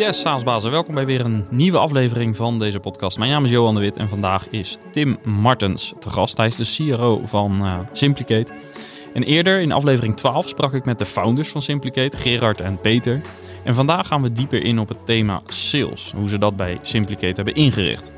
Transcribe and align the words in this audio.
Yes, 0.00 0.20
Saasbazen, 0.20 0.70
welkom 0.70 0.94
bij 0.94 1.06
weer 1.06 1.24
een 1.24 1.46
nieuwe 1.50 1.78
aflevering 1.78 2.36
van 2.36 2.58
deze 2.58 2.80
podcast. 2.80 3.18
Mijn 3.18 3.30
naam 3.30 3.44
is 3.44 3.50
Johan 3.50 3.74
de 3.74 3.80
Wit 3.80 3.96
en 3.96 4.08
vandaag 4.08 4.48
is 4.48 4.78
Tim 4.90 5.18
Martens 5.22 5.92
te 5.98 6.10
gast. 6.10 6.36
Hij 6.36 6.46
is 6.46 6.56
de 6.56 6.92
CRO 6.94 7.20
van 7.24 7.58
uh, 7.62 7.78
Simplicate. 7.92 8.52
En 9.14 9.22
eerder, 9.22 9.60
in 9.60 9.72
aflevering 9.72 10.16
12, 10.16 10.48
sprak 10.48 10.72
ik 10.72 10.84
met 10.84 10.98
de 10.98 11.06
founders 11.06 11.48
van 11.48 11.62
Simplicate, 11.62 12.16
Gerard 12.16 12.60
en 12.60 12.80
Peter. 12.80 13.20
En 13.64 13.74
vandaag 13.74 14.06
gaan 14.06 14.22
we 14.22 14.32
dieper 14.32 14.64
in 14.64 14.78
op 14.78 14.88
het 14.88 15.06
thema 15.06 15.40
sales, 15.46 16.12
hoe 16.16 16.28
ze 16.28 16.38
dat 16.38 16.56
bij 16.56 16.78
Simplicate 16.82 17.34
hebben 17.34 17.54
ingericht. 17.54 18.10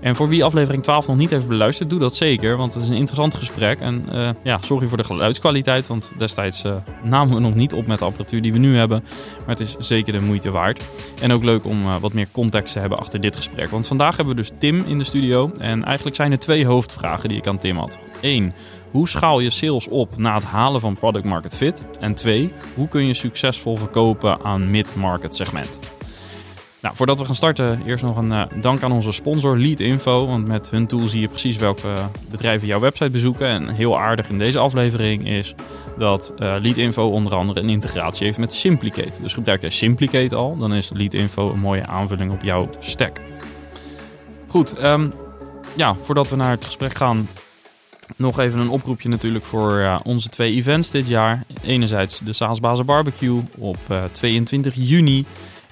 En 0.00 0.16
voor 0.16 0.28
wie 0.28 0.44
aflevering 0.44 0.82
12 0.82 1.06
nog 1.06 1.16
niet 1.16 1.30
heeft 1.30 1.48
beluisterd, 1.48 1.90
doe 1.90 1.98
dat 1.98 2.16
zeker. 2.16 2.56
Want 2.56 2.74
het 2.74 2.82
is 2.82 2.88
een 2.88 2.94
interessant 2.94 3.34
gesprek. 3.34 3.80
En 3.80 4.04
uh, 4.12 4.28
ja, 4.42 4.58
sorry 4.60 4.86
voor 4.86 4.96
de 4.96 5.04
geluidskwaliteit. 5.04 5.86
Want 5.86 6.12
destijds 6.18 6.64
uh, 6.64 6.74
namen 7.02 7.34
we 7.34 7.40
nog 7.40 7.54
niet 7.54 7.72
op 7.72 7.86
met 7.86 7.98
de 7.98 8.04
apparatuur 8.04 8.42
die 8.42 8.52
we 8.52 8.58
nu 8.58 8.76
hebben. 8.76 9.04
Maar 9.38 9.56
het 9.56 9.60
is 9.60 9.76
zeker 9.78 10.12
de 10.12 10.20
moeite 10.20 10.50
waard. 10.50 10.84
En 11.22 11.32
ook 11.32 11.44
leuk 11.44 11.64
om 11.64 11.82
uh, 11.82 11.96
wat 11.96 12.12
meer 12.12 12.28
context 12.32 12.72
te 12.72 12.78
hebben 12.78 12.98
achter 12.98 13.20
dit 13.20 13.36
gesprek. 13.36 13.70
Want 13.70 13.86
vandaag 13.86 14.16
hebben 14.16 14.34
we 14.34 14.40
dus 14.40 14.52
Tim 14.58 14.84
in 14.86 14.98
de 14.98 15.04
studio. 15.04 15.50
En 15.58 15.84
eigenlijk 15.84 16.16
zijn 16.16 16.32
er 16.32 16.38
twee 16.38 16.66
hoofdvragen 16.66 17.28
die 17.28 17.38
ik 17.38 17.46
aan 17.46 17.58
Tim 17.58 17.76
had. 17.76 17.98
Eén, 18.20 18.52
hoe 18.90 19.08
schaal 19.08 19.40
je 19.40 19.50
sales 19.50 19.88
op 19.88 20.16
na 20.16 20.34
het 20.34 20.44
halen 20.44 20.80
van 20.80 20.94
product 20.94 21.24
market 21.24 21.54
fit? 21.54 21.84
En 22.00 22.14
twee, 22.14 22.52
hoe 22.74 22.88
kun 22.88 23.06
je 23.06 23.14
succesvol 23.14 23.76
verkopen 23.76 24.40
aan 24.44 24.70
mid-market 24.70 25.36
segment? 25.36 25.97
Nou, 26.80 26.96
voordat 26.96 27.18
we 27.18 27.24
gaan 27.24 27.34
starten, 27.34 27.82
eerst 27.86 28.04
nog 28.04 28.16
een 28.16 28.30
uh, 28.30 28.42
dank 28.60 28.82
aan 28.82 28.92
onze 28.92 29.12
sponsor 29.12 29.58
Lead 29.58 29.80
Info. 29.80 30.26
Want 30.26 30.46
met 30.46 30.70
hun 30.70 30.86
tool 30.86 31.08
zie 31.08 31.20
je 31.20 31.28
precies 31.28 31.56
welke 31.56 31.94
bedrijven 32.30 32.66
jouw 32.66 32.80
website 32.80 33.10
bezoeken. 33.10 33.46
En 33.46 33.68
heel 33.68 33.98
aardig 33.98 34.28
in 34.28 34.38
deze 34.38 34.58
aflevering 34.58 35.28
is 35.28 35.54
dat 35.96 36.32
uh, 36.32 36.56
Lead 36.60 36.76
Info 36.76 37.10
onder 37.10 37.34
andere 37.34 37.60
een 37.60 37.68
integratie 37.68 38.26
heeft 38.26 38.38
met 38.38 38.52
Simplicate. 38.52 39.22
Dus 39.22 39.32
gebruik 39.32 39.60
jij 39.60 39.70
Simplicate 39.70 40.34
al, 40.34 40.56
dan 40.56 40.74
is 40.74 40.90
Lead 40.92 41.14
Info 41.14 41.52
een 41.52 41.60
mooie 41.60 41.86
aanvulling 41.86 42.32
op 42.32 42.42
jouw 42.42 42.68
stack. 42.78 43.20
Goed, 44.46 44.84
um, 44.84 45.12
ja, 45.76 45.96
voordat 46.02 46.30
we 46.30 46.36
naar 46.36 46.50
het 46.50 46.64
gesprek 46.64 46.94
gaan, 46.94 47.28
nog 48.16 48.38
even 48.38 48.58
een 48.58 48.68
oproepje 48.68 49.08
natuurlijk 49.08 49.44
voor 49.44 50.00
onze 50.02 50.28
twee 50.28 50.54
events 50.54 50.90
dit 50.90 51.06
jaar. 51.06 51.44
Enerzijds 51.62 52.18
de 52.18 52.32
Saasbazen 52.32 52.86
Barbecue 52.86 53.42
op 53.58 53.78
22 54.12 54.74
juni. 54.76 55.24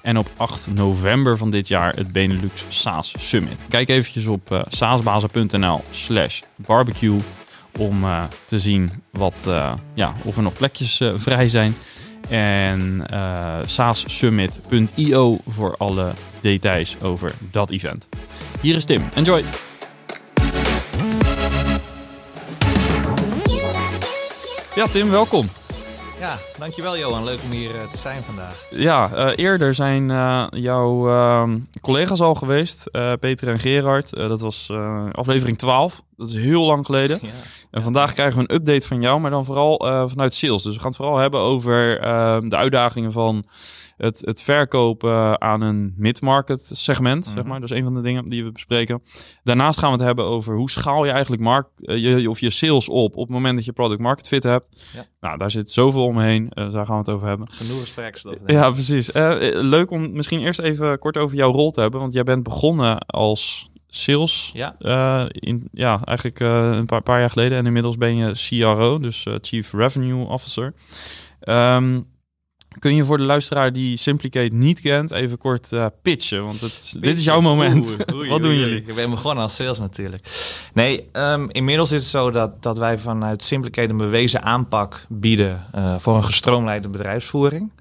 En 0.07 0.17
op 0.17 0.29
8 0.37 0.67
november 0.73 1.37
van 1.37 1.49
dit 1.49 1.67
jaar 1.67 1.95
het 1.95 2.11
Benelux 2.11 2.65
SaaS 2.69 3.13
Summit. 3.17 3.65
Kijk 3.69 3.89
eventjes 3.89 4.25
op 4.27 4.51
uh, 4.51 4.61
saasbazen.nl 4.67 5.83
slash 5.91 6.41
barbecue 6.55 7.19
om 7.77 8.03
uh, 8.03 8.23
te 8.45 8.59
zien 8.59 8.89
wat, 9.11 9.45
uh, 9.47 9.73
ja, 9.93 10.13
of 10.23 10.37
er 10.37 10.43
nog 10.43 10.53
plekjes 10.53 11.01
vrij 11.15 11.47
zijn. 11.47 11.75
En 12.29 13.05
saassummit.io 13.65 15.37
voor 15.47 15.75
alle 15.77 16.11
details 16.39 16.97
over 17.01 17.33
dat 17.51 17.71
event. 17.71 18.07
Hier 18.61 18.75
is 18.75 18.85
Tim. 18.85 19.09
Enjoy! 19.13 19.43
Ja, 24.75 24.87
Tim, 24.87 25.09
welkom. 25.09 25.49
Ja, 26.19 26.37
dankjewel 26.57 26.97
Johan. 26.97 27.23
Leuk 27.23 27.39
om 27.43 27.51
hier 27.51 27.75
uh, 27.75 27.91
te 27.91 27.97
zijn 27.97 28.23
vandaag. 28.23 28.65
Ja, 28.69 29.09
uh, 29.13 29.31
eerder 29.35 29.73
zijn 29.73 30.09
uh, 30.09 30.45
jouw 30.49 31.09
ehm, 31.09 31.59
collega's 31.81 32.21
al 32.21 32.35
geweest, 32.35 32.91
Peter 33.19 33.47
en 33.47 33.59
Gerard. 33.59 34.09
dat 34.09 34.41
was 34.41 34.71
aflevering 35.11 35.57
12. 35.57 36.01
Dat 36.15 36.29
is 36.29 36.35
heel 36.35 36.65
lang 36.65 36.85
geleden. 36.85 37.19
Ja. 37.27 37.29
En 37.71 37.81
vandaag 37.81 38.13
krijgen 38.13 38.37
we 38.39 38.45
een 38.47 38.55
update 38.55 38.87
van 38.87 39.01
jou, 39.01 39.19
maar 39.19 39.31
dan 39.31 39.45
vooral 39.45 39.77
vanuit 40.07 40.33
sales. 40.33 40.63
Dus 40.63 40.73
we 40.73 40.79
gaan 40.79 40.87
het 40.87 40.97
vooral 40.97 41.17
hebben 41.17 41.39
over 41.39 41.99
de 42.49 42.55
uitdagingen 42.55 43.11
van 43.11 43.45
het, 43.97 44.21
het 44.25 44.41
verkopen 44.41 45.41
aan 45.41 45.61
een 45.61 45.93
mid-market 45.97 46.71
segment, 46.73 47.17
mm 47.17 47.23
-hmm. 47.25 47.33
zeg 47.33 47.43
maar. 47.43 47.59
Dat 47.59 47.71
is 47.71 47.77
een 47.77 47.83
van 47.83 47.93
de 47.93 48.01
dingen 48.01 48.29
die 48.29 48.43
we 48.43 48.51
bespreken. 48.51 49.03
Daarnaast 49.43 49.79
gaan 49.79 49.91
we 49.91 49.97
het 49.97 50.05
hebben 50.05 50.25
over 50.25 50.55
hoe 50.55 50.69
schaal 50.69 51.05
je 51.05 51.11
eigenlijk 51.11 51.41
markt, 51.41 51.69
uh, 51.79 51.97
je, 51.97 52.29
of 52.29 52.39
je 52.39 52.49
sales 52.49 52.89
op 52.89 53.15
op 53.15 53.23
het 53.23 53.29
moment 53.29 53.55
dat 53.55 53.65
je 53.65 53.71
product 53.71 54.01
market 54.01 54.27
fit 54.27 54.43
hebt. 54.43 54.89
Ja. 54.93 55.05
Nou, 55.19 55.37
daar 55.37 55.51
zit 55.51 55.71
zoveel 55.71 56.03
omheen. 56.03 56.43
Uh, 56.43 56.71
daar 56.71 56.85
gaan 56.85 56.95
we 56.95 57.01
het 57.01 57.09
over 57.09 57.27
hebben. 57.27 57.51
Genoeg 57.51 57.79
gespreksstof. 57.79 58.35
Ja, 58.45 58.71
precies. 58.71 59.15
Uh, 59.15 59.35
leuk 59.51 59.91
om 59.91 60.11
misschien 60.11 60.39
eerst 60.39 60.59
even 60.59 60.99
kort 60.99 61.17
over 61.17 61.37
jouw 61.37 61.51
rol 61.51 61.71
te 61.71 61.81
hebben, 61.81 61.99
want 61.99 62.13
jij 62.13 62.23
bent 62.23 62.43
begonnen 62.43 62.97
als 62.97 63.69
sales. 63.87 64.51
Ja, 64.53 64.75
uh, 64.79 65.25
in, 65.29 65.67
ja 65.71 65.99
eigenlijk 66.03 66.39
uh, 66.39 66.69
een 66.71 66.85
paar, 66.85 67.01
paar, 67.01 67.19
jaar 67.19 67.29
geleden. 67.29 67.57
En 67.57 67.65
inmiddels 67.65 67.97
ben 67.97 68.15
je 68.15 68.31
CRO, 68.31 68.99
dus 68.99 69.25
uh, 69.25 69.33
Chief 69.41 69.73
Revenue 69.73 70.25
Officer. 70.25 70.73
Um, 71.49 72.07
kun 72.79 72.95
je 72.95 73.05
voor 73.05 73.17
de 73.17 73.23
luisteraar 73.23 73.73
die 73.73 73.97
Simplicate 73.97 74.53
niet 74.53 74.81
kent, 74.81 75.11
even 75.11 75.37
kort 75.37 75.71
uh, 75.71 75.85
pitchen? 76.01 76.43
Want 76.43 76.61
het, 76.61 76.95
dit 76.99 77.17
is 77.17 77.23
jouw 77.23 77.41
moment. 77.41 77.91
Oei, 77.91 78.03
oei, 78.13 78.29
Wat 78.33 78.41
doen 78.41 78.51
oei, 78.51 78.59
jullie? 78.59 78.83
Ik 78.85 78.95
ben 78.95 79.09
begonnen 79.09 79.43
als 79.43 79.55
sales 79.55 79.79
natuurlijk. 79.79 80.27
Nee, 80.73 81.09
um, 81.13 81.49
inmiddels 81.49 81.91
is 81.91 82.01
het 82.01 82.09
zo 82.09 82.31
dat, 82.31 82.63
dat 82.63 82.77
wij 82.77 82.97
vanuit 82.97 83.43
Simplicate 83.43 83.89
een 83.89 83.97
bewezen 83.97 84.43
aanpak 84.43 85.05
bieden 85.09 85.65
uh, 85.75 85.95
voor 85.97 86.15
een 86.15 86.23
gestroomlijnde 86.23 86.89
bedrijfsvoering. 86.89 87.71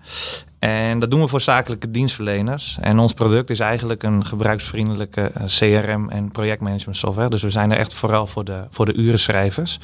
En 0.59 0.99
dat 0.99 1.11
doen 1.11 1.21
we 1.21 1.29
voor 1.29 1.41
zakelijke 1.41 1.91
dienstverleners. 1.91 2.79
En 2.81 2.99
ons 2.99 3.13
product 3.13 3.51
is 3.51 3.61
eigenlijk 3.61 4.03
een 4.03 4.27
gebruiksvriendelijke 4.27 5.33
CRM 5.47 6.09
en 6.09 6.31
projectmanagement 6.31 6.97
software. 6.97 7.31
Dus 7.31 7.43
we 7.43 7.51
zijn 7.51 7.73
er 7.73 7.79
echt 7.79 7.95
vooral 7.95 8.27
voor 8.27 8.45
de, 8.45 8.65
voor 8.71 8.87
de 8.87 8.95
urenschrijvers. 8.95 9.79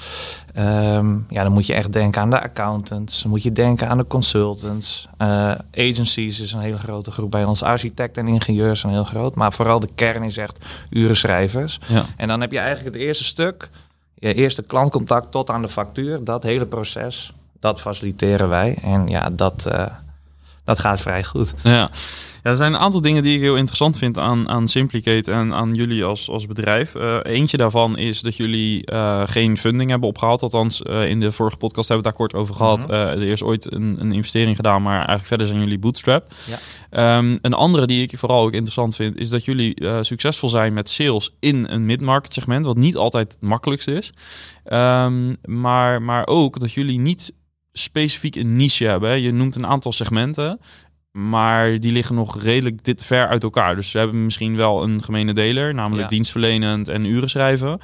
Um, 0.59 1.27
ja, 1.29 1.43
dan 1.43 1.53
moet 1.53 1.67
je 1.67 1.75
echt 1.75 1.93
denken 1.93 2.21
aan 2.21 2.31
de 2.31 2.41
accountants. 2.41 3.23
Dan 3.23 3.31
moet 3.31 3.43
je 3.43 3.53
denken 3.53 3.89
aan 3.89 3.99
de 3.99 4.07
consultants. 4.07 5.09
Uh, 5.19 5.53
agencies 5.75 6.41
is 6.41 6.53
een 6.53 6.61
hele 6.61 6.79
grote 6.79 7.11
groep 7.11 7.31
bij 7.31 7.45
ons. 7.45 7.63
Architecten 7.63 8.27
en 8.27 8.33
ingenieurs 8.33 8.81
zijn 8.81 8.93
heel 8.93 9.05
groot. 9.05 9.35
Maar 9.35 9.53
vooral 9.53 9.81
de 9.81 9.89
kern 9.95 10.23
is 10.23 10.37
echt 10.37 10.65
urenschrijvers. 10.91 11.81
Ja. 11.87 12.05
En 12.17 12.29
dan 12.29 12.41
heb 12.41 12.53
je 12.53 12.59
eigenlijk 12.59 12.95
het 12.95 13.05
eerste 13.05 13.25
stuk. 13.25 13.71
Je 14.15 14.35
eerste 14.35 14.63
klantcontact 14.63 15.31
tot 15.31 15.51
aan 15.51 15.63
de 15.63 15.69
factuur. 15.69 16.25
Dat 16.25 16.43
hele 16.43 16.67
proces, 16.67 17.33
dat 17.61 17.81
faciliteren 17.81 18.49
wij. 18.49 18.79
En 18.83 19.09
ja, 19.09 19.31
dat... 19.31 19.67
Uh, 19.73 19.87
dat 20.65 20.79
gaat 20.79 21.01
vrij 21.01 21.25
goed. 21.25 21.55
Ja. 21.63 21.71
ja, 21.71 21.91
er 22.43 22.57
zijn 22.57 22.73
een 22.73 22.81
aantal 22.81 23.01
dingen 23.01 23.23
die 23.23 23.35
ik 23.35 23.41
heel 23.41 23.57
interessant 23.57 23.99
vind 23.99 24.19
aan, 24.19 24.49
aan 24.49 24.69
Simplicate 24.69 25.33
en 25.33 25.55
aan 25.55 25.75
jullie 25.75 26.05
als, 26.05 26.31
als 26.31 26.47
bedrijf. 26.47 26.95
Uh, 26.95 27.17
eentje 27.23 27.57
daarvan 27.57 27.99
is 27.99 28.21
dat 28.21 28.37
jullie 28.37 28.93
uh, 28.93 29.23
geen 29.27 29.59
funding 29.59 29.91
hebben 29.91 30.09
opgehaald. 30.09 30.43
Althans, 30.43 30.81
uh, 30.81 31.09
in 31.09 31.21
de 31.21 31.33
vorige 31.33 31.57
podcast 31.57 31.89
hebben 31.89 32.05
we 32.05 32.11
het 32.11 32.19
daar 32.19 32.29
kort 32.29 32.43
over 32.43 32.55
gehad. 32.55 32.79
Mm 32.79 32.95
-hmm. 32.95 33.21
er 33.21 33.23
is 33.23 33.43
ooit 33.43 33.73
een, 33.73 33.97
een 34.01 34.13
investering 34.13 34.57
gedaan, 34.57 34.83
maar 34.83 34.97
eigenlijk 34.97 35.27
verder 35.27 35.47
zijn 35.47 35.59
jullie 35.59 35.79
bootstrap. 35.79 36.33
Ja. 36.91 37.19
Um, 37.19 37.39
een 37.43 37.55
andere 37.55 37.87
die 37.87 38.03
ik 38.03 38.19
vooral 38.19 38.43
ook 38.43 38.53
interessant 38.53 38.97
vind, 38.97 39.17
is 39.17 39.29
dat 39.29 39.45
jullie 39.45 39.77
succesvol 40.01 40.49
zijn 40.49 40.73
met 40.73 40.91
sales 40.91 41.35
in 41.41 41.67
een 41.69 41.87
mid-market 41.87 42.33
segment, 42.33 42.65
wat 42.65 42.77
niet 42.77 42.97
altijd 42.97 43.33
het 43.33 43.43
makkelijkste 43.43 43.93
is. 43.93 44.13
Um, 44.73 45.37
maar, 45.45 46.03
maar 46.03 46.27
ook 46.27 46.61
dat 46.61 46.73
jullie 46.73 46.99
niet 46.99 47.33
specifiek 47.73 48.37
een 48.37 48.57
niche 48.57 48.85
hebben. 48.85 49.21
Je 49.21 49.33
noemt 49.33 49.57
een 49.57 49.67
aantal 49.67 49.93
segmenten, 49.93 50.61
maar 51.11 51.81
die 51.81 51.93
liggen 51.93 52.15
nog 52.15 52.43
redelijk 52.43 52.85
dit 52.85 53.05
ver 53.05 53.27
uit 53.27 53.43
elkaar. 53.43 53.75
Dus 53.75 53.93
we 53.93 53.99
hebben 53.99 54.25
misschien 54.25 54.57
wel 54.57 54.83
een 54.83 55.03
gemene 55.03 55.35
deler, 55.35 55.75
namelijk 55.75 56.03
ja. 56.03 56.09
dienstverlenend 56.09 56.89
en 56.89 57.05
uren 57.05 57.31
schrijven. 57.31 57.79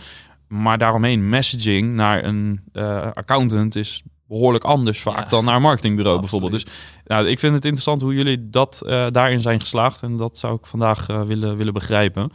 Maar 0.49 0.79
daaromheen 0.79 1.29
messaging 1.29 1.95
naar 1.95 2.25
een 2.25 2.61
uh, 2.73 3.11
accountant 3.13 3.77
is 3.77 4.03
behoorlijk 4.29 4.65
anders 4.65 5.01
vaak 5.01 5.25
ja. 5.25 5.29
dan 5.29 5.45
naar 5.45 5.57
een 5.57 5.63
marketingbureau 5.63 6.19
Absoluut. 6.19 6.41
bijvoorbeeld. 6.41 6.65
Dus 6.65 6.75
nou, 7.05 7.29
ik 7.29 7.39
vind 7.39 7.55
het 7.55 7.65
interessant 7.65 8.03
hoe 8.03 8.15
jullie 8.15 8.51
dat 8.51 8.83
uh, 8.87 9.07
daarin 9.11 9.41
zijn 9.41 9.61
geslaagd. 9.61 10.03
En 10.03 10.17
dat 10.17 10.39
zou 10.39 10.55
ik 10.55 10.67
vandaag 10.67 11.09
uh, 11.09 11.23
willen, 11.23 11.57
willen 11.57 11.73
begrijpen. 11.73 12.33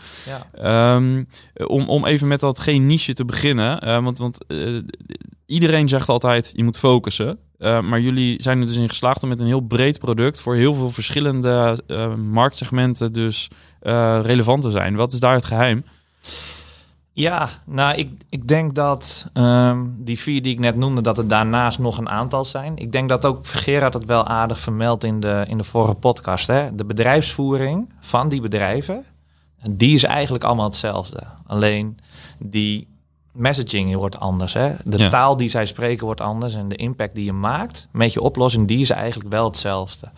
Ja. 0.53 0.95
Um, 0.95 1.27
om, 1.67 1.89
om 1.89 2.05
even 2.05 2.27
met 2.27 2.39
dat 2.39 2.59
geen 2.59 2.85
niche 2.85 3.13
te 3.13 3.25
beginnen. 3.25 3.87
Uh, 3.87 4.03
want 4.03 4.17
want 4.17 4.37
iedereen 5.45 5.87
zegt 5.87 6.09
altijd, 6.09 6.51
je 6.55 6.63
moet 6.63 6.77
focussen. 6.77 7.39
maar 7.59 7.99
jullie 7.99 8.41
zijn 8.41 8.59
er 8.59 8.67
dus 8.67 8.75
in 8.75 8.89
geslaagd 8.89 9.23
om 9.23 9.29
met 9.29 9.39
een 9.39 9.45
heel 9.45 9.61
breed 9.61 9.99
product... 9.99 10.41
voor 10.41 10.55
heel 10.55 10.73
veel 10.73 10.91
verschillende 10.91 11.79
marktsegmenten 12.17 13.13
dus 13.13 13.47
relevant 14.21 14.61
te 14.61 14.69
zijn. 14.69 14.95
Wat 14.95 15.13
is 15.13 15.19
daar 15.19 15.33
het 15.33 15.45
geheim? 15.45 15.83
Ja, 17.15 17.49
nou, 17.65 17.97
ik, 17.97 18.11
ik 18.29 18.47
denk 18.47 18.75
dat 18.75 19.29
um, 19.33 19.95
die 19.97 20.19
vier 20.19 20.41
die 20.41 20.53
ik 20.53 20.59
net 20.59 20.75
noemde, 20.75 21.01
dat 21.01 21.17
er 21.17 21.27
daarnaast 21.27 21.79
nog 21.79 21.97
een 21.97 22.09
aantal 22.09 22.45
zijn. 22.45 22.77
Ik 22.77 22.91
denk 22.91 23.09
dat 23.09 23.25
ook 23.25 23.47
Gerard 23.47 23.93
het 23.93 24.05
wel 24.05 24.27
aardig 24.27 24.59
vermeldt 24.59 25.03
in 25.03 25.19
de, 25.19 25.45
in 25.47 25.57
de 25.57 25.63
vorige 25.63 25.93
podcast. 25.93 26.47
Hè? 26.47 26.75
De 26.75 26.85
bedrijfsvoering 26.85 27.93
van 27.99 28.29
die 28.29 28.41
bedrijven, 28.41 29.05
die 29.69 29.95
is 29.95 30.03
eigenlijk 30.03 30.43
allemaal 30.43 30.65
hetzelfde. 30.65 31.19
Alleen 31.47 31.97
die 32.39 32.87
messaging 33.31 33.95
wordt 33.95 34.19
anders. 34.19 34.53
Hè? 34.53 34.71
De 34.83 34.97
ja. 34.97 35.09
taal 35.09 35.37
die 35.37 35.49
zij 35.49 35.65
spreken 35.65 36.05
wordt 36.05 36.21
anders 36.21 36.55
en 36.55 36.67
de 36.67 36.75
impact 36.75 37.15
die 37.15 37.25
je 37.25 37.33
maakt 37.33 37.87
met 37.91 38.13
je 38.13 38.21
oplossing, 38.21 38.67
die 38.67 38.79
is 38.79 38.89
eigenlijk 38.89 39.29
wel 39.29 39.45
hetzelfde. 39.45 40.09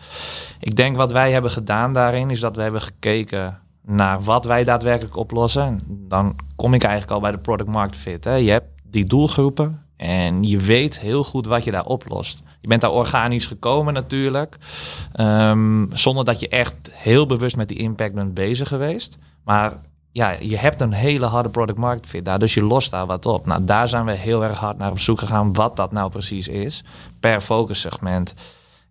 Ik 0.60 0.76
denk 0.76 0.96
wat 0.96 1.12
wij 1.12 1.32
hebben 1.32 1.50
gedaan 1.50 1.92
daarin, 1.92 2.30
is 2.30 2.40
dat 2.40 2.56
we 2.56 2.62
hebben 2.62 2.82
gekeken 2.82 3.60
naar 3.86 4.22
wat 4.22 4.44
wij 4.44 4.64
daadwerkelijk 4.64 5.16
oplossen. 5.16 5.80
Dan 5.86 6.36
kom 6.56 6.74
ik 6.74 6.82
eigenlijk 6.82 7.12
al 7.12 7.20
bij 7.20 7.30
de 7.30 7.38
product 7.38 7.68
market 7.68 7.96
fit. 7.96 8.24
Hè. 8.24 8.34
Je 8.34 8.50
hebt 8.50 8.68
die 8.82 9.04
doelgroepen, 9.04 9.84
En 9.96 10.42
je 10.42 10.58
weet 10.58 11.00
heel 11.00 11.24
goed 11.24 11.46
wat 11.46 11.64
je 11.64 11.70
daar 11.70 11.84
oplost. 11.84 12.42
Je 12.60 12.68
bent 12.68 12.80
daar 12.80 12.90
organisch 12.90 13.46
gekomen 13.46 13.94
natuurlijk. 13.94 14.56
Ehm, 15.12 15.86
zonder 15.92 16.24
dat 16.24 16.40
je 16.40 16.48
echt 16.48 16.76
heel 16.92 17.26
bewust 17.26 17.56
met 17.56 17.68
die 17.68 17.78
impact 17.78 18.14
bent 18.14 18.34
bezig 18.34 18.68
geweest. 18.68 19.18
Maar 19.44 19.72
ja, 20.12 20.36
je 20.40 20.56
hebt 20.56 20.80
een 20.80 20.92
hele 20.92 21.26
harde 21.26 21.48
product 21.48 21.78
market 21.78 22.06
fit 22.06 22.24
daar. 22.24 22.38
Dus 22.38 22.54
je 22.54 22.62
lost 22.62 22.90
daar 22.90 23.06
wat 23.06 23.26
op. 23.26 23.46
Nou, 23.46 23.64
daar 23.64 23.88
zijn 23.88 24.04
we 24.04 24.12
heel 24.12 24.44
erg 24.44 24.58
hard 24.58 24.78
naar 24.78 24.90
op 24.90 24.98
zoek 24.98 25.18
gegaan. 25.18 25.52
Wat 25.52 25.76
dat 25.76 25.92
nou 25.92 26.10
precies 26.10 26.48
is. 26.48 26.84
Per 27.20 27.40
focus 27.40 27.80
segment. 27.80 28.34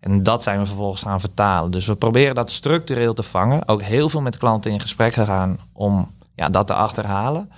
En 0.06 0.22
dat 0.22 0.42
zijn 0.42 0.58
we 0.58 0.66
vervolgens 0.66 1.02
gaan 1.02 1.20
vertalen. 1.20 1.70
Dus 1.70 1.86
we 1.86 1.96
proberen 1.96 2.34
dat 2.34 2.50
structureel 2.50 3.14
te 3.14 3.22
vangen. 3.22 3.68
Ook 3.68 3.82
heel 3.82 4.08
veel 4.08 4.20
met 4.20 4.36
klanten 4.36 4.70
in 4.70 4.80
gesprek 4.80 5.12
gegaan 5.12 5.58
om 5.72 6.10
ja, 6.34 6.48
dat 6.48 6.66
te 6.66 6.74
achterhalen. 6.74 7.50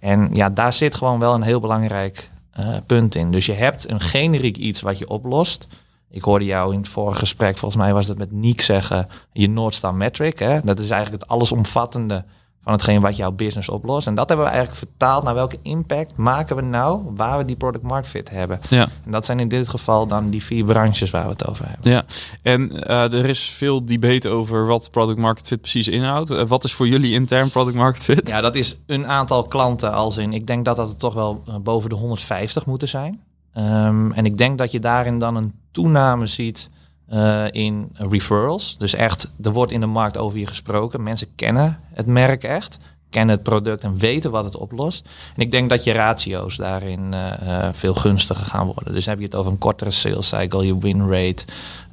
En 0.00 0.34
ja, 0.34 0.50
daar 0.50 0.72
zit 0.72 0.94
gewoon 0.94 1.18
wel 1.18 1.34
een 1.34 1.42
heel 1.42 1.60
belangrijk 1.60 2.30
uh, 2.58 2.66
punt 2.86 3.14
in. 3.14 3.30
Dus 3.30 3.46
je 3.46 3.52
hebt 3.52 3.90
een 3.90 4.00
generiek 4.00 4.56
iets 4.56 4.80
wat 4.80 4.98
je 4.98 5.08
oplost. 5.08 5.66
Ik 6.10 6.22
hoorde 6.22 6.44
jou 6.44 6.72
in 6.72 6.78
het 6.78 6.88
vorige 6.88 7.18
gesprek, 7.18 7.58
volgens 7.58 7.82
mij 7.82 7.92
was 7.92 8.06
dat 8.06 8.18
met 8.18 8.32
Niek 8.32 8.60
zeggen, 8.60 9.08
je 9.32 9.48
North 9.48 9.74
Star 9.74 9.94
metric. 9.94 10.38
Hè? 10.38 10.60
Dat 10.60 10.78
is 10.78 10.90
eigenlijk 10.90 11.22
het 11.22 11.30
allesomvattende 11.30 12.24
van 12.62 12.72
hetgeen 12.72 13.00
wat 13.00 13.16
jouw 13.16 13.30
business 13.30 13.68
oplost. 13.68 14.06
En 14.06 14.14
dat 14.14 14.28
hebben 14.28 14.46
we 14.46 14.52
eigenlijk 14.52 14.86
vertaald 14.86 15.24
naar 15.24 15.34
welke 15.34 15.58
impact 15.62 16.16
maken 16.16 16.56
we 16.56 16.62
nou 16.62 17.02
waar 17.16 17.38
we 17.38 17.44
die 17.44 17.56
product 17.56 17.84
market 17.84 18.08
fit 18.08 18.30
hebben. 18.30 18.60
Ja. 18.68 18.88
En 19.04 19.10
dat 19.10 19.24
zijn 19.24 19.40
in 19.40 19.48
dit 19.48 19.68
geval 19.68 20.06
dan 20.06 20.30
die 20.30 20.44
vier 20.44 20.64
branches 20.64 21.10
waar 21.10 21.24
we 21.24 21.30
het 21.30 21.46
over 21.46 21.68
hebben. 21.68 21.90
Ja, 21.90 22.04
en 22.42 22.72
uh, 22.72 23.12
er 23.12 23.24
is 23.24 23.48
veel 23.48 23.84
debate 23.84 24.28
over 24.28 24.66
wat 24.66 24.90
product 24.90 25.18
market 25.18 25.46
fit 25.46 25.60
precies 25.60 25.88
inhoudt. 25.88 26.30
Uh, 26.30 26.42
wat 26.42 26.64
is 26.64 26.72
voor 26.72 26.88
jullie 26.88 27.12
intern 27.12 27.50
product 27.50 27.76
market 27.76 28.02
fit? 28.02 28.28
Ja, 28.28 28.40
dat 28.40 28.56
is 28.56 28.78
een 28.86 29.06
aantal 29.06 29.42
klanten 29.42 29.92
als 29.92 30.16
in, 30.16 30.32
ik 30.32 30.46
denk 30.46 30.64
dat 30.64 30.76
dat 30.76 30.88
er 30.88 30.96
toch 30.96 31.14
wel 31.14 31.42
uh, 31.48 31.54
boven 31.56 31.90
de 31.90 31.96
150 31.96 32.66
moeten 32.66 32.88
zijn. 32.88 33.20
Um, 33.54 34.12
en 34.12 34.24
ik 34.24 34.38
denk 34.38 34.58
dat 34.58 34.70
je 34.70 34.80
daarin 34.80 35.18
dan 35.18 35.36
een 35.36 35.54
toename 35.70 36.26
ziet 36.26 36.70
uh, 37.12 37.44
in 37.50 37.90
referrals. 37.92 38.78
Dus 38.78 38.94
echt, 38.94 39.30
er 39.42 39.52
wordt 39.52 39.72
in 39.72 39.80
de 39.80 39.86
markt 39.86 40.16
over 40.16 40.38
je 40.38 40.46
gesproken. 40.46 41.02
Mensen 41.02 41.28
kennen 41.34 41.80
het 41.94 42.06
merk 42.06 42.44
echt, 42.44 42.78
kennen 43.10 43.34
het 43.34 43.44
product 43.44 43.84
en 43.84 43.98
weten 43.98 44.30
wat 44.30 44.44
het 44.44 44.56
oplost. 44.56 45.08
En 45.36 45.42
ik 45.42 45.50
denk 45.50 45.70
dat 45.70 45.84
je 45.84 45.92
ratio's 45.92 46.56
daarin 46.56 47.12
uh, 47.14 47.68
veel 47.72 47.94
gunstiger 47.94 48.46
gaan 48.46 48.66
worden. 48.66 48.94
Dus 48.94 49.06
heb 49.06 49.18
je 49.18 49.24
het 49.24 49.34
over 49.34 49.50
een 49.52 49.58
kortere 49.58 49.90
sales 49.90 50.28
cycle, 50.28 50.66
je 50.66 50.78
win 50.78 51.10
rate. 51.10 51.44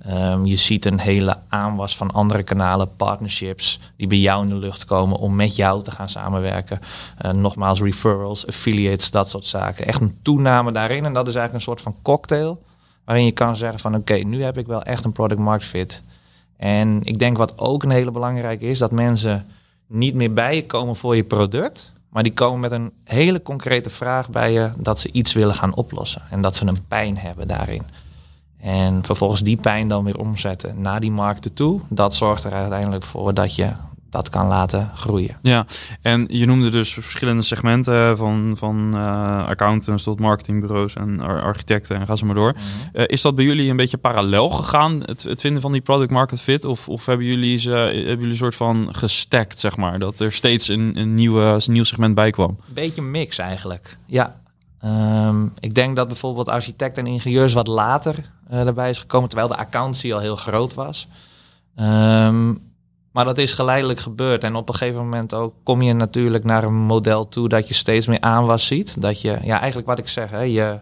Um, 0.09 0.45
je 0.45 0.55
ziet 0.55 0.85
een 0.85 0.99
hele 0.99 1.37
aanwas 1.49 1.97
van 1.97 2.11
andere 2.11 2.43
kanalen, 2.43 2.95
partnerships 2.95 3.79
die 3.97 4.07
bij 4.07 4.17
jou 4.17 4.43
in 4.43 4.49
de 4.49 4.55
lucht 4.55 4.85
komen 4.85 5.17
om 5.17 5.35
met 5.35 5.55
jou 5.55 5.83
te 5.83 5.91
gaan 5.91 6.09
samenwerken. 6.09 6.79
Nogmaals, 7.33 7.81
referrals, 7.81 8.47
affiliates, 8.47 9.11
dat 9.11 9.29
soort 9.29 9.45
zaken. 9.45 9.85
Echt 9.85 10.01
een 10.01 10.17
toename 10.21 10.71
daarin. 10.71 11.05
En 11.05 11.13
dat 11.13 11.27
is 11.27 11.35
eigenlijk 11.35 11.53
een 11.53 11.73
soort 11.73 11.81
van 11.81 11.95
cocktail 12.01 12.61
waarin 13.07 13.25
je 13.25 13.31
kan 13.31 13.55
zeggen 13.55 13.79
van 13.79 13.95
oké, 13.95 14.13
nu 14.13 14.43
heb 14.43 14.57
ik 14.57 14.67
wel 14.67 14.83
echt 14.83 15.05
een 15.05 15.11
product 15.11 15.39
market 15.39 15.67
fit. 15.67 16.01
En 16.57 16.99
ik 17.03 17.19
denk 17.19 17.37
wat 17.37 17.57
ook 17.57 17.83
een 17.83 17.89
hele 17.89 18.11
belangrijke 18.11 18.65
is, 18.65 18.79
dat 18.79 18.91
mensen 18.91 19.45
niet 19.87 20.13
meer 20.13 20.33
bij 20.33 20.55
je 20.55 20.65
komen 20.65 20.95
voor 20.95 21.15
je 21.15 21.23
product, 21.23 21.91
maar 22.09 22.23
die 22.23 22.33
komen 22.33 22.59
met 22.59 22.71
een 22.71 22.91
hele 23.03 23.41
concrete 23.41 23.89
vraag 23.89 24.29
bij 24.29 24.51
je 24.51 24.71
dat 24.77 24.99
ze 24.99 25.11
iets 25.11 25.33
willen 25.33 25.55
gaan 25.55 25.75
oplossen 25.75 26.21
en 26.29 26.41
dat 26.41 26.55
ze 26.55 26.65
een 26.65 26.87
pijn 26.87 27.17
hebben 27.17 27.47
daarin. 27.47 27.83
En 28.59 29.03
vervolgens 29.03 29.41
die 29.41 29.57
pijn 29.57 29.87
dan 29.87 30.03
weer 30.03 30.19
omzetten 30.19 30.81
naar 30.81 30.99
die 30.99 31.11
markten 31.11 31.53
toe. 31.53 31.79
Dat 31.87 32.15
zorgt 32.15 32.43
er 32.43 32.53
uiteindelijk 32.53 33.03
voor 33.03 33.33
dat 33.33 33.55
je 33.55 33.71
dat 34.09 34.29
kan 34.29 34.47
laten 34.47 34.91
groeien. 34.95 35.37
Ja, 35.41 35.65
en 36.01 36.25
je 36.29 36.45
noemde 36.45 36.69
dus 36.69 36.93
verschillende 36.93 37.41
segmenten 37.41 38.17
van, 38.17 38.55
van 38.57 38.91
uh, 38.95 39.47
accountants 39.47 40.03
tot 40.03 40.19
marketingbureaus 40.19 40.93
en 40.93 41.19
architecten 41.21 41.95
en 41.95 42.05
ga 42.05 42.15
zo 42.15 42.25
maar 42.25 42.35
door. 42.35 42.51
Mm 42.51 42.57
-hmm. 42.57 43.01
uh, 43.01 43.03
is 43.07 43.21
dat 43.21 43.35
bij 43.35 43.45
jullie 43.45 43.69
een 43.69 43.75
beetje 43.75 43.97
parallel 43.97 44.49
gegaan, 44.49 45.01
het, 45.05 45.23
het, 45.23 45.41
vinden 45.41 45.61
van 45.61 45.71
die 45.71 45.81
product 45.81 46.11
market 46.11 46.41
fit? 46.41 46.65
Of, 46.65 46.89
of 46.89 47.05
hebben 47.05 47.25
jullie 47.25 47.57
ze 47.57 47.69
hebben 47.69 48.05
jullie 48.05 48.29
een 48.29 48.37
soort 48.37 48.55
van 48.55 48.89
gestackt, 48.91 49.59
zeg 49.59 49.77
maar, 49.77 49.99
dat 49.99 50.19
er 50.19 50.33
steeds 50.33 50.67
een, 50.67 50.91
een, 50.95 51.15
nieuwe, 51.15 51.41
een 51.41 51.73
nieuw 51.73 51.83
segment 51.83 52.15
bij 52.15 52.29
kwam? 52.29 52.57
Beetje 52.65 53.01
mix 53.01 53.37
eigenlijk, 53.37 53.97
ja. 54.05 54.39
Um, 54.85 55.53
ik 55.59 55.75
denk 55.75 55.95
dat 55.95 56.07
bijvoorbeeld 56.07 56.49
architect 56.49 56.97
en 56.97 57.07
ingenieurs 57.07 57.53
wat 57.53 57.67
later 57.67 58.15
uh, 58.51 58.67
erbij 58.67 58.89
is 58.89 58.99
gekomen, 58.99 59.29
terwijl 59.29 59.49
de 59.49 59.57
accountancy 59.57 60.13
al 60.13 60.19
heel 60.19 60.35
groot 60.35 60.73
was. 60.73 61.07
Um, 61.75 62.66
maar 63.11 63.25
dat 63.25 63.37
is 63.37 63.53
geleidelijk 63.53 63.99
gebeurd. 63.99 64.43
En 64.43 64.55
op 64.55 64.69
een 64.69 64.75
gegeven 64.75 64.99
moment 64.99 65.33
ook 65.33 65.53
kom 65.63 65.81
je 65.81 65.93
natuurlijk 65.93 66.43
naar 66.43 66.63
een 66.63 66.73
model 66.73 67.27
toe 67.27 67.49
dat 67.49 67.67
je 67.67 67.73
steeds 67.73 68.07
meer 68.07 68.21
aanwas 68.21 68.65
ziet. 68.65 69.01
Dat 69.01 69.21
je, 69.21 69.39
ja, 69.41 69.57
eigenlijk 69.57 69.87
wat 69.87 69.97
ik 69.97 70.07
zeg, 70.07 70.29
hè, 70.29 70.41
je, 70.41 70.79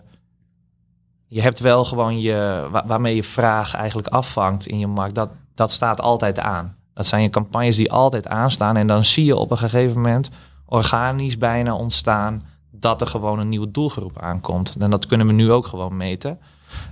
je 1.28 1.42
hebt 1.42 1.60
wel 1.60 1.86
gewoon 1.86 2.20
je, 2.20 2.68
waar, 2.72 2.88
waarmee 2.88 3.16
je 3.16 3.24
vraag 3.24 3.74
eigenlijk 3.74 4.08
afvangt 4.08 4.68
in 4.68 4.80
je 4.80 4.88
markt. 4.88 5.16
Dat, 5.16 5.30
dat 5.56 5.72
staat 5.72 6.02
altijd 6.02 6.40
aan. 6.40 6.76
Dat 6.94 7.06
zijn 7.06 7.22
je 7.22 7.30
campagnes 7.30 7.76
die 7.76 7.92
altijd 7.92 8.28
aanstaan. 8.28 8.78
En 8.78 8.88
dan 8.88 9.06
zie 9.06 9.26
je 9.26 9.36
op 9.36 9.52
een 9.52 9.58
gegeven 9.58 9.96
moment 9.96 10.30
organisch 10.66 11.38
bijna 11.38 11.76
ontstaan 11.76 12.44
dat 12.72 13.02
er 13.02 13.08
gewoon 13.08 13.40
een 13.40 13.50
nieuwe 13.50 13.72
doelgroep 13.72 14.20
aankomt. 14.20 14.76
En 14.80 14.90
dat 14.90 15.06
kunnen 15.06 15.28
we 15.28 15.34
nu 15.34 15.52
ook 15.52 15.68
gewoon 15.68 15.98
meten. 15.98 16.40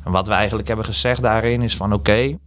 En 0.03 0.11
wat 0.11 0.27
we 0.27 0.33
eigenlijk 0.33 0.67
hebben 0.67 0.85
gezegd 0.85 1.21
daarin 1.21 1.61
is 1.61 1.75
van 1.75 1.93
oké, 1.93 2.37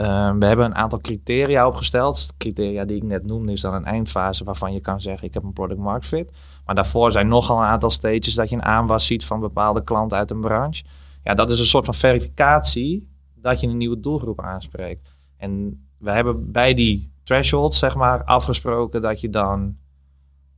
uh, 0.00 0.32
we 0.38 0.46
hebben 0.46 0.64
een 0.64 0.74
aantal 0.74 1.00
criteria 1.00 1.66
opgesteld. 1.66 2.32
Criteria 2.38 2.84
die 2.84 2.96
ik 2.96 3.02
net 3.02 3.26
noemde 3.26 3.52
is 3.52 3.60
dan 3.60 3.74
een 3.74 3.84
eindfase 3.84 4.44
waarvan 4.44 4.72
je 4.72 4.80
kan 4.80 5.00
zeggen 5.00 5.26
ik 5.26 5.34
heb 5.34 5.42
een 5.42 5.52
product 5.52 5.80
market 5.80 6.08
fit. 6.08 6.32
Maar 6.64 6.74
daarvoor 6.74 7.12
zijn 7.12 7.28
nogal 7.28 7.58
een 7.58 7.64
aantal 7.64 7.90
stages 7.90 8.34
dat 8.34 8.50
je 8.50 8.56
een 8.56 8.62
aanwas 8.62 9.06
ziet 9.06 9.24
van 9.24 9.40
bepaalde 9.40 9.84
klanten 9.84 10.18
uit 10.18 10.30
een 10.30 10.40
branche. 10.40 10.84
Ja, 11.22 11.34
dat 11.34 11.50
is 11.50 11.58
een 11.58 11.66
soort 11.66 11.84
van 11.84 11.94
verificatie 11.94 13.08
dat 13.34 13.60
je 13.60 13.66
een 13.66 13.76
nieuwe 13.76 14.00
doelgroep 14.00 14.40
aanspreekt. 14.40 15.16
En 15.36 15.82
we 15.98 16.10
hebben 16.10 16.52
bij 16.52 16.74
die 16.74 17.12
thresholds 17.24 17.78
zeg 17.78 17.94
maar 17.94 18.24
afgesproken 18.24 19.02
dat 19.02 19.20
je 19.20 19.30
dan 19.30 19.76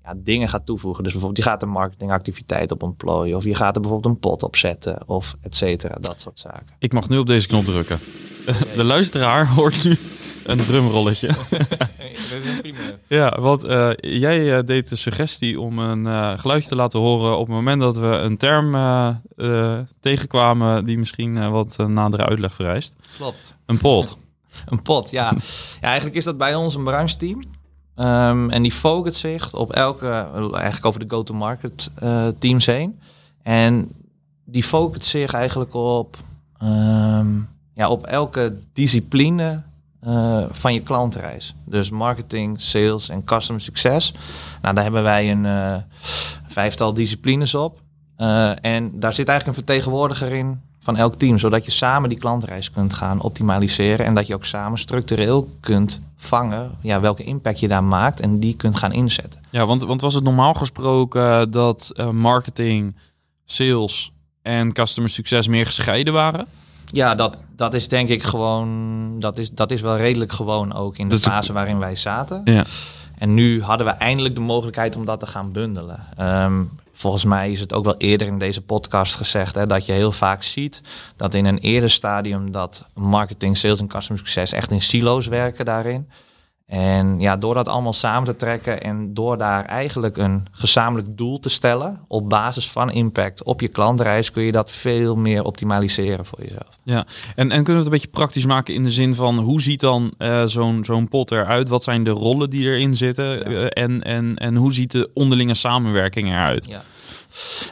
ja, 0.04 0.14
dingen 0.16 0.48
gaat 0.48 0.66
toevoegen. 0.66 1.02
Dus 1.02 1.12
bijvoorbeeld 1.12 1.44
je 1.44 1.50
gaat 1.50 1.62
een 1.62 1.68
marketingactiviteit 1.68 2.72
op 2.72 2.82
ontplooien. 2.82 3.36
Of 3.36 3.44
je 3.44 3.54
gaat 3.54 3.74
er 3.74 3.80
bijvoorbeeld 3.80 4.14
een 4.14 4.20
pot 4.20 4.42
op 4.42 4.56
zetten. 4.56 5.08
Of 5.08 5.36
et 5.40 5.54
cetera, 5.54 5.96
dat 6.00 6.20
soort 6.20 6.38
zaken. 6.38 6.76
Ik 6.78 6.92
mag 6.92 7.08
nu 7.08 7.18
op 7.18 7.26
deze 7.26 7.46
knop 7.46 7.64
drukken. 7.64 7.98
De 8.76 8.84
luisteraar 8.84 9.48
hoort 9.48 9.84
nu 9.84 9.98
een 10.44 10.58
drumrolletje. 10.58 11.28
ja, 13.08 13.40
want 13.40 13.64
uh, 13.64 13.90
jij 13.96 14.58
uh, 14.58 14.66
deed 14.66 14.88
de 14.88 14.96
suggestie 14.96 15.60
om 15.60 15.78
een 15.78 16.04
uh, 16.04 16.38
geluidje 16.38 16.68
te 16.68 16.76
laten 16.76 17.00
horen 17.00 17.38
op 17.38 17.46
het 17.46 17.54
moment 17.54 17.80
dat 17.80 17.96
we 17.96 18.06
een 18.06 18.36
term 18.36 18.70
tegenkwamen 20.00 20.84
die 20.84 20.98
misschien 20.98 21.50
wat 21.50 21.76
nadere 21.76 22.26
uitleg 22.26 22.54
vereist. 22.54 22.94
Klopt. 23.16 23.54
Een 23.66 23.78
pot. 23.78 24.16
een 24.70 24.82
pot, 24.82 25.10
ja. 25.10 25.32
ja. 25.34 25.40
Eigenlijk 25.80 26.16
is 26.16 26.24
dat 26.24 26.36
bij 26.36 26.54
ons 26.54 26.74
een 26.74 26.84
brancheteam. 26.84 27.44
Um, 27.96 28.50
en 28.50 28.62
die 28.62 28.72
focust 28.72 29.18
zich 29.18 29.54
op 29.54 29.72
elke, 29.72 30.26
eigenlijk 30.52 30.86
over 30.86 31.00
de 31.00 31.14
go-to-market 31.14 31.90
teams 32.38 32.66
heen. 32.66 32.98
En 33.42 33.90
die 34.44 34.62
focust 34.62 35.04
zich 35.04 35.32
eigenlijk 35.32 35.74
op 35.74 36.16
um, 36.62 37.48
ja, 37.74 37.90
op 37.90 38.06
elke 38.06 38.56
discipline 38.72 39.62
uh, 40.06 40.44
van 40.50 40.74
je 40.74 40.80
klantreis. 40.80 41.54
Dus 41.64 41.90
marketing, 41.90 42.60
sales 42.60 43.08
en 43.08 43.24
customer 43.24 43.62
succes. 43.62 44.14
Nou, 44.62 44.74
daar 44.74 44.84
hebben 44.84 45.02
wij 45.02 45.30
een 45.30 45.44
uh, 45.44 45.76
vijftal 46.46 46.92
disciplines 46.92 47.54
op. 47.54 47.80
Uh, 48.18 48.64
en 48.64 49.00
daar 49.00 49.12
zit 49.12 49.28
eigenlijk 49.28 49.58
een 49.58 49.64
vertegenwoordiger 49.64 50.32
in 50.32 50.60
van 50.82 50.96
elk 50.96 51.14
team, 51.14 51.38
zodat 51.38 51.64
je 51.64 51.70
samen 51.70 52.08
die 52.08 52.18
klantreis 52.18 52.70
kunt 52.70 52.94
gaan 52.94 53.20
optimaliseren 53.20 54.06
en 54.06 54.14
dat 54.14 54.26
je 54.26 54.34
ook 54.34 54.44
samen 54.44 54.78
structureel 54.78 55.48
kunt 55.60 56.00
vangen 56.16 56.70
ja, 56.80 57.00
welke 57.00 57.24
impact 57.24 57.60
je 57.60 57.68
daar 57.68 57.84
maakt 57.84 58.20
en 58.20 58.38
die 58.38 58.56
kunt 58.56 58.76
gaan 58.76 58.92
inzetten. 58.92 59.40
Ja, 59.50 59.66
want, 59.66 59.82
want 59.82 60.00
was 60.00 60.14
het 60.14 60.24
normaal 60.24 60.54
gesproken 60.54 61.50
dat 61.50 61.92
marketing, 62.12 62.96
sales 63.44 64.12
en 64.42 64.72
customer 64.72 65.10
succes 65.10 65.46
meer 65.46 65.66
gescheiden 65.66 66.12
waren? 66.12 66.46
Ja, 66.86 67.14
dat, 67.14 67.36
dat 67.56 67.74
is 67.74 67.88
denk 67.88 68.08
ik 68.08 68.22
gewoon, 68.22 69.20
dat 69.20 69.38
is, 69.38 69.50
dat 69.50 69.70
is 69.70 69.80
wel 69.80 69.96
redelijk 69.96 70.32
gewoon 70.32 70.74
ook 70.74 70.96
in 70.96 71.08
de 71.08 71.18
fase 71.18 71.52
waarin 71.52 71.78
wij 71.78 71.96
zaten. 71.96 72.40
Ja. 72.44 72.64
En 73.18 73.34
nu 73.34 73.62
hadden 73.62 73.86
we 73.86 73.92
eindelijk 73.92 74.34
de 74.34 74.40
mogelijkheid 74.40 74.96
om 74.96 75.04
dat 75.04 75.20
te 75.20 75.26
gaan 75.26 75.52
bundelen. 75.52 76.00
Um, 76.20 76.70
volgens 76.92 77.24
mij 77.24 77.50
is 77.52 77.60
het 77.60 77.72
ook 77.72 77.84
wel 77.84 77.96
eerder 77.96 78.26
in 78.26 78.38
deze 78.38 78.62
podcast 78.62 79.16
gezegd 79.16 79.54
hè, 79.54 79.66
dat 79.66 79.86
je 79.86 79.92
heel 79.92 80.12
vaak 80.12 80.42
ziet 80.42 80.82
dat 81.16 81.34
in 81.34 81.44
een 81.44 81.58
eerder 81.58 81.90
stadium 81.90 82.50
dat 82.50 82.84
marketing, 82.94 83.56
sales 83.56 83.80
en 83.80 83.86
customer 83.86 84.22
succes 84.22 84.52
echt 84.52 84.70
in 84.70 84.82
silo's 84.82 85.26
werken 85.26 85.64
daarin. 85.64 86.08
En 86.72 87.20
ja, 87.20 87.36
door 87.36 87.54
dat 87.54 87.68
allemaal 87.68 87.92
samen 87.92 88.24
te 88.24 88.36
trekken 88.36 88.82
en 88.82 89.14
door 89.14 89.38
daar 89.38 89.64
eigenlijk 89.64 90.16
een 90.16 90.46
gezamenlijk 90.50 91.16
doel 91.16 91.40
te 91.40 91.48
stellen 91.48 92.00
op 92.08 92.28
basis 92.28 92.70
van 92.70 92.90
impact 92.90 93.42
op 93.42 93.60
je 93.60 93.68
klantreis, 93.68 94.30
kun 94.30 94.42
je 94.42 94.52
dat 94.52 94.70
veel 94.70 95.16
meer 95.16 95.44
optimaliseren 95.44 96.24
voor 96.24 96.38
jezelf. 96.42 96.78
Ja, 96.82 97.06
en, 97.34 97.36
en 97.36 97.48
kunnen 97.48 97.64
we 97.64 97.72
het 97.72 97.84
een 97.84 97.90
beetje 97.90 98.08
praktisch 98.08 98.46
maken 98.46 98.74
in 98.74 98.82
de 98.82 98.90
zin 98.90 99.14
van 99.14 99.38
hoe 99.38 99.60
ziet 99.60 99.80
dan 99.80 100.12
uh, 100.18 100.44
zo'n 100.44 100.84
zo'n 100.84 101.08
pot 101.08 101.30
eruit? 101.30 101.68
Wat 101.68 101.82
zijn 101.82 102.04
de 102.04 102.10
rollen 102.10 102.50
die 102.50 102.66
erin 102.66 102.94
zitten? 102.94 103.52
Uh, 103.52 103.66
en, 103.68 104.02
en, 104.02 104.36
en 104.36 104.56
hoe 104.56 104.72
ziet 104.72 104.90
de 104.90 105.10
onderlinge 105.14 105.54
samenwerking 105.54 106.28
eruit? 106.28 106.66
Ja. 106.68 106.82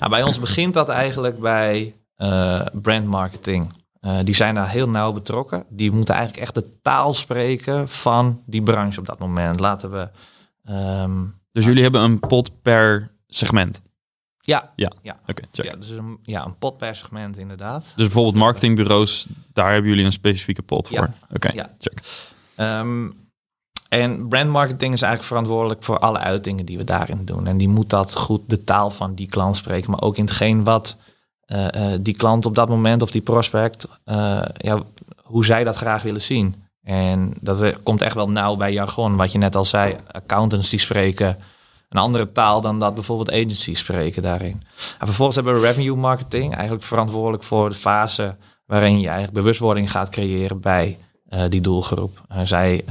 Ja, 0.00 0.09
bij 0.09 0.23
ons 0.23 0.38
begint 0.40 0.75
dat 0.75 0.88
eigenlijk 0.88 1.38
bij 1.38 1.95
uh, 2.19 2.61
brandmarketing. 2.73 3.73
Uh, 4.00 4.19
die 4.25 4.35
zijn 4.35 4.54
daar 4.54 4.69
heel 4.69 4.90
nauw 4.90 5.12
betrokken. 5.12 5.64
Die 5.69 5.92
moeten 5.92 6.14
eigenlijk 6.14 6.45
echt 6.45 6.54
de 6.54 6.80
taal 6.83 7.14
spreken 7.14 7.88
van 7.88 8.42
die 8.47 8.62
branche 8.62 9.00
op 9.00 9.07
dat 9.07 9.19
moment. 9.19 9.61
Laten 9.61 9.90
we. 9.90 10.09
Um, 10.73 11.35
dus 11.52 11.64
jullie 11.64 11.83
hebben 11.83 12.00
een 12.00 12.21
pot 12.21 12.62
per 12.62 13.11
segment? 13.26 13.80
Ja. 14.40 14.73
Ja, 14.76 14.92
ja. 15.02 15.21
oké. 15.26 15.42
ja, 15.50 15.76
dus 15.76 15.88
een, 15.88 16.19
ja, 16.23 16.45
een 16.45 16.59
pot 16.59 16.78
per 16.78 16.95
segment 16.95 17.37
inderdaad. 17.37 17.83
Dus 17.83 17.92
bijvoorbeeld 17.95 18.35
marketingbureaus, 18.35 19.26
daar 19.52 19.73
hebben 19.73 19.90
jullie 19.90 20.04
een 20.04 20.12
specifieke 20.12 20.62
pot 20.62 20.88
voor? 20.88 20.99
Ja. 20.99 21.14
Oké, 21.35 21.50
ja. 21.52 21.75
check. 21.78 22.00
Um, 22.57 23.14
en 23.88 24.28
brandmarketing 24.28 24.92
is 24.95 25.02
eigenlijk 25.02 25.33
verantwoordelijk 25.33 25.83
voor 25.83 25.99
alle 25.99 26.19
uitingen 26.19 26.66
die 26.66 26.76
we 26.76 26.85
daarin 26.85 27.25
doen. 27.25 27.47
En 27.47 27.57
die 27.57 27.69
moet 27.69 27.90
dat 27.90 28.16
goed 28.16 28.40
de 28.47 28.64
taal 28.64 28.90
van 28.90 29.14
die 29.14 29.28
klant 29.28 29.57
spreken, 29.57 29.90
maar 29.90 30.02
ook 30.02 30.16
in 30.16 30.25
hetgeen 30.25 30.64
wat 30.64 30.97
uh, 31.52 31.66
uh, 31.76 31.99
die 32.00 32.16
klant 32.16 32.47
op 32.47 32.54
dat 32.54 32.69
moment 32.69 33.02
of 33.02 33.11
die 33.11 33.21
prospect, 33.21 33.88
uh, 34.04 34.42
ja, 34.57 34.83
hoe 35.23 35.45
zij 35.45 35.64
dat 35.64 35.76
graag 35.76 36.02
willen 36.02 36.23
zien. 36.23 36.54
En 36.83 37.35
dat 37.40 37.83
komt 37.83 38.02
echt 38.02 38.14
wel 38.14 38.30
nauw 38.30 38.57
bij 38.57 38.73
jargon. 38.73 39.16
Wat 39.16 39.33
je 39.33 39.38
net 39.38 39.57
al 39.57 39.64
zei, 39.64 39.97
accountants 40.11 40.71
die 40.71 40.78
spreken 40.78 41.37
een 41.88 42.00
andere 42.00 42.33
taal 42.33 42.61
dan 42.61 42.78
dat 42.78 42.95
bijvoorbeeld 42.95 43.30
agencies 43.30 43.78
spreken 43.78 44.23
daarin. 44.23 44.62
En 44.99 45.07
vervolgens 45.07 45.37
hebben 45.37 45.54
we 45.54 45.61
revenue 45.61 45.97
marketing, 45.97 46.54
eigenlijk 46.54 46.85
verantwoordelijk 46.85 47.42
voor 47.42 47.69
de 47.69 47.75
fase 47.75 48.37
waarin 48.66 49.00
je 49.00 49.07
eigenlijk 49.07 49.33
bewustwording 49.33 49.90
gaat 49.90 50.09
creëren 50.09 50.61
bij 50.61 50.99
die 51.49 51.61
doelgroep. 51.61 52.23
Zij 52.45 52.85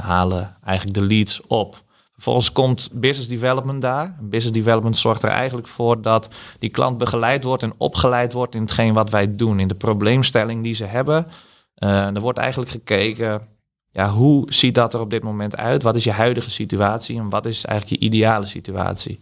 halen 0.00 0.56
eigenlijk 0.64 0.98
de 0.98 1.06
leads 1.06 1.40
op. 1.46 1.81
Vervolgens 2.22 2.52
komt 2.52 2.88
business 2.92 3.28
development 3.28 3.82
daar. 3.82 4.16
Business 4.20 4.58
development 4.58 4.96
zorgt 4.96 5.22
er 5.22 5.28
eigenlijk 5.28 5.66
voor 5.66 6.02
dat 6.02 6.28
die 6.58 6.70
klant 6.70 6.98
begeleid 6.98 7.44
wordt 7.44 7.62
en 7.62 7.74
opgeleid 7.76 8.32
wordt 8.32 8.54
in 8.54 8.60
hetgeen 8.60 8.94
wat 8.94 9.10
wij 9.10 9.36
doen, 9.36 9.60
in 9.60 9.68
de 9.68 9.74
probleemstelling 9.74 10.62
die 10.62 10.74
ze 10.74 10.84
hebben. 10.84 11.26
er 11.74 12.20
wordt 12.20 12.38
eigenlijk 12.38 12.70
gekeken, 12.70 13.42
ja, 13.90 14.08
hoe 14.08 14.52
ziet 14.52 14.74
dat 14.74 14.94
er 14.94 15.00
op 15.00 15.10
dit 15.10 15.22
moment 15.22 15.56
uit? 15.56 15.82
Wat 15.82 15.96
is 15.96 16.04
je 16.04 16.12
huidige 16.12 16.50
situatie 16.50 17.18
en 17.18 17.28
wat 17.28 17.46
is 17.46 17.64
eigenlijk 17.64 18.00
je 18.00 18.06
ideale 18.06 18.46
situatie? 18.46 19.18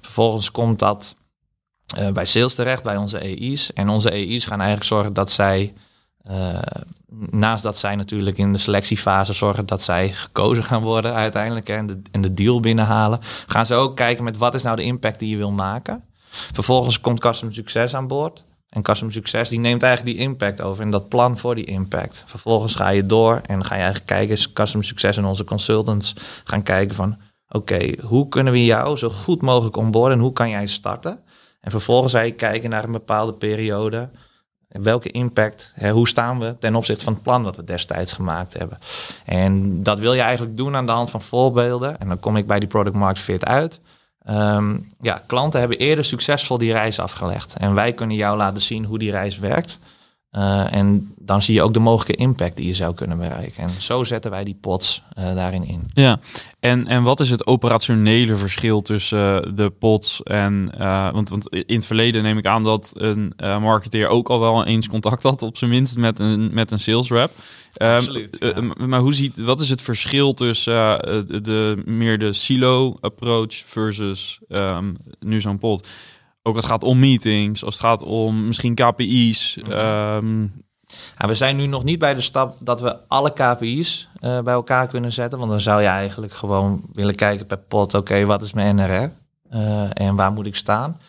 Vervolgens 0.00 0.50
komt 0.50 0.78
dat 0.78 1.16
bij 2.12 2.24
sales 2.24 2.54
terecht, 2.54 2.82
bij 2.82 2.96
onze 2.96 3.18
EI's. 3.18 3.72
En 3.72 3.88
onze 3.88 4.10
EI's 4.10 4.44
gaan 4.44 4.58
eigenlijk 4.58 4.88
zorgen 4.88 5.12
dat 5.12 5.30
zij 5.30 5.74
uh, 6.30 6.58
naast 7.30 7.62
dat 7.62 7.78
zij 7.78 7.96
natuurlijk 7.96 8.38
in 8.38 8.52
de 8.52 8.58
selectiefase 8.58 9.32
zorgen 9.32 9.66
dat 9.66 9.82
zij 9.82 10.08
gekozen 10.08 10.64
gaan 10.64 10.82
worden 10.82 11.14
uiteindelijk 11.14 11.68
en, 11.68 11.86
de, 11.86 12.02
en 12.10 12.20
de 12.20 12.34
deal 12.34 12.60
binnenhalen, 12.60 13.18
gaan 13.46 13.66
ze 13.66 13.74
ook 13.74 13.96
kijken 13.96 14.24
met 14.24 14.38
wat 14.38 14.54
is 14.54 14.62
nou 14.62 14.76
de 14.76 14.82
impact 14.82 15.18
die 15.18 15.28
je 15.28 15.36
wil 15.36 15.52
maken. 15.52 16.04
Vervolgens 16.30 17.00
komt 17.00 17.20
Custom 17.20 17.52
Succes 17.52 17.94
aan 17.94 18.06
boord. 18.06 18.44
En 18.68 18.82
Custom 18.82 19.10
Succes 19.10 19.48
die 19.48 19.60
neemt 19.60 19.82
eigenlijk 19.82 20.16
die 20.16 20.26
impact 20.26 20.60
over 20.60 20.82
en 20.82 20.90
dat 20.90 21.08
plan 21.08 21.38
voor 21.38 21.54
die 21.54 21.64
impact. 21.64 22.22
Vervolgens 22.26 22.74
ga 22.74 22.88
je 22.88 23.06
door 23.06 23.40
en 23.46 23.64
ga 23.64 23.74
je 23.74 23.80
eigenlijk 23.80 24.10
kijken, 24.10 24.52
Custom 24.52 24.82
Succes 24.82 25.16
en 25.16 25.24
onze 25.24 25.44
consultants 25.44 26.14
gaan 26.44 26.62
kijken 26.62 26.94
van 26.94 27.16
oké, 27.48 27.92
hoe 28.00 28.28
kunnen 28.28 28.52
we 28.52 28.64
jou 28.64 28.96
zo 28.96 29.10
goed 29.10 29.42
mogelijk 29.42 29.76
onboorden 29.76 30.16
en 30.16 30.22
hoe 30.22 30.32
kan 30.32 30.50
jij 30.50 30.66
starten? 30.66 31.20
En 31.60 31.70
vervolgens 31.70 32.12
ga 32.12 32.20
je 32.20 32.32
kijken 32.32 32.70
naar 32.70 32.84
een 32.84 32.92
bepaalde 32.92 33.34
periode 33.34 34.10
welke 34.68 35.10
impact, 35.10 35.72
hè, 35.74 35.90
hoe 35.90 36.08
staan 36.08 36.38
we 36.38 36.56
ten 36.58 36.74
opzichte 36.74 37.04
van 37.04 37.12
het 37.12 37.22
plan 37.22 37.42
wat 37.42 37.56
we 37.56 37.64
destijds 37.64 38.12
gemaakt 38.12 38.58
hebben. 38.58 38.78
En 39.24 39.82
dat 39.82 39.98
wil 39.98 40.14
je 40.14 40.20
eigenlijk 40.20 40.56
doen 40.56 40.76
aan 40.76 40.86
de 40.86 40.92
hand 40.92 41.10
van 41.10 41.22
voorbeelden. 41.22 42.00
En 42.00 42.08
dan 42.08 42.20
kom 42.20 42.36
ik 42.36 42.46
bij 42.46 42.58
die 42.58 42.68
product 42.68 42.96
market 42.96 43.22
fit 43.22 43.44
uit. 43.44 43.80
Um, 44.30 44.92
ja, 45.00 45.22
klanten 45.26 45.60
hebben 45.60 45.78
eerder 45.78 46.04
succesvol 46.04 46.58
die 46.58 46.72
reis 46.72 46.98
afgelegd. 46.98 47.54
En 47.54 47.74
wij 47.74 47.92
kunnen 47.92 48.16
jou 48.16 48.36
laten 48.36 48.62
zien 48.62 48.84
hoe 48.84 48.98
die 48.98 49.10
reis 49.10 49.38
werkt. 49.38 49.78
Uh, 50.32 50.74
en 50.74 51.14
dan 51.18 51.42
zie 51.42 51.54
je 51.54 51.62
ook 51.62 51.72
de 51.72 51.78
mogelijke 51.78 52.22
impact 52.22 52.56
die 52.56 52.66
je 52.66 52.74
zou 52.74 52.94
kunnen 52.94 53.18
bereiken. 53.18 53.62
En 53.62 53.70
zo 53.70 54.04
zetten 54.04 54.30
wij 54.30 54.44
die 54.44 54.58
pots 54.60 55.02
uh, 55.18 55.34
daarin 55.34 55.64
in. 55.64 55.90
Ja, 55.92 56.20
en, 56.60 56.86
en 56.86 57.02
wat 57.02 57.20
is 57.20 57.30
het 57.30 57.46
operationele 57.46 58.36
verschil 58.36 58.82
tussen 58.82 59.48
uh, 59.48 59.56
de 59.56 59.70
pots 59.70 60.22
en... 60.22 60.72
want, 61.12 61.28
want 61.28 61.48
in 61.48 61.74
het 61.74 61.86
verleden 61.86 62.22
neem 62.22 62.38
ik 62.38 62.46
aan 62.46 62.64
dat 62.64 62.92
een 62.94 63.34
marketeer 63.36 64.08
ook 64.08 64.28
al 64.28 64.40
wel 64.40 64.64
eens 64.64 64.88
contact 64.88 65.22
had... 65.22 65.42
op 65.42 65.56
zijn 65.56 65.70
minst 65.70 65.96
met 65.96 66.20
een, 66.20 66.54
met 66.54 66.70
een 66.70 66.80
sales 66.80 67.10
rep. 67.10 67.30
Absoluut, 67.76 68.36
ja. 68.40 68.86
maar 68.86 69.00
hoe 69.00 69.14
ziet, 69.14 69.38
wat 69.38 69.60
is 69.60 69.68
het 69.68 69.82
verschil 69.82 70.34
tussen 70.34 70.74
de, 71.42 71.82
meer 71.84 72.18
de 72.18 72.32
silo 72.32 72.96
approach 73.00 73.54
versus 73.54 74.40
um, 74.48 74.96
nu 75.20 75.40
zo'n 75.40 75.58
pot? 75.58 75.86
Ook 76.48 76.54
als 76.56 76.64
het 76.64 76.72
gaat 76.72 76.84
om 76.84 76.98
meetings, 76.98 77.64
als 77.64 77.74
het 77.74 77.82
gaat 77.82 78.02
om 78.02 78.46
misschien 78.46 78.74
KPI's. 78.74 79.58
Mhm. 79.62 79.72
Um... 79.72 80.52
Ja, 81.18 81.28
we 81.28 81.34
zijn 81.34 81.56
nu 81.56 81.66
nog 81.66 81.84
niet 81.84 81.98
bij 81.98 82.14
de 82.14 82.20
stap 82.20 82.54
dat 82.60 82.80
we 82.80 82.96
alle 83.08 83.32
KPI's 83.32 84.08
uh, 84.20 84.40
bij 84.40 84.54
elkaar 84.54 84.86
kunnen 84.86 85.12
zetten. 85.12 85.38
Want 85.38 85.50
dan 85.50 85.60
zou 85.60 85.80
je 85.80 85.86
eigenlijk 85.86 86.32
gewoon 86.32 86.82
willen 86.92 87.14
kijken 87.14 87.46
per 87.46 87.58
pot, 87.58 87.94
oké, 87.94 88.24
wat 88.24 88.42
is 88.42 88.52
mijn 88.52 88.74
NRR? 88.74 89.10
Uh, 89.54 89.82
en 89.92 90.16
waar 90.16 90.32
moet 90.32 90.46
ik 90.46 90.56
staan? 90.56 91.00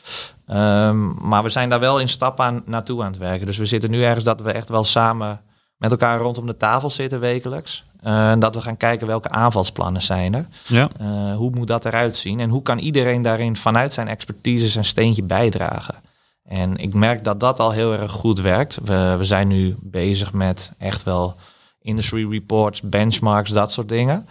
Um, 0.47 1.15
maar 1.21 1.43
we 1.43 1.49
zijn 1.49 1.69
daar 1.69 1.79
wel 1.79 1.99
in 1.99 2.09
stappen 2.09 2.45
aan, 2.45 2.61
naartoe 2.65 3.03
aan 3.03 3.11
het 3.11 3.19
werken. 3.19 3.45
Dus 3.45 3.57
we 3.57 3.65
zitten 3.65 3.91
nu 3.91 4.03
ergens 4.03 4.23
dat 4.23 4.41
we 4.41 4.51
echt 4.51 4.69
wel 4.69 4.83
samen 4.83 5.41
met 5.79 5.91
elkaar 5.91 6.19
rondom 6.19 6.45
de 6.45 6.57
tafel 6.57 6.89
zitten 6.89 7.19
wekelijks. 7.19 7.83
Uh, 8.05 8.33
dat 8.39 8.55
we 8.55 8.61
gaan 8.61 8.77
kijken 8.77 9.07
welke 9.07 9.29
aanvalsplannen 9.29 10.01
zijn 10.01 10.33
er. 10.33 10.47
Ja. 10.67 10.89
Uh, 11.01 11.35
hoe 11.35 11.51
moet 11.51 11.67
dat 11.67 11.85
eruit 11.85 12.15
zien? 12.15 12.39
En 12.39 12.49
hoe 12.49 12.61
kan 12.61 12.77
iedereen 12.77 13.21
daarin 13.21 13.55
vanuit 13.55 13.93
zijn 13.93 14.07
expertise 14.07 14.67
zijn 14.67 14.85
steentje 14.85 15.23
bijdragen? 15.23 15.95
En 16.43 16.77
ik 16.77 16.93
merk 16.93 17.23
dat 17.23 17.39
dat 17.39 17.59
al 17.59 17.71
heel 17.71 17.93
erg 17.93 18.11
goed 18.11 18.39
werkt. 18.39 18.77
We, 18.83 19.15
we 19.17 19.23
zijn 19.23 19.47
nu 19.47 19.75
bezig 19.79 20.33
met 20.33 20.71
echt 20.77 21.03
wel 21.03 21.35
industry 21.81 22.29
reports, 22.29 22.81
benchmarks, 22.81 23.51
dat 23.51 23.71
soort 23.71 23.89
dingen. 23.89 24.27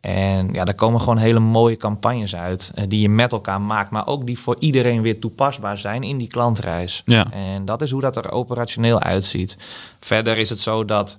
En 0.00 0.52
ja, 0.52 0.64
daar 0.64 0.74
komen 0.74 1.00
gewoon 1.00 1.16
hele 1.16 1.38
mooie 1.38 1.76
campagnes 1.76 2.36
uit 2.36 2.72
uh, 2.74 2.84
die 2.88 3.00
je 3.00 3.08
met 3.08 3.32
elkaar 3.32 3.60
maakt, 3.60 3.90
maar 3.90 4.06
ook 4.06 4.26
die 4.26 4.38
voor 4.38 4.56
iedereen 4.58 5.02
weer 5.02 5.20
toepasbaar 5.20 5.78
zijn 5.78 6.02
in 6.02 6.18
die 6.18 6.28
klantreis. 6.28 7.02
Ja. 7.04 7.30
En 7.32 7.64
dat 7.64 7.82
is 7.82 7.90
hoe 7.90 8.00
dat 8.00 8.16
er 8.16 8.30
operationeel 8.30 9.00
uitziet. 9.00 9.56
Verder 10.00 10.38
is 10.38 10.50
het 10.50 10.60
zo 10.60 10.84
dat 10.84 11.18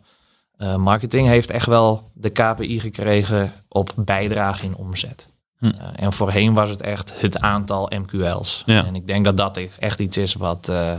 uh, 0.57 0.75
marketing 0.75 1.27
heeft 1.27 1.49
echt 1.49 1.65
wel 1.65 2.11
de 2.13 2.29
KPI 2.29 2.79
gekregen 2.79 3.53
op 3.67 3.93
bijdrage 3.95 4.65
in 4.65 4.75
omzet. 4.75 5.29
Hm. 5.57 5.65
Uh, 5.65 5.71
en 5.95 6.13
voorheen 6.13 6.53
was 6.53 6.69
het 6.69 6.81
echt 6.81 7.21
het 7.21 7.39
aantal 7.39 7.91
MQL's. 7.95 8.63
Ja. 8.65 8.85
En 8.85 8.95
ik 8.95 9.07
denk 9.07 9.25
dat 9.25 9.37
dat 9.37 9.57
echt 9.79 9.99
iets 9.99 10.17
is 10.17 10.33
wat, 10.33 10.69
uh, 10.69 10.93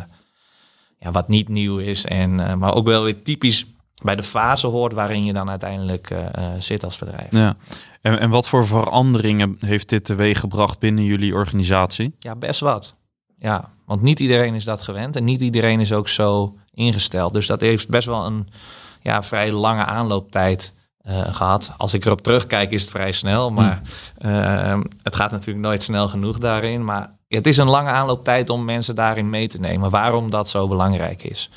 ja, 0.99 1.11
wat 1.11 1.29
niet 1.29 1.49
nieuw 1.49 1.79
is. 1.79 2.05
En, 2.05 2.59
maar 2.59 2.75
ook 2.75 2.87
wel 2.87 3.05
weer 3.05 3.23
typisch 3.23 3.67
bij 4.03 4.17
de 4.17 4.23
fase 4.23 4.67
hoort 4.67 4.93
waarin 4.93 5.25
je 5.25 5.33
dan 5.33 5.51
uiteindelijk 5.51 6.15
zit 6.59 6.85
als 6.85 6.99
bedrijf. 6.99 7.29
Ja. 7.31 7.57
En, 8.01 8.21
en 8.21 8.31
wat 8.31 8.49
voor 8.49 8.67
veranderingen 8.67 9.57
heeft 9.61 9.89
dit 9.89 10.05
teweeg 10.05 10.41
gebracht 10.41 10.79
binnen 10.79 11.05
jullie 11.05 11.35
organisatie? 11.35 12.15
Ja, 12.19 12.37
best 12.37 12.61
wat. 12.61 12.95
Ja, 13.39 13.71
want 13.87 14.03
niet 14.03 14.21
iedereen 14.21 14.55
is 14.55 14.65
dat 14.65 14.83
gewend 14.83 15.17
en 15.17 15.25
niet 15.25 15.41
iedereen 15.41 15.81
is 15.81 15.93
ook 15.93 16.09
zo 16.09 16.57
ingesteld. 16.75 17.33
Dus 17.33 17.47
dat 17.47 17.61
heeft 17.61 17.89
best 17.89 18.07
wel 18.07 18.27
een 18.27 18.49
ja, 19.01 19.23
vrij 19.23 19.53
lange 19.53 19.85
aanlooptijd 19.85 20.75
uh, 21.09 21.35
gehad. 21.35 21.73
Als 21.77 21.95
ik 21.95 22.05
erop 22.05 22.21
terugkijk 22.21 22.71
is 22.71 22.81
het 22.81 22.91
vrij 22.91 23.13
snel, 23.13 23.51
maar 23.51 23.83
uh, 24.19 24.81
het 25.03 25.15
gaat 25.15 25.31
natuurlijk 25.31 25.67
nooit 25.67 25.83
snel 25.83 26.09
genoeg 26.09 26.39
daarin. 26.39 26.85
Maar 26.85 27.17
het 27.29 27.47
is 27.47 27.57
een 27.57 27.71
lange 27.71 27.91
aanlooptijd 27.91 28.51
om 28.51 28.65
mensen 28.65 28.95
daarin 28.95 29.31
mee 29.31 29.49
te 29.49 29.61
nemen. 29.61 29.91
Waarom 29.91 30.31
dat 30.31 30.49
zo 30.49 30.69
belangrijk 30.69 31.23
is. 31.23 31.51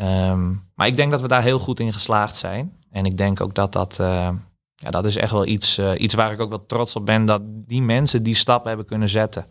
Um, 0.00 0.70
maar 0.74 0.86
ik 0.86 0.96
denk 0.96 1.10
dat 1.10 1.20
we 1.20 1.28
daar 1.28 1.42
heel 1.42 1.58
goed 1.58 1.80
in 1.80 1.92
geslaagd 1.92 2.36
zijn. 2.36 2.72
En 2.90 3.04
ik 3.04 3.16
denk 3.16 3.40
ook 3.40 3.54
dat 3.54 3.72
dat, 3.72 3.98
uh, 4.00 4.28
ja, 4.74 4.90
dat 4.90 5.04
is 5.04 5.16
echt 5.16 5.32
wel 5.32 5.46
iets, 5.46 5.78
uh, 5.78 5.90
iets 5.96 6.14
waar 6.14 6.32
ik 6.32 6.40
ook 6.40 6.48
wel 6.48 6.66
trots 6.66 6.96
op 6.96 7.06
ben. 7.06 7.24
Dat 7.24 7.42
die 7.44 7.82
mensen 7.82 8.22
die 8.22 8.34
stap 8.34 8.64
hebben 8.64 8.86
kunnen 8.86 9.08
zetten. 9.08 9.46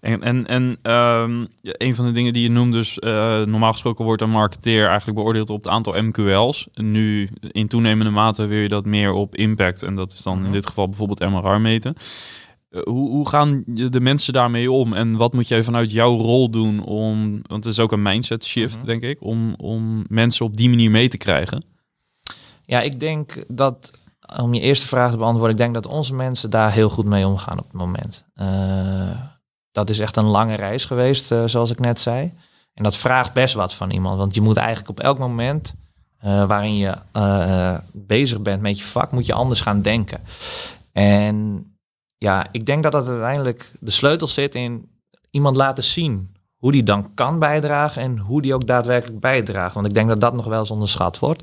En, 0.00 0.22
en, 0.22 0.46
en 0.46 0.92
um, 0.92 1.48
een 1.62 1.94
van 1.94 2.04
de 2.04 2.12
dingen 2.12 2.32
die 2.32 2.42
je 2.42 2.50
noemt, 2.50 2.72
dus 2.72 2.98
uh, 3.00 3.10
normaal 3.42 3.72
gesproken 3.72 4.04
wordt 4.04 4.22
een 4.22 4.30
marketeer 4.30 4.86
eigenlijk 4.86 5.18
beoordeeld 5.18 5.50
op 5.50 5.64
het 5.64 5.72
aantal 5.72 6.02
MQL's. 6.02 6.68
Nu 6.72 7.28
in 7.40 7.68
toenemende 7.68 8.12
mate 8.12 8.46
wil 8.46 8.58
je 8.58 8.68
dat 8.68 8.84
meer 8.84 9.12
op 9.12 9.36
impact. 9.36 9.82
En 9.82 9.94
dat 9.94 10.12
is 10.12 10.22
dan 10.22 10.44
in 10.44 10.52
dit 10.52 10.66
geval 10.66 10.88
bijvoorbeeld 10.88 11.30
MRR 11.30 11.60
meten. 11.60 11.94
Uh, 12.74 12.82
hoe, 12.82 13.10
hoe 13.10 13.28
gaan 13.28 13.62
de 13.66 14.00
mensen 14.00 14.32
daarmee 14.32 14.72
om? 14.72 14.92
En 14.92 15.16
wat 15.16 15.32
moet 15.32 15.48
jij 15.48 15.62
vanuit 15.62 15.92
jouw 15.92 16.16
rol 16.16 16.50
doen 16.50 16.84
om, 16.84 17.42
want 17.46 17.64
het 17.64 17.72
is 17.72 17.80
ook 17.80 17.92
een 17.92 18.02
mindset 18.02 18.44
shift, 18.44 18.76
-hmm. 18.76 18.86
denk 18.86 19.02
ik, 19.02 19.22
om, 19.22 19.54
om 19.54 20.04
mensen 20.08 20.46
op 20.46 20.56
die 20.56 20.68
manier 20.68 20.90
mee 20.90 21.08
te 21.08 21.16
krijgen? 21.16 21.64
Ja, 22.64 22.80
ik 22.80 23.00
denk 23.00 23.44
dat 23.48 23.90
om 24.40 24.54
je 24.54 24.60
eerste 24.60 24.86
vraag 24.86 25.10
te 25.10 25.16
beantwoorden, 25.16 25.50
ik 25.50 25.62
denk 25.62 25.74
dat 25.74 25.86
onze 25.86 26.14
mensen 26.14 26.50
daar 26.50 26.72
heel 26.72 26.90
goed 26.90 27.04
mee 27.04 27.26
omgaan 27.26 27.58
op 27.58 27.64
het 27.64 27.72
moment. 27.72 28.24
Uh, 28.36 29.20
dat 29.72 29.90
is 29.90 29.98
echt 29.98 30.16
een 30.16 30.24
lange 30.24 30.54
reis 30.54 30.84
geweest, 30.84 31.32
uh, 31.32 31.44
zoals 31.46 31.70
ik 31.70 31.80
net 31.80 32.00
zei. 32.00 32.32
En 32.74 32.82
dat 32.82 32.96
vraagt 32.96 33.32
best 33.32 33.54
wat 33.54 33.74
van 33.74 33.90
iemand, 33.90 34.18
want 34.18 34.34
je 34.34 34.40
moet 34.40 34.56
eigenlijk 34.56 34.88
op 34.88 35.00
elk 35.00 35.18
moment 35.18 35.74
uh, 36.24 36.46
waarin 36.46 36.76
je 36.76 36.94
bezig 37.92 38.40
bent 38.40 38.60
met 38.60 38.78
je 38.78 38.84
vak, 38.84 39.12
moet 39.12 39.26
je 39.26 39.34
anders 39.34 39.60
gaan 39.60 39.82
denken. 39.82 40.20
En 40.92 41.66
ja, 42.24 42.46
ik 42.50 42.66
denk 42.66 42.82
dat 42.82 42.92
dat 42.92 43.08
uiteindelijk 43.08 43.72
de 43.80 43.90
sleutel 43.90 44.26
zit 44.26 44.54
in 44.54 44.88
iemand 45.30 45.56
laten 45.56 45.84
zien 45.84 46.36
hoe 46.56 46.72
die 46.72 46.82
dan 46.82 47.14
kan 47.14 47.38
bijdragen 47.38 48.02
en 48.02 48.18
hoe 48.18 48.42
die 48.42 48.54
ook 48.54 48.66
daadwerkelijk 48.66 49.20
bijdraagt. 49.20 49.74
Want 49.74 49.86
ik 49.86 49.94
denk 49.94 50.08
dat 50.08 50.20
dat 50.20 50.34
nog 50.34 50.44
wel 50.44 50.58
eens 50.58 50.70
onderschat 50.70 51.18
wordt. 51.18 51.42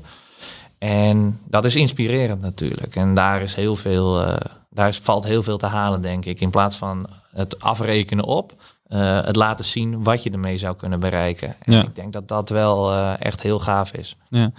En 0.78 1.40
dat 1.44 1.64
is 1.64 1.76
inspirerend 1.76 2.40
natuurlijk. 2.40 2.96
En 2.96 3.14
daar 3.14 3.42
is 3.42 3.54
heel 3.54 3.76
veel, 3.76 4.22
uh, 4.22 4.34
daar 4.70 4.88
is, 4.88 4.98
valt 4.98 5.24
heel 5.24 5.42
veel 5.42 5.58
te 5.58 5.66
halen, 5.66 6.02
denk 6.02 6.24
ik. 6.24 6.40
In 6.40 6.50
plaats 6.50 6.76
van 6.76 7.06
het 7.30 7.60
afrekenen 7.60 8.24
op, 8.24 8.52
uh, 8.92 9.24
het 9.24 9.36
laten 9.36 9.64
zien 9.64 10.02
wat 10.02 10.22
je 10.22 10.30
ermee 10.30 10.58
zou 10.58 10.76
kunnen 10.76 11.00
bereiken. 11.00 11.54
En 11.62 11.72
ja. 11.72 11.82
ik 11.82 11.94
denk 11.94 12.12
dat 12.12 12.28
dat 12.28 12.48
wel 12.48 12.92
uh, 12.92 13.12
echt 13.18 13.42
heel 13.42 13.58
gaaf 13.58 13.92
is. 13.92 14.16
Ja. 14.28 14.52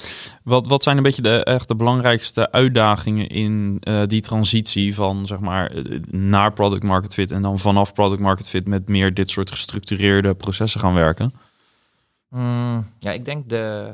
Wat, 0.44 0.68
wat 0.68 0.84
zijn 0.84 0.98
een 0.98 1.04
beetje 1.04 1.22
de, 1.22 1.44
echt 1.44 1.68
de 1.68 1.76
belangrijkste 1.76 2.52
uitdagingen 2.52 3.28
in 3.28 3.82
uh, 3.88 4.02
die 4.08 4.22
transitie 4.22 4.96
van 4.96 5.28
zeg 5.28 5.40
maar 5.40 5.72
naar 6.10 6.54
product 6.54 6.84
market 6.84 7.14
fit 7.14 7.32
en 7.32 7.42
dan 7.42 7.60
vanaf 7.60 7.94
product 7.94 8.22
market 8.22 8.50
fit 8.50 8.68
met 8.68 8.88
meer 8.88 9.14
dit 9.14 9.30
soort 9.30 9.52
gestructureerde 9.52 10.34
processen 10.34 10.80
gaan 10.80 10.94
werken? 10.94 11.34
Mm, 12.30 12.86
ja, 13.00 13.12
ik 13.12 13.26
denk 13.26 13.50
de. 13.50 13.94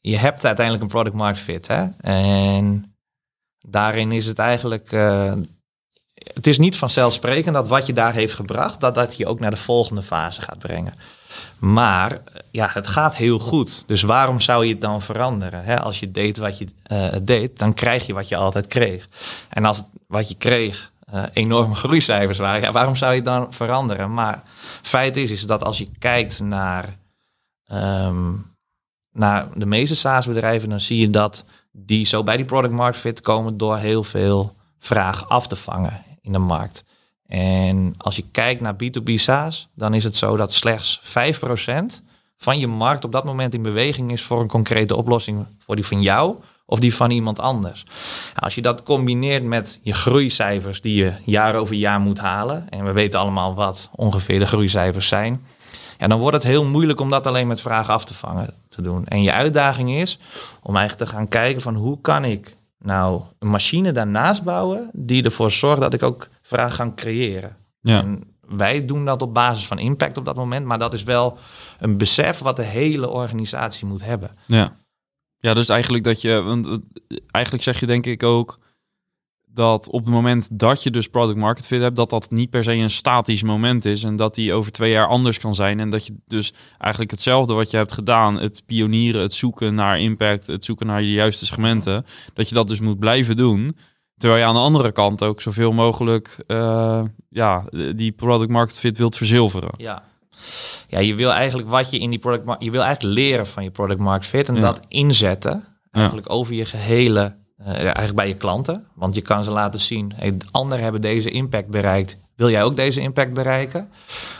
je 0.00 0.16
hebt 0.16 0.44
uiteindelijk 0.44 0.84
een 0.84 0.90
product 0.90 1.16
market 1.16 1.42
fit, 1.42 1.66
hè? 1.66 1.86
En 2.00 2.94
daarin 3.60 4.12
is 4.12 4.26
het 4.26 4.38
eigenlijk 4.38 4.92
het 6.34 6.46
is 6.46 6.58
niet 6.58 6.76
vanzelfsprekend 6.76 7.54
dat 7.54 7.68
wat 7.68 7.86
je 7.86 7.92
daar 7.92 8.12
heeft 8.12 8.34
gebracht, 8.34 8.80
dat 8.80 8.94
dat 8.94 9.16
je 9.16 9.26
ook 9.26 9.40
naar 9.40 9.50
de 9.50 9.56
volgende 9.56 10.02
fase 10.02 10.42
gaat 10.42 10.58
brengen. 10.58 10.94
Maar 11.58 12.20
ja, 12.50 12.70
het 12.72 12.86
gaat 12.86 13.16
heel 13.16 13.38
goed. 13.38 13.84
Dus 13.86 14.02
waarom 14.02 14.40
zou 14.40 14.64
je 14.64 14.72
het 14.72 14.80
dan 14.80 15.02
veranderen? 15.02 15.82
als 15.82 16.00
je 16.00 16.10
deed 16.10 16.36
wat 16.36 16.58
je 16.58 16.66
uh, 16.92 17.06
deed, 17.22 17.58
dan 17.58 17.74
krijg 17.74 18.06
je 18.06 18.12
wat 18.12 18.28
je 18.28 18.36
altijd 18.36 18.66
kreeg. 18.66 19.08
En 19.48 19.64
als 19.64 19.84
wat 20.06 20.28
je 20.28 20.34
kreeg 20.34 20.92
uh, 21.14 21.22
enorme 21.32 21.74
groeicijfers 21.74 22.38
waren, 22.38 22.60
ja, 22.60 22.72
waarom 22.72 22.96
zou 22.96 23.10
je 23.10 23.16
het 23.16 23.26
dan 23.26 23.52
veranderen? 23.52 24.14
Maar 24.14 24.42
feit 24.82 25.16
is, 25.16 25.30
is 25.30 25.46
dat 25.46 25.64
als 25.64 25.78
je 25.78 25.88
kijkt 25.98 26.40
naar, 26.40 26.98
um, 27.72 28.54
naar 29.12 29.48
de 29.54 29.66
meeste 29.66 29.94
SaaS-bedrijven, 29.94 30.68
dan 30.68 30.80
zie 30.80 31.00
je 31.00 31.10
dat 31.10 31.44
die 31.72 32.06
zo 32.06 32.22
bij 32.22 32.36
die 32.36 32.46
product 32.46 32.74
market 32.74 33.00
fit 33.00 33.20
komen 33.20 33.56
door 33.56 33.76
heel 33.76 34.04
veel 34.04 34.56
vraag 34.78 35.28
af 35.28 35.46
te 35.46 35.56
vangen 35.56 36.06
in 36.20 36.32
de 36.32 36.38
markt. 36.38 36.84
En 37.26 37.94
als 37.96 38.16
je 38.16 38.24
kijkt 38.30 38.60
naar 38.60 38.74
B2B 38.74 39.14
SaaS, 39.14 39.68
dan 39.74 39.94
is 39.94 40.04
het 40.04 40.16
zo 40.16 40.36
dat 40.36 40.52
slechts 40.52 41.00
5% 41.02 42.02
van 42.36 42.58
je 42.58 42.66
markt 42.66 43.04
op 43.04 43.12
dat 43.12 43.24
moment 43.24 43.54
in 43.54 43.62
beweging 43.62 44.12
is 44.12 44.22
voor 44.22 44.40
een 44.40 44.48
concrete 44.48 44.96
oplossing 44.96 45.46
voor 45.58 45.74
die 45.74 45.86
van 45.86 46.02
jou 46.02 46.36
of 46.66 46.78
die 46.78 46.94
van 46.94 47.10
iemand 47.10 47.38
anders. 47.40 47.84
Als 48.34 48.54
je 48.54 48.62
dat 48.62 48.82
combineert 48.82 49.44
met 49.44 49.80
je 49.82 49.92
groeicijfers 49.92 50.80
die 50.80 51.04
je 51.04 51.12
jaar 51.24 51.54
over 51.54 51.74
jaar 51.74 52.00
moet 52.00 52.18
halen, 52.18 52.66
en 52.70 52.84
we 52.84 52.92
weten 52.92 53.20
allemaal 53.20 53.54
wat 53.54 53.88
ongeveer 53.94 54.38
de 54.38 54.46
groeicijfers 54.46 55.08
zijn, 55.08 55.44
ja, 55.98 56.06
dan 56.06 56.18
wordt 56.18 56.36
het 56.36 56.46
heel 56.46 56.64
moeilijk 56.64 57.00
om 57.00 57.10
dat 57.10 57.26
alleen 57.26 57.46
met 57.46 57.60
vragen 57.60 57.94
af 57.94 58.04
te 58.04 58.14
vangen 58.14 58.54
te 58.68 58.82
doen. 58.82 59.06
En 59.06 59.22
je 59.22 59.32
uitdaging 59.32 59.90
is 59.90 60.18
om 60.62 60.76
eigenlijk 60.76 61.10
te 61.10 61.16
gaan 61.16 61.28
kijken 61.28 61.62
van 61.62 61.74
hoe 61.74 62.00
kan 62.00 62.24
ik 62.24 62.56
nou 62.78 63.22
een 63.38 63.50
machine 63.50 63.92
daarnaast 63.92 64.42
bouwen 64.42 64.90
die 64.92 65.24
ervoor 65.24 65.50
zorgt 65.50 65.80
dat 65.80 65.94
ik 65.94 66.02
ook 66.02 66.28
vraag 66.42 66.74
ga 66.74 66.92
creëren. 66.94 67.56
Ja. 67.80 68.00
En 68.00 68.36
wij 68.40 68.86
doen 68.86 69.04
dat 69.04 69.22
op 69.22 69.34
basis 69.34 69.66
van 69.66 69.78
impact 69.78 70.16
op 70.16 70.24
dat 70.24 70.36
moment, 70.36 70.66
maar 70.66 70.78
dat 70.78 70.94
is 70.94 71.02
wel 71.02 71.38
een 71.78 71.96
besef 71.96 72.38
wat 72.38 72.56
de 72.56 72.62
hele 72.62 73.08
organisatie 73.08 73.86
moet 73.86 74.04
hebben. 74.04 74.30
Ja, 74.46 74.76
ja 75.38 75.54
dus 75.54 75.68
eigenlijk 75.68 76.04
dat 76.04 76.20
je, 76.20 76.42
want 76.42 76.66
eh, 76.66 76.76
eigenlijk 77.30 77.64
zeg 77.64 77.80
je 77.80 77.86
denk 77.86 78.06
ik 78.06 78.22
ook 78.22 78.58
dat 79.58 79.90
op 79.90 80.04
het 80.04 80.14
moment 80.14 80.48
dat 80.52 80.82
je 80.82 80.90
dus 80.90 81.08
product 81.08 81.38
market 81.38 81.66
fit 81.66 81.80
hebt, 81.80 81.96
dat 81.96 82.10
dat 82.10 82.30
niet 82.30 82.50
per 82.50 82.64
se 82.64 82.72
een 82.72 82.90
statisch 82.90 83.42
moment 83.42 83.84
is 83.84 84.04
en 84.04 84.16
dat 84.16 84.34
die 84.34 84.52
over 84.52 84.72
twee 84.72 84.90
jaar 84.90 85.06
anders 85.06 85.38
kan 85.38 85.54
zijn 85.54 85.80
en 85.80 85.90
dat 85.90 86.06
je 86.06 86.14
dus 86.26 86.52
eigenlijk 86.78 87.10
hetzelfde 87.10 87.54
wat 87.54 87.70
je 87.70 87.76
hebt 87.76 87.92
gedaan, 87.92 88.38
het 88.38 88.62
pionieren, 88.66 89.20
het 89.20 89.34
zoeken 89.34 89.74
naar 89.74 90.00
impact, 90.00 90.46
het 90.46 90.64
zoeken 90.64 90.86
naar 90.86 91.02
je 91.02 91.12
juiste 91.12 91.46
segmenten, 91.46 92.04
dat 92.34 92.48
je 92.48 92.54
dat 92.54 92.68
dus 92.68 92.80
moet 92.80 92.98
blijven 92.98 93.36
doen. 93.36 93.76
Terwijl 94.16 94.40
je 94.40 94.46
aan 94.46 94.54
de 94.54 94.60
andere 94.60 94.92
kant 94.92 95.22
ook 95.22 95.40
zoveel 95.40 95.72
mogelijk 95.72 96.36
uh, 96.46 97.02
ja, 97.28 97.64
die 97.96 98.12
product 98.12 98.50
market 98.50 98.78
fit 98.78 98.98
wilt 98.98 99.16
verzilveren. 99.16 99.70
Ja. 99.76 100.02
Ja, 100.88 100.98
je 100.98 101.14
wil 101.14 101.32
eigenlijk 101.32 101.68
wat 101.68 101.90
je 101.90 101.98
in 101.98 102.10
die 102.10 102.18
product 102.18 102.62
je 102.62 102.70
wil 102.70 102.82
eigenlijk 102.82 103.18
leren 103.18 103.46
van 103.46 103.64
je 103.64 103.70
product 103.70 104.00
market 104.00 104.26
fit 104.26 104.48
en 104.48 104.60
dat 104.60 104.80
inzetten 104.88 105.64
eigenlijk 105.90 106.30
over 106.30 106.54
je 106.54 106.64
gehele 106.64 107.36
uh, 107.60 107.66
eigenlijk 107.68 108.14
bij 108.14 108.28
je 108.28 108.34
klanten. 108.34 108.86
Want 108.94 109.14
je 109.14 109.20
kan 109.20 109.44
ze 109.44 109.50
laten 109.50 109.80
zien, 109.80 110.12
hey, 110.16 110.36
anderen 110.50 110.82
hebben 110.82 111.00
deze 111.00 111.30
impact 111.30 111.68
bereikt. 111.68 112.16
Wil 112.34 112.50
jij 112.50 112.62
ook 112.62 112.76
deze 112.76 113.00
impact 113.00 113.32
bereiken? 113.32 113.90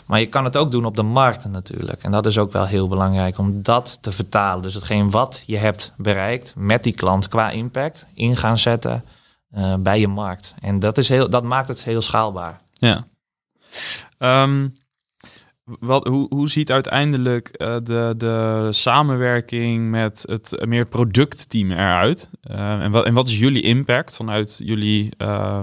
Maar 0.07 0.21
je 0.21 0.27
kan 0.27 0.45
het 0.45 0.57
ook 0.57 0.71
doen 0.71 0.85
op 0.85 0.97
de 0.97 1.03
markt 1.03 1.45
natuurlijk. 1.45 2.03
En 2.03 2.11
dat 2.11 2.27
is 2.27 2.39
ook 2.39 2.53
wel 2.53 2.67
heel 2.67 2.89
belangrijk 2.89 3.39
om 3.39 3.63
dat 3.63 3.99
te 4.01 4.13
vertalen. 4.13 4.63
Dus 4.63 4.75
hetgeen 4.75 5.11
wat 5.11 5.43
je 5.47 5.57
hebt 5.57 5.93
bereikt 5.97 6.53
met 6.57 6.85
die 6.85 6.95
klant 6.95 7.29
qua 7.29 7.51
impact 7.51 8.07
in 8.15 8.37
gaan 8.37 8.59
zetten 8.59 9.05
uh, 9.57 9.75
bij 9.75 10.01
je 10.01 10.09
markt. 10.09 10.55
En 10.61 10.79
dat, 10.79 10.99
is 10.99 11.09
heel, 11.09 11.31
dat 11.31 11.43
maakt 11.43 11.69
het 11.69 11.85
heel 11.85 12.03
schaalbaar. 12.03 12.61
Ja. 12.73 13.07
Um, 14.19 14.77
wat, 15.81 16.07
hoe, 16.07 16.27
hoe 16.29 16.49
ziet 16.49 16.73
uiteindelijk 16.73 17.55
uh, 17.57 17.77
de, 17.83 18.15
de 18.17 18.69
samenwerking 18.71 19.91
met 19.91 20.25
het 20.27 20.65
meer 20.67 20.87
productteam 20.87 21.71
eruit? 21.71 22.31
Uh, 22.51 22.83
en, 22.83 22.91
wat, 22.91 23.05
en 23.05 23.15
wat 23.15 23.29
is 23.29 23.39
jullie 23.39 23.63
impact 23.63 24.17
vanuit 24.17 24.61
jullie 24.65 25.13
uh, 25.19 25.61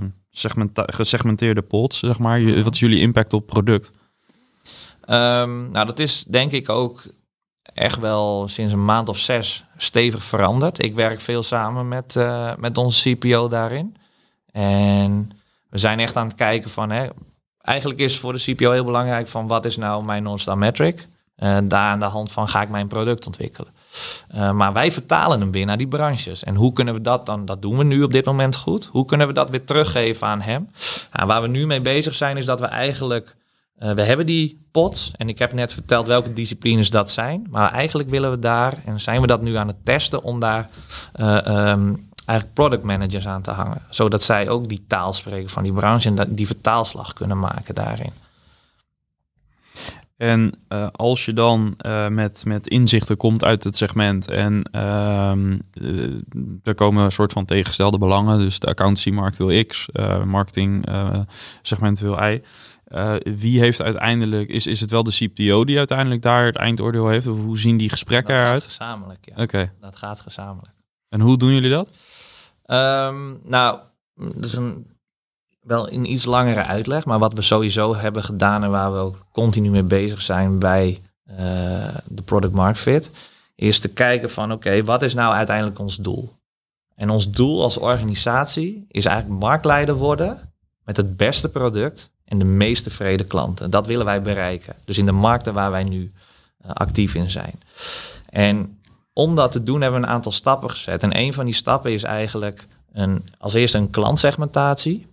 gesegmenteerde 0.86 1.62
pots, 1.62 2.00
zeg 2.00 2.20
maar? 2.20 2.40
Je, 2.40 2.64
wat 2.64 2.74
is 2.74 2.80
jullie 2.80 3.00
impact 3.00 3.34
op 3.34 3.48
product? 3.48 3.92
Um, 5.10 5.72
nou, 5.72 5.86
dat 5.86 6.00
is 6.00 6.24
denk 6.28 6.52
ik 6.52 6.70
ook 6.70 7.04
echt 7.64 8.00
wel 8.00 8.48
sinds 8.48 8.74
een 8.74 8.86
maand 8.86 9.10
of 9.10 9.18
zes 9.18 9.66
stevig 9.78 10.24
veranderd. 10.24 10.84
Ik 10.84 10.96
werk 10.96 11.20
veel 11.20 11.44
samen 11.44 11.88
met, 11.88 12.16
met 12.58 12.78
onze 12.78 13.16
CPO 13.16 13.48
daarin. 13.48 13.96
En 14.52 15.30
we 15.70 15.78
zijn 15.78 16.00
echt 16.00 16.16
aan 16.16 16.28
het 16.28 16.36
kijken 16.36 16.70
van... 16.70 16.92
Hè, 16.92 17.08
eigenlijk 17.66 18.00
is 18.00 18.20
voor 18.20 18.34
de 18.34 18.40
CPO 18.40 18.72
heel 18.72 18.86
belangrijk 18.86 19.28
van 19.28 19.48
wat 19.48 19.66
is 19.66 19.78
nou 19.78 20.04
mijn 20.04 20.24
non-star 20.24 20.58
metric. 20.58 21.08
En 21.36 21.68
daar 21.68 21.90
aan 21.90 22.00
de 22.00 22.06
hand 22.06 22.32
van 22.32 22.50
ga 22.50 22.62
ik 22.62 22.70
mijn 22.70 22.88
product 22.88 23.26
ontwikkelen. 23.26 23.72
Uh, 24.36 24.52
maar 24.52 24.74
wij 24.74 24.92
vertalen 24.92 25.40
hem 25.40 25.52
weer 25.52 25.66
naar 25.66 25.78
die 25.78 25.88
branches. 25.88 26.44
En 26.44 26.56
hoe 26.56 26.74
kunnen 26.74 26.94
we 26.94 27.02
dat 27.02 27.26
dan, 27.26 27.46
dat 27.46 27.62
doen 27.62 27.78
we 27.78 27.84
nu 27.84 28.04
op 28.04 28.12
dit 28.12 28.26
moment 28.26 28.56
goed. 28.56 28.86
Hoe 28.86 29.06
kunnen 29.06 29.28
we 29.28 29.34
dat 29.34 29.50
weer 29.50 29.66
teruggeven 29.66 30.28
aan 30.28 30.42
hem? 30.42 30.70
Nou, 31.14 31.28
waar 31.28 31.42
we 31.42 31.48
nu 31.48 31.66
mee 31.66 31.82
bezig 31.82 32.16
zijn 32.16 32.38
is 32.38 32.46
dat 32.46 32.60
we 32.60 32.66
eigenlijk, 32.66 33.36
uh, 33.80 33.92
we 33.92 34.02
hebben 34.02 34.26
die 34.26 34.68
pots. 34.72 35.12
En 35.18 35.30
ik 35.30 35.40
heb 35.40 35.54
net 35.54 35.74
verteld 35.74 36.08
welke 36.08 36.34
disciplines 36.34 36.90
dat 36.90 37.12
zijn. 37.12 37.48
Maar 37.50 37.72
eigenlijk 37.72 38.10
willen 38.10 38.32
we 38.32 38.40
daar, 38.40 38.74
en 38.86 39.02
zijn 39.02 39.22
we 39.22 39.28
dat 39.28 39.42
nu 39.42 39.56
aan 39.56 39.68
het 39.68 39.86
testen, 39.86 40.24
om 40.24 40.40
daar 40.40 40.70
um, 41.20 42.10
eigenlijk 42.26 42.54
product 42.54 42.84
managers 42.84 43.28
aan 43.28 43.42
te 43.42 43.52
hangen. 43.52 43.82
Zodat 43.90 44.24
zij 44.24 44.50
ook 44.50 44.68
die 44.68 44.86
taal 44.88 45.14
spreken 45.14 45.50
van 45.50 45.64
die 45.64 45.74
branche 45.74 46.14
en 46.16 46.36
die 46.36 46.48
vertaalslag 46.48 47.14
kunnen 47.14 47.40
maken 47.40 47.76
daarin. 47.76 48.12
En 50.18 50.54
uh, 50.70 50.88
als 50.92 51.26
je 51.26 51.34
dan 51.34 51.74
uh, 51.86 52.08
met, 52.08 52.46
met 52.46 52.68
inzichten 52.68 53.18
komt 53.18 53.44
uit 53.44 53.64
het 53.64 53.78
segment 53.78 54.28
en 54.28 54.70
uh, 54.72 55.32
er 56.64 56.76
komen 56.76 57.04
een 57.04 57.12
soort 57.12 57.34
van 57.34 57.46
tegengestelde 57.46 57.98
belangen, 57.98 58.40
dus 58.40 58.60
de 58.60 58.68
accountancy-markt 58.68 59.38
wil 59.38 59.66
X, 59.66 59.88
marketing 60.26 60.86
segment 61.62 62.00
wil 62.00 62.24
Y. 62.24 62.42
wie 63.38 63.60
heeft 63.60 63.82
uiteindelijk, 63.82 64.50
is, 64.50 64.68
is 64.68 64.80
het 64.80 64.92
wel 64.92 65.04
de 65.04 65.12
CPO 65.12 65.66
die 65.66 65.78
uiteindelijk 65.78 66.22
daar 66.22 66.46
het 66.46 66.56
eindoordeel 66.56 67.08
heeft? 67.08 67.28
Of 67.28 67.40
hoe 67.40 67.58
zien 67.58 67.78
die 67.78 67.90
gesprekken 67.90 68.36
dat 68.36 68.44
eruit? 68.44 68.64
gezamenlijk, 68.64 69.26
ja. 69.36 69.44
Oké. 69.44 69.72
Dat 69.82 69.96
gaat 69.96 70.20
gezamenlijk. 70.20 70.74
En 71.10 71.22
hoe 71.22 71.38
doen 71.38 71.54
jullie 71.54 71.70
dat? 71.70 71.90
Um, 72.68 73.40
nou, 73.44 73.80
dat 74.16 74.46
is 74.46 74.54
een, 74.54 74.88
wel 75.62 75.92
een 75.92 76.12
iets 76.12 76.26
langere 76.26 76.64
uitleg. 76.64 77.06
Maar 77.06 77.20
wat 77.20 77.34
we 77.34 77.42
sowieso 77.42 77.96
hebben 77.96 78.24
gedaan 78.24 78.64
en 78.64 78.72
waar 78.72 78.94
we 78.94 79.00
ook 79.00 79.26
continu 79.32 79.70
mee 79.70 79.84
bezig 79.84 80.22
zijn 80.22 80.60
bij 80.60 81.02
uh, 81.30 81.38
de 82.06 82.22
product 82.22 82.54
market 82.54 82.82
fit, 82.82 83.12
is 83.56 83.80
te 83.80 83.90
kijken 83.90 84.32
van 84.32 84.52
oké, 84.52 84.84
wat 84.84 85.02
is 85.02 85.14
nou 85.14 85.34
uiteindelijk 85.34 85.80
ons 85.80 85.96
doel? 85.96 86.34
En 86.96 87.10
ons 87.10 87.32
doel 87.32 87.62
als 87.62 87.78
organisatie 87.78 88.86
is 88.88 89.06
eigenlijk 89.06 89.40
marktleider 89.40 89.96
worden 89.96 90.54
met 90.84 90.98
het 90.98 91.18
beste 91.18 91.50
product 91.50 92.12
en 92.26 92.40
de 92.40 92.46
meest 92.46 92.84
tevreden 92.84 93.28
klanten. 93.28 93.70
Dat 93.70 93.88
willen 93.88 94.06
wij 94.06 94.22
bereiken. 94.22 94.76
Dus 94.86 94.98
in 94.98 95.06
de 95.06 95.12
markten 95.12 95.54
waar 95.54 95.72
wij 95.72 95.84
nu 95.84 96.12
uh, 96.66 96.72
actief 96.72 97.16
in 97.16 97.32
zijn. 97.32 97.60
En 98.30 98.80
om 99.18 99.36
dat 99.36 99.52
te 99.52 99.64
doen 99.64 99.82
hebben 99.82 100.02
we 100.02 100.08
een 100.08 100.14
aantal 100.14 100.32
stappen 100.32 100.70
gezet. 100.70 101.04
En 101.04 101.18
een 101.18 101.34
van 101.34 101.46
die 101.46 101.54
stappen 101.54 101.94
is 101.94 102.04
eigenlijk 102.04 102.68
een, 102.94 103.26
als 103.38 103.54
eerste 103.54 103.78
een 103.78 103.90
klantsegmentatie. 103.90 105.08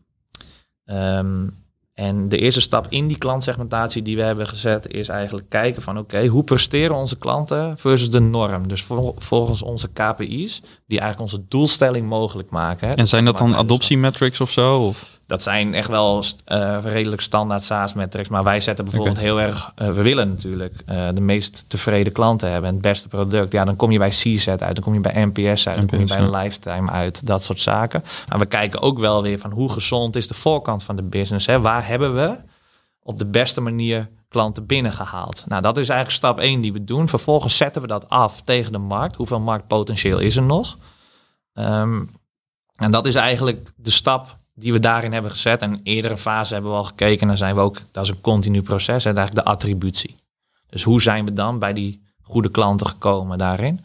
Um, 0.84 1.60
en 1.94 2.28
de 2.28 2.38
eerste 2.38 2.60
stap 2.60 2.86
in 2.88 3.06
die 3.06 3.18
klantsegmentatie 3.18 4.02
die 4.02 4.16
we 4.16 4.22
hebben 4.22 4.46
gezet 4.46 4.88
is 4.88 5.08
eigenlijk 5.08 5.48
kijken 5.48 5.82
van 5.82 5.98
oké, 5.98 6.26
hoe 6.26 6.44
presteren 6.44 6.96
onze 6.96 7.18
klanten 7.18 7.78
versus 7.78 8.10
de 8.10 8.20
norm. 8.20 8.68
Dus 8.68 8.84
volgens 9.16 9.62
onze 9.62 9.88
KPI's, 9.92 10.62
die 10.86 11.00
eigenlijk 11.00 11.20
onze 11.20 11.48
doelstelling 11.48 12.08
mogelijk 12.08 12.50
maken. 12.50 12.88
Hè. 12.88 12.94
En 12.94 13.08
zijn 13.08 13.24
dat 13.24 13.38
dan 13.38 13.56
adoptiemetrics 13.56 14.40
of 14.40 14.50
zo? 14.50 14.86
Of? 14.86 15.11
Dat 15.32 15.42
zijn 15.42 15.74
echt 15.74 15.88
wel 15.88 16.24
uh, 16.46 16.78
redelijk 16.82 17.22
standaard 17.22 17.62
SaaS-metrics. 17.62 18.28
Maar 18.28 18.44
wij 18.44 18.60
zetten 18.60 18.84
bijvoorbeeld 18.84 19.18
heel 19.18 19.40
erg... 19.40 19.72
Uh, 19.76 19.86
we 19.86 20.02
willen 20.02 20.28
natuurlijk 20.28 20.74
uh, 20.90 21.08
de 21.14 21.20
meest 21.20 21.64
tevreden 21.68 22.12
klanten 22.12 22.50
hebben. 22.50 22.68
En 22.68 22.74
het 22.74 22.82
beste 22.82 23.08
product. 23.08 23.52
Ja, 23.52 23.64
dan 23.64 23.76
kom 23.76 23.90
je 23.90 23.98
bij 23.98 24.08
CSAT 24.08 24.62
uit. 24.62 24.74
Dan 24.74 24.84
kom 24.84 24.94
je 24.94 25.00
bij 25.00 25.24
NPS 25.24 25.68
uit. 25.68 25.76
Dan 25.76 25.86
kom 25.86 25.98
je 25.98 26.06
bij 26.06 26.18
een 26.18 26.30
lifetime 26.30 26.90
uit. 26.90 27.26
Dat 27.26 27.44
soort 27.44 27.60
zaken. 27.60 28.04
Maar 28.28 28.38
we 28.38 28.46
kijken 28.46 28.82
ook 28.82 28.98
wel 28.98 29.22
weer 29.22 29.38
van 29.38 29.50
hoe 29.50 29.72
gezond 29.72 30.16
is 30.16 30.28
de 30.28 30.34
voorkant 30.34 30.84
van 30.84 30.96
de 30.96 31.02
business. 31.02 31.46
Hè? 31.46 31.60
Waar 31.60 31.86
hebben 31.86 32.14
we 32.14 32.36
op 33.02 33.18
de 33.18 33.26
beste 33.26 33.60
manier 33.60 34.08
klanten 34.28 34.66
binnengehaald? 34.66 35.44
Nou, 35.46 35.62
dat 35.62 35.76
is 35.76 35.88
eigenlijk 35.88 36.18
stap 36.18 36.38
1 36.38 36.60
die 36.60 36.72
we 36.72 36.84
doen. 36.84 37.08
Vervolgens 37.08 37.56
zetten 37.56 37.82
we 37.82 37.88
dat 37.88 38.08
af 38.08 38.42
tegen 38.42 38.72
de 38.72 38.78
markt. 38.78 39.16
Hoeveel 39.16 39.40
marktpotentieel 39.40 40.18
is 40.18 40.36
er 40.36 40.42
nog? 40.42 40.76
Um, 41.54 42.10
en 42.76 42.90
dat 42.90 43.06
is 43.06 43.14
eigenlijk 43.14 43.72
de 43.76 43.90
stap 43.90 44.40
die 44.54 44.72
we 44.72 44.80
daarin 44.80 45.12
hebben 45.12 45.30
gezet. 45.30 45.62
En 45.62 45.80
eerdere 45.82 46.16
fase 46.16 46.52
hebben 46.52 46.70
we 46.70 46.76
al 46.76 46.84
gekeken. 46.84 47.20
En 47.20 47.28
dan 47.28 47.36
zijn 47.36 47.54
we 47.54 47.60
ook, 47.60 47.78
dat 47.90 48.04
is 48.04 48.10
een 48.10 48.20
continu 48.20 48.62
proces, 48.62 49.04
en 49.04 49.16
eigenlijk 49.16 49.46
de 49.46 49.52
attributie. 49.52 50.16
Dus 50.68 50.82
hoe 50.82 51.02
zijn 51.02 51.24
we 51.24 51.32
dan 51.32 51.58
bij 51.58 51.72
die 51.72 52.02
goede 52.22 52.50
klanten 52.50 52.86
gekomen 52.86 53.38
daarin? 53.38 53.80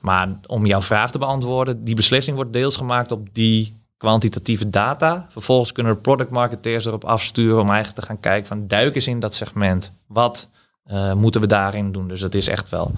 Maar 0.00 0.28
om 0.46 0.66
jouw 0.66 0.82
vraag 0.82 1.10
te 1.10 1.18
beantwoorden, 1.18 1.84
die 1.84 1.94
beslissing 1.94 2.36
wordt 2.36 2.52
deels 2.52 2.76
gemaakt 2.76 3.12
op 3.12 3.28
die 3.32 3.78
kwantitatieve 3.96 4.70
data. 4.70 5.26
Vervolgens 5.30 5.72
kunnen 5.72 5.94
de 5.94 6.00
product 6.00 6.30
marketeers 6.30 6.84
erop 6.84 7.04
afsturen 7.04 7.60
om 7.60 7.70
eigenlijk 7.70 8.00
te 8.00 8.06
gaan 8.06 8.20
kijken 8.20 8.46
van 8.46 8.66
duik 8.66 8.94
eens 8.94 9.06
in 9.06 9.20
dat 9.20 9.34
segment. 9.34 9.92
Wat 10.06 10.48
uh, 10.86 11.12
moeten 11.12 11.40
we 11.40 11.46
daarin 11.46 11.92
doen? 11.92 12.08
Dus 12.08 12.20
dat 12.20 12.34
is 12.34 12.48
echt 12.48 12.68
wel 12.68 12.92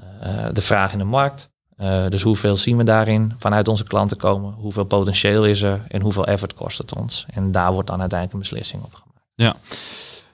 uh, 0.00 0.46
de 0.52 0.62
vraag 0.62 0.92
in 0.92 0.98
de 0.98 1.04
markt. 1.04 1.50
Uh, 1.82 2.08
dus 2.08 2.22
hoeveel 2.22 2.56
zien 2.56 2.76
we 2.76 2.84
daarin 2.84 3.34
vanuit 3.38 3.68
onze 3.68 3.84
klanten 3.84 4.16
komen? 4.16 4.52
Hoeveel 4.52 4.84
potentieel 4.84 5.46
is 5.46 5.62
er 5.62 5.84
en 5.88 6.00
hoeveel 6.00 6.26
effort 6.26 6.54
kost 6.54 6.78
het 6.78 6.94
ons? 6.94 7.26
En 7.34 7.52
daar 7.52 7.72
wordt 7.72 7.88
dan 7.88 8.00
uiteindelijk 8.00 8.32
een 8.32 8.50
beslissing 8.50 8.82
op 8.82 8.94
gemaakt. 8.94 9.26
Ja, 9.34 9.56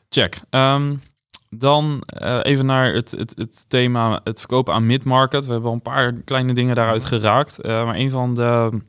check. 0.09 0.41
Um, 0.51 1.03
dan 1.51 2.03
uh, 2.23 2.39
even 2.43 2.67
naar 2.67 2.93
het, 2.93 3.11
het, 3.11 3.35
het 3.37 3.65
thema 3.69 4.21
het 4.25 4.39
verkopen 4.39 4.75
aan 4.75 4.87
mid-market. 4.87 5.47
We 5.47 5.53
hebben 5.53 5.69
al 5.69 5.75
een 5.75 5.83
paar 5.83 6.13
kleine 6.13 6.55
dingen 6.55 6.75
daaruit 6.75 7.05
geraakt. 7.05 7.59
Uh, 7.63 7.85
maar 7.85 7.95
een 7.95 8.11
van 8.11 8.35
de 8.35 8.81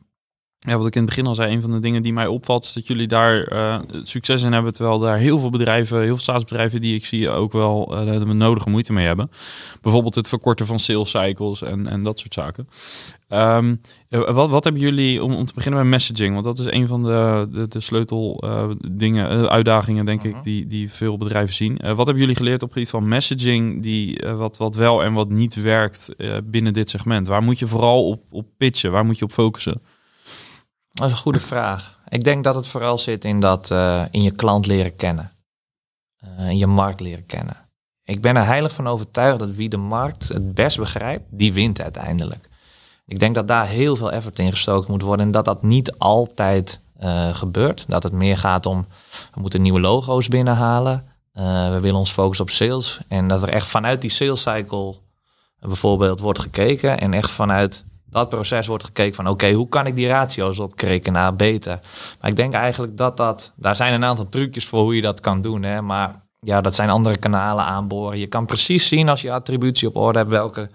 ja, 0.60 0.78
wat 0.78 0.88
ik 0.88 0.96
in 0.96 1.02
het 1.02 1.10
begin 1.10 1.26
al 1.26 1.36
zei, 1.36 1.54
een 1.54 1.62
van 1.62 1.72
de 1.72 1.80
dingen 1.80 2.02
die 2.02 2.14
mij 2.14 2.28
opvalt, 2.28 2.64
is 2.64 2.74
dat 2.74 2.88
jullie 2.88 3.08
daar 3.08 3.54
uh, 3.54 3.80
succes 4.04 4.42
in 4.42 4.54
hebben. 4.54 4.74
Terwijl 4.74 5.00
daar 5.00 5.18
heel 5.18 5.40
veel 5.40 5.50
bedrijven, 5.50 5.98
heel 5.98 6.08
veel 6.08 6.18
staatsbedrijven 6.18 6.82
die 6.82 6.96
ik 6.96 7.06
zie 7.06 7.30
ook 7.30 7.52
wel 7.52 8.06
uh, 8.08 8.20
de 8.20 8.26
nodige 8.26 8.70
moeite 8.70 8.94
mee 8.94 9.06
hebben. 9.06 9.32
Bijvoorbeeld 9.82 10.16
het 10.16 10.28
verkorten 10.28 10.66
van 10.66 10.80
sales 10.80 11.10
cycles 11.10 11.62
en, 11.62 11.88
en 11.88 12.04
dat 12.04 12.20
soort 12.20 12.34
zaken. 12.34 12.68
Um, 13.30 13.82
wat, 14.10 14.50
wat 14.50 14.64
hebben 14.64 14.82
jullie, 14.82 15.24
om, 15.24 15.36
om 15.36 15.46
te 15.46 15.54
beginnen 15.54 15.80
met 15.80 15.90
messaging, 15.90 16.34
want 16.34 16.46
dat 16.46 16.60
is 16.60 16.74
een 16.74 16.88
van 16.88 17.04
de, 17.04 17.48
de, 17.52 17.68
de 17.68 17.80
sleutel 17.80 18.44
uh, 18.46 18.70
dingen, 18.92 19.50
uitdagingen 19.50 20.06
denk 20.06 20.24
ik, 20.24 20.36
die, 20.44 20.68
die 20.68 20.92
veel 20.92 21.18
bedrijven 21.18 21.56
zien. 21.56 21.80
wat 21.82 22.06
hebben 22.06 22.18
jullie 22.18 22.36
geleerd 22.36 22.64
op 22.64 22.68
het 22.68 22.72
gebied 22.72 22.90
van 22.90 23.08
messaging, 23.08 23.82
die, 23.82 24.22
wat, 24.38 24.58
wat 24.58 24.76
wel 24.76 25.04
en 25.04 25.14
wat 25.14 25.30
niet 25.30 25.56
werkt 25.56 26.16
binnen 26.44 26.74
dit 26.74 26.90
segment? 26.90 27.28
Waar 27.28 27.44
moet 27.44 27.60
je 27.60 27.68
vooral 27.68 28.08
op, 28.08 28.22
op 28.30 28.46
pitchen? 28.58 28.92
Waar 28.92 29.06
moet 29.06 29.18
je 29.18 29.26
op 29.26 29.32
focussen? 29.32 29.82
Dat 30.94 31.08
is 31.08 31.12
een 31.12 31.20
goede 31.20 31.40
vraag. 31.40 31.98
Ik 32.10 32.24
denk 32.24 32.44
dat 32.44 32.56
het 32.56 32.68
vooral 32.68 32.98
zit 32.98 33.26
in 33.26 33.40
dat 33.40 33.70
uh, 33.70 34.04
in 34.12 34.24
je 34.24 34.32
klant 34.32 34.66
leren 34.66 34.96
kennen. 34.96 35.32
Uh, 36.24 36.50
in 36.50 36.58
je 36.58 36.68
markt 36.68 37.00
leren 37.00 37.26
kennen. 37.26 37.56
Ik 38.04 38.22
ben 38.22 38.36
er 38.36 38.46
heilig 38.46 38.74
van 38.74 38.88
overtuigd 38.88 39.40
dat 39.40 39.52
wie 39.52 39.70
de 39.70 39.78
markt 39.78 40.28
het 40.28 40.54
best 40.54 40.78
begrijpt, 40.78 41.26
die 41.30 41.54
wint 41.54 41.82
uiteindelijk. 41.82 42.50
Ik 43.06 43.20
denk 43.20 43.36
dat 43.36 43.48
daar 43.48 43.68
heel 43.68 43.96
veel 43.96 44.12
effort 44.12 44.40
in 44.40 44.52
gestoken 44.52 44.92
moet 44.92 45.02
worden 45.02 45.26
en 45.26 45.32
dat 45.32 45.46
dat 45.46 45.64
niet 45.64 45.98
altijd 45.98 46.80
uh, 47.02 47.36
gebeurt. 47.36 47.86
Dat 47.88 48.04
het 48.04 48.12
meer 48.12 48.38
gaat 48.38 48.66
om, 48.66 48.86
we 49.34 49.42
moeten 49.42 49.62
nieuwe 49.62 49.80
logo's 49.80 50.28
binnenhalen. 50.28 51.06
we 51.34 51.78
willen 51.82 52.00
ons 52.00 52.12
focussen 52.12 52.46
op 52.46 52.52
sales. 52.52 53.00
En 53.08 53.28
dat 53.28 53.44
er 53.44 53.50
echt 53.50 53.68
vanuit 53.68 54.02
die 54.02 54.10
sales 54.10 54.42
cycle 54.42 54.96
bijvoorbeeld 55.60 56.20
wordt 56.20 56.40
gekeken 56.40 57.00
en 57.00 57.14
echt 57.14 57.32
vanuit 57.32 57.84
dat 58.10 58.30
proces 58.30 58.68
wordt 58.68 58.84
gekeken 58.84 59.16
van 59.16 59.28
oké, 59.28 59.52
hoe 59.52 59.70
kan 59.70 59.86
ik 59.86 59.96
die 59.96 60.08
ratio's 60.08 60.60
opkrikken 60.60 61.14
naar 61.14 61.36
beter? 61.36 61.80
Maar 62.22 62.30
ik 62.30 62.36
denk 62.36 62.54
eigenlijk 62.54 62.98
dat 62.98 63.18
dat, 63.18 63.54
daar 63.56 63.76
zijn 63.76 63.94
een 63.94 64.06
aantal 64.06 64.30
trucjes 64.30 64.68
voor 64.68 64.82
hoe 64.82 64.96
je 64.96 65.02
dat 65.02 65.20
kan 65.20 65.42
doen. 65.42 65.64
Hè? 65.64 65.82
Maar 65.82 66.22
ja, 66.40 66.62
dat 66.62 66.76
zijn 66.76 66.90
andere 66.90 67.18
kanalen 67.18 67.66
aanboren. 67.66 68.20
Je 68.20 68.28
kan 68.28 68.46
precies 68.46 68.88
zien 68.88 69.10
als 69.10 69.22
je 69.22 69.32
attributie 69.32 69.88
op 69.88 69.96
orde 69.96 70.18
hebt 70.18 70.30
welke, 70.30 70.70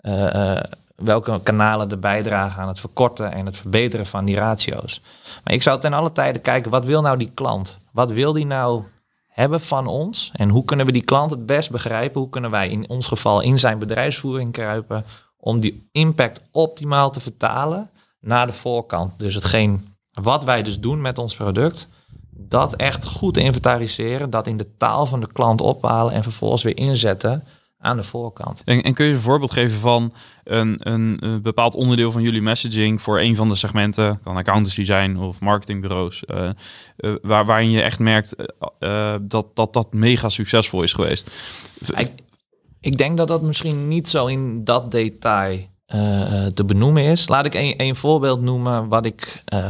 uh, 0.00 0.34
uh, 0.34 0.60
welke 0.96 1.40
kanalen 1.42 1.90
er 1.90 1.98
bijdragen 1.98 2.62
aan 2.62 2.68
het 2.68 2.80
verkorten 2.80 3.32
en 3.32 3.46
het 3.46 3.56
verbeteren 3.56 4.06
van 4.06 4.24
die 4.24 4.36
ratio's. 4.36 5.00
Maar 5.44 5.54
ik 5.54 5.62
zou 5.62 5.80
ten 5.80 5.92
alle 5.92 6.12
tijden 6.12 6.40
kijken, 6.40 6.70
wat 6.70 6.84
wil 6.84 7.02
nou 7.02 7.16
die 7.16 7.30
klant? 7.34 7.78
Wat 7.92 8.10
wil 8.10 8.32
die 8.32 8.46
nou 8.46 8.82
hebben 9.28 9.60
van 9.60 9.86
ons? 9.86 10.30
En 10.34 10.48
hoe 10.48 10.64
kunnen 10.64 10.86
we 10.86 10.92
die 10.92 11.04
klant 11.04 11.30
het 11.30 11.46
best 11.46 11.70
begrijpen? 11.70 12.20
Hoe 12.20 12.30
kunnen 12.30 12.50
wij 12.50 12.68
in 12.68 12.88
ons 12.88 13.06
geval 13.06 13.40
in 13.40 13.58
zijn 13.58 13.78
bedrijfsvoering 13.78 14.52
kruipen? 14.52 15.04
Om 15.40 15.60
die 15.60 15.88
impact 15.92 16.40
optimaal 16.50 17.10
te 17.10 17.20
vertalen 17.20 17.90
naar 18.20 18.46
de 18.46 18.52
voorkant. 18.52 19.18
Dus 19.18 19.34
hetgeen 19.34 19.94
wat 20.12 20.44
wij 20.44 20.62
dus 20.62 20.80
doen 20.80 21.00
met 21.00 21.18
ons 21.18 21.34
product, 21.34 21.88
dat 22.30 22.76
echt 22.76 23.04
goed 23.04 23.36
inventariseren, 23.36 24.30
dat 24.30 24.46
in 24.46 24.56
de 24.56 24.76
taal 24.76 25.06
van 25.06 25.20
de 25.20 25.32
klant 25.32 25.60
ophalen 25.60 26.12
en 26.12 26.22
vervolgens 26.22 26.62
weer 26.62 26.76
inzetten 26.76 27.44
aan 27.78 27.96
de 27.96 28.02
voorkant. 28.02 28.62
En, 28.64 28.82
en 28.82 28.94
kun 28.94 29.06
je 29.06 29.12
een 29.12 29.20
voorbeeld 29.20 29.52
geven 29.52 29.78
van 29.78 30.12
een, 30.44 30.76
een, 30.78 31.16
een, 31.20 31.42
bepaald 31.42 31.74
onderdeel 31.74 32.12
van 32.12 32.22
jullie 32.22 32.42
messaging 32.42 33.02
voor 33.02 33.20
een 33.20 33.36
van 33.36 33.48
de 33.48 33.54
segmenten, 33.54 34.20
kan 34.22 34.36
accountancy 34.36 34.84
zijn 34.84 35.18
of 35.18 35.40
marketingbureaus, 35.40 36.22
uh, 36.26 36.48
uh, 36.96 37.14
waar, 37.22 37.46
waarin 37.46 37.70
je 37.70 37.82
echt 37.82 37.98
merkt 37.98 38.34
uh, 38.80 39.14
dat, 39.20 39.46
dat 39.54 39.72
dat 39.72 39.92
mega 39.92 40.28
succesvol 40.28 40.82
is 40.82 40.92
geweest? 40.92 41.30
Ik 41.96 42.10
denk 42.98 43.16
dat 43.16 43.28
dat 43.28 43.42
misschien 43.42 43.88
niet 43.88 44.08
zo 44.08 44.26
in 44.26 44.64
dat 44.64 44.90
detail 44.90 45.58
uh, 45.94 46.46
te 46.46 46.64
benoemen 46.64 47.02
is. 47.02 47.28
Laat 47.28 47.44
ik 47.44 47.54
een, 47.54 47.74
een 47.76 47.96
voorbeeld 47.96 48.40
noemen. 48.40 48.88
Wat 48.88 49.04
ik, 49.04 49.42
uh, 49.54 49.60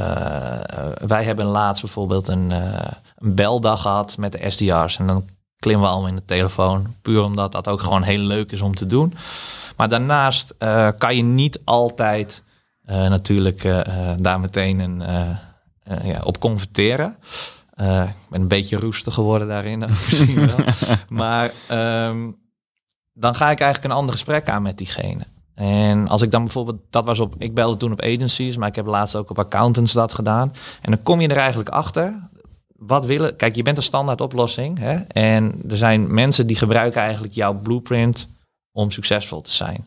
wij 1.06 1.24
hebben 1.24 1.44
laatst 1.44 1.82
bijvoorbeeld 1.82 2.28
een, 2.28 2.50
uh, 2.50 2.78
een 3.16 3.34
beldag 3.34 3.82
gehad 3.82 4.16
met 4.16 4.32
de 4.32 4.50
SDR's. 4.50 4.98
En 4.98 5.06
dan 5.06 5.24
klimmen 5.58 5.84
we 5.84 5.90
allemaal 5.90 6.08
in 6.08 6.14
de 6.16 6.24
telefoon. 6.24 6.94
Puur 7.02 7.22
omdat 7.22 7.52
dat 7.52 7.68
ook 7.68 7.80
gewoon 7.80 8.02
heel 8.02 8.18
leuk 8.18 8.52
is 8.52 8.60
om 8.60 8.74
te 8.74 8.86
doen. 8.86 9.14
Maar 9.76 9.88
daarnaast 9.88 10.54
kan 10.98 11.16
je 11.16 11.22
niet 11.22 11.60
altijd 11.64 12.42
natuurlijk 12.86 13.84
daar 14.18 14.40
meteen 14.40 14.78
een, 14.78 15.02
ja, 16.02 16.20
op 16.22 16.40
converteren. 16.40 17.16
ik 17.76 18.28
ben 18.30 18.40
een 18.40 18.48
beetje 18.48 18.76
roestig 18.76 19.14
geworden 19.14 19.48
daarin 19.48 19.78
misschien 19.88 20.46
wel. 20.46 20.66
maar... 21.08 21.50
Um, 22.08 22.36
dan 23.18 23.35
ga 23.35 23.50
ik 23.50 23.61
eigenlijk 23.61 23.92
een 23.92 23.98
ander 23.98 24.14
gesprek 24.14 24.48
aan 24.48 24.62
met 24.62 24.78
diegene. 24.78 25.26
En 25.54 26.09
als 26.09 26.22
ik 26.22 26.31
dan 26.31 26.42
bijvoorbeeld, 26.44 26.81
dat 26.90 27.04
was 27.04 27.20
op, 27.20 27.35
ik 27.38 27.54
belde 27.54 27.76
toen 27.76 27.92
op 27.92 28.02
agencies, 28.02 28.57
maar 28.57 28.68
ik 28.68 28.74
heb 28.74 28.87
laatst 28.87 29.16
ook 29.16 29.31
op 29.31 29.38
accountants 29.38 29.92
dat 29.92 30.12
gedaan. 30.12 30.52
En 30.83 30.90
dan 30.90 31.02
kom 31.02 31.20
je 31.20 31.28
er 31.28 31.37
eigenlijk 31.37 31.68
achter. 31.68 32.28
Wat 32.76 33.04
willen, 33.04 33.37
kijk, 33.37 33.57
je 33.57 33.62
bent 33.62 33.76
een 33.76 33.83
standaard 33.83 34.20
oplossing. 34.20 34.78
Hè? 34.78 34.94
En 34.96 35.54
er 35.68 35.76
zijn 35.76 36.14
mensen 36.14 36.46
die 36.46 36.57
gebruiken 36.57 37.00
eigenlijk 37.00 37.33
jouw 37.33 37.54
blueprint 37.54 38.28
om 38.72 38.90
succesvol 38.90 39.40
te 39.40 39.52
zijn. 39.52 39.87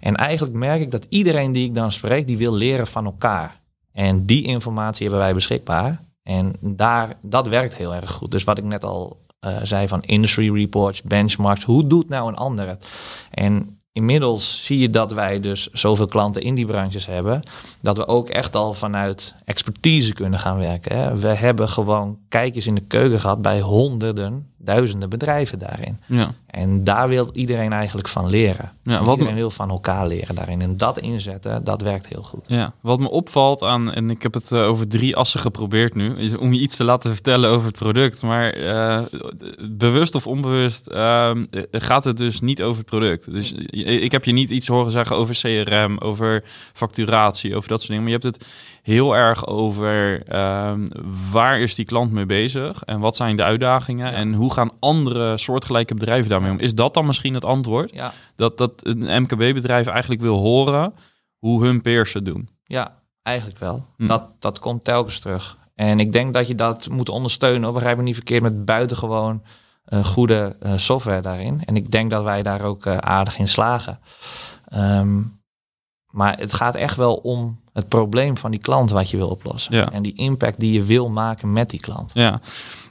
En 0.00 0.16
eigenlijk 0.16 0.54
merk 0.54 0.80
ik 0.80 0.90
dat 0.90 1.06
iedereen 1.08 1.52
die 1.52 1.64
ik 1.64 1.74
dan 1.74 1.92
spreek, 1.92 2.26
die 2.26 2.38
wil 2.38 2.54
leren 2.54 2.86
van 2.86 3.04
elkaar. 3.04 3.60
En 3.92 4.26
die 4.26 4.44
informatie 4.44 5.02
hebben 5.02 5.24
wij 5.24 5.34
beschikbaar. 5.34 6.00
En 6.22 6.54
daar, 6.60 7.16
dat 7.22 7.48
werkt 7.48 7.76
heel 7.76 7.94
erg 7.94 8.10
goed. 8.10 8.30
Dus 8.30 8.44
wat 8.44 8.58
ik 8.58 8.64
net 8.64 8.84
al 8.84 9.23
zei 9.62 9.88
van 9.88 10.02
industry 10.02 10.54
reports, 10.54 11.02
benchmarks. 11.02 11.64
Hoe 11.64 11.86
doet 11.86 12.08
nou 12.08 12.28
een 12.28 12.36
ander? 12.36 12.78
En 13.30 13.78
inmiddels 13.92 14.64
zie 14.64 14.78
je 14.78 14.90
dat 14.90 15.12
wij 15.12 15.40
dus 15.40 15.68
zoveel 15.72 16.06
klanten 16.06 16.42
in 16.42 16.54
die 16.54 16.66
branches 16.66 17.06
hebben, 17.06 17.42
dat 17.80 17.96
we 17.96 18.06
ook 18.06 18.28
echt 18.28 18.56
al 18.56 18.74
vanuit 18.74 19.34
expertise 19.44 20.12
kunnen 20.12 20.38
gaan 20.38 20.58
werken. 20.58 20.96
Hè. 20.96 21.16
We 21.16 21.28
hebben 21.28 21.68
gewoon 21.68 22.18
kijkers 22.28 22.66
in 22.66 22.74
de 22.74 22.80
keuken 22.80 23.20
gehad 23.20 23.42
bij 23.42 23.60
honderden, 23.60 24.53
duizenden 24.64 25.08
bedrijven 25.08 25.58
daarin. 25.58 26.00
Ja. 26.06 26.30
En 26.46 26.84
daar 26.84 27.08
wil 27.08 27.28
iedereen 27.32 27.72
eigenlijk 27.72 28.08
van 28.08 28.30
leren. 28.30 28.72
Ja, 28.82 29.04
wat 29.04 29.14
iedereen 29.14 29.38
wil 29.38 29.50
van 29.50 29.70
elkaar 29.70 30.06
leren 30.06 30.34
daarin. 30.34 30.60
En 30.60 30.76
dat 30.76 30.98
inzetten, 30.98 31.64
dat 31.64 31.82
werkt 31.82 32.08
heel 32.08 32.22
goed. 32.22 32.44
Ja, 32.46 32.72
wat 32.80 32.98
me 32.98 33.10
opvalt 33.10 33.62
aan, 33.62 33.92
en 33.92 34.10
ik 34.10 34.22
heb 34.22 34.34
het 34.34 34.50
uh, 34.50 34.66
over 34.66 34.88
drie 34.88 35.16
assen 35.16 35.40
geprobeerd 35.40 35.94
nu, 35.94 36.16
is 36.16 36.36
om 36.36 36.52
je 36.52 36.60
iets 36.60 36.76
te 36.76 36.84
laten 36.84 37.12
vertellen 37.12 37.50
over 37.50 37.66
het 37.66 37.76
product. 37.76 38.22
Maar 38.22 38.56
uh, 38.56 39.00
bewust 39.70 40.14
of 40.14 40.26
onbewust 40.26 40.88
uh, 40.90 41.30
gaat 41.70 42.04
het 42.04 42.16
dus 42.16 42.40
niet 42.40 42.62
over 42.62 42.78
het 42.78 42.86
product. 42.86 43.32
Dus 43.32 43.52
ik 43.72 44.12
heb 44.12 44.24
je 44.24 44.32
niet 44.32 44.50
iets 44.50 44.66
horen 44.66 44.92
zeggen 44.92 45.16
over 45.16 45.34
CRM, 45.34 45.98
over 45.98 46.44
facturatie, 46.72 47.56
over 47.56 47.68
dat 47.68 47.78
soort 47.78 47.90
dingen. 47.90 48.02
Maar 48.02 48.12
je 48.12 48.18
hebt 48.18 48.36
het 48.36 48.46
heel 48.84 49.16
erg 49.16 49.46
over 49.46 50.22
um, 50.68 50.88
waar 51.32 51.60
is 51.60 51.74
die 51.74 51.84
klant 51.84 52.12
mee 52.12 52.26
bezig 52.26 52.82
en 52.82 53.00
wat 53.00 53.16
zijn 53.16 53.36
de 53.36 53.42
uitdagingen 53.42 54.12
en 54.12 54.34
hoe 54.34 54.52
gaan 54.52 54.70
andere 54.78 55.38
soortgelijke 55.38 55.94
bedrijven 55.94 56.30
daarmee 56.30 56.50
om. 56.50 56.58
Is 56.58 56.74
dat 56.74 56.94
dan 56.94 57.06
misschien 57.06 57.34
het 57.34 57.44
antwoord? 57.44 57.90
Ja. 57.94 58.12
Dat, 58.36 58.58
dat 58.58 58.72
een 58.86 59.22
MKB-bedrijf 59.22 59.86
eigenlijk 59.86 60.20
wil 60.20 60.36
horen 60.36 60.94
hoe 61.38 61.64
hun 61.64 61.82
peers 61.82 62.12
het 62.12 62.24
doen? 62.24 62.48
Ja, 62.64 62.98
eigenlijk 63.22 63.58
wel. 63.58 63.84
Hm. 63.96 64.06
Dat, 64.06 64.30
dat 64.38 64.58
komt 64.58 64.84
telkens 64.84 65.18
terug. 65.18 65.56
En 65.74 66.00
ik 66.00 66.12
denk 66.12 66.34
dat 66.34 66.46
je 66.46 66.54
dat 66.54 66.88
moet 66.88 67.08
ondersteunen, 67.08 67.72
begrijp 67.72 67.96
me 67.96 68.02
niet 68.02 68.14
verkeerd, 68.14 68.42
met 68.42 68.64
buitengewoon 68.64 69.42
uh, 69.88 70.04
goede 70.04 70.56
uh, 70.62 70.72
software 70.76 71.20
daarin. 71.20 71.62
En 71.64 71.76
ik 71.76 71.90
denk 71.90 72.10
dat 72.10 72.24
wij 72.24 72.42
daar 72.42 72.62
ook 72.62 72.86
uh, 72.86 72.96
aardig 72.96 73.38
in 73.38 73.48
slagen. 73.48 73.98
Um, 74.74 75.42
maar 76.10 76.38
het 76.38 76.52
gaat 76.52 76.74
echt 76.74 76.96
wel 76.96 77.14
om 77.14 77.62
het 77.74 77.88
probleem 77.88 78.36
van 78.36 78.50
die 78.50 78.60
klant 78.60 78.90
wat 78.90 79.10
je 79.10 79.16
wil 79.16 79.28
oplossen. 79.28 79.76
Ja. 79.76 79.92
En 79.92 80.02
die 80.02 80.14
impact 80.16 80.60
die 80.60 80.72
je 80.72 80.82
wil 80.82 81.08
maken 81.08 81.52
met 81.52 81.70
die 81.70 81.80
klant. 81.80 82.10
Ja. 82.14 82.40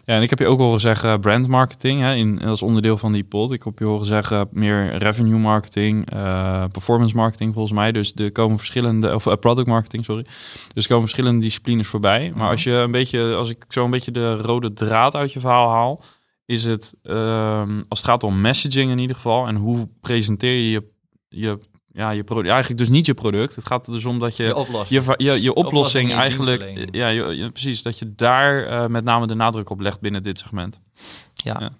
Ja, 0.05 0.15
en 0.15 0.21
ik 0.21 0.29
heb 0.29 0.39
je 0.39 0.47
ook 0.47 0.59
horen 0.59 0.79
zeggen 0.79 1.19
brand 1.19 1.47
marketing 1.47 2.01
hè, 2.01 2.13
in, 2.13 2.41
als 2.41 2.61
onderdeel 2.61 2.97
van 2.97 3.11
die 3.11 3.23
pod. 3.23 3.51
Ik 3.51 3.63
heb 3.63 3.79
je 3.79 3.85
horen 3.85 4.05
zeggen 4.05 4.47
meer 4.51 4.97
revenue 4.97 5.39
marketing, 5.39 6.13
uh, 6.13 6.63
performance 6.71 7.15
marketing 7.15 7.53
volgens 7.53 7.73
mij. 7.73 7.91
Dus 7.91 8.13
er 8.15 8.31
komen 8.31 8.57
verschillende, 8.57 9.13
of 9.13 9.25
uh, 9.25 9.33
product 9.33 9.67
marketing, 9.67 10.05
sorry. 10.05 10.25
Dus 10.73 10.83
er 10.83 10.89
komen 10.89 11.07
verschillende 11.07 11.41
disciplines 11.41 11.87
voorbij. 11.87 12.31
Maar 12.35 12.49
als 12.49 12.63
je 12.63 12.71
een 12.71 12.91
beetje, 12.91 13.35
als 13.35 13.49
ik 13.49 13.65
zo 13.67 13.83
een 13.83 13.91
beetje 13.91 14.11
de 14.11 14.37
rode 14.37 14.73
draad 14.73 15.15
uit 15.15 15.33
je 15.33 15.39
verhaal 15.39 15.69
haal, 15.69 16.03
is 16.45 16.63
het, 16.63 16.95
uh, 17.03 17.61
als 17.87 17.99
het 17.99 18.09
gaat 18.09 18.23
om 18.23 18.41
messaging 18.41 18.91
in 18.91 18.99
ieder 18.99 19.15
geval, 19.15 19.47
en 19.47 19.55
hoe 19.55 19.89
presenteer 20.01 20.55
je 20.55 20.71
je, 20.71 20.83
je 21.27 21.59
ja, 21.93 22.09
je 22.09 22.23
product, 22.23 22.49
eigenlijk 22.49 22.79
dus 22.79 22.89
niet 22.89 23.05
je 23.05 23.13
product. 23.13 23.55
Het 23.55 23.65
gaat 23.67 23.87
er 23.87 23.93
dus 23.93 24.05
om 24.05 24.19
dat 24.19 24.37
je 24.37 24.43
Je 24.43 24.55
oplossing. 24.55 25.03
je, 25.05 25.23
je, 25.23 25.41
je 25.41 25.53
oplossing 25.53 25.55
Oplossing 25.55 26.09
in 26.09 26.15
eigenlijk, 26.15 26.95
ja, 26.95 27.07
je- 27.07 27.35
je- 27.35 27.49
precies, 27.51 27.81
dat 27.83 27.99
je 27.99 28.13
daar 28.15 28.65
eh, 28.65 28.87
met 28.87 29.03
name 29.03 29.27
de 29.27 29.33
nadruk 29.35 29.69
op 29.69 29.79
legt 29.79 29.99
binnen 30.01 30.23
dit 30.23 30.39
segment. 30.39 30.79
Ja. 31.33 31.57
Ja. 31.59 31.71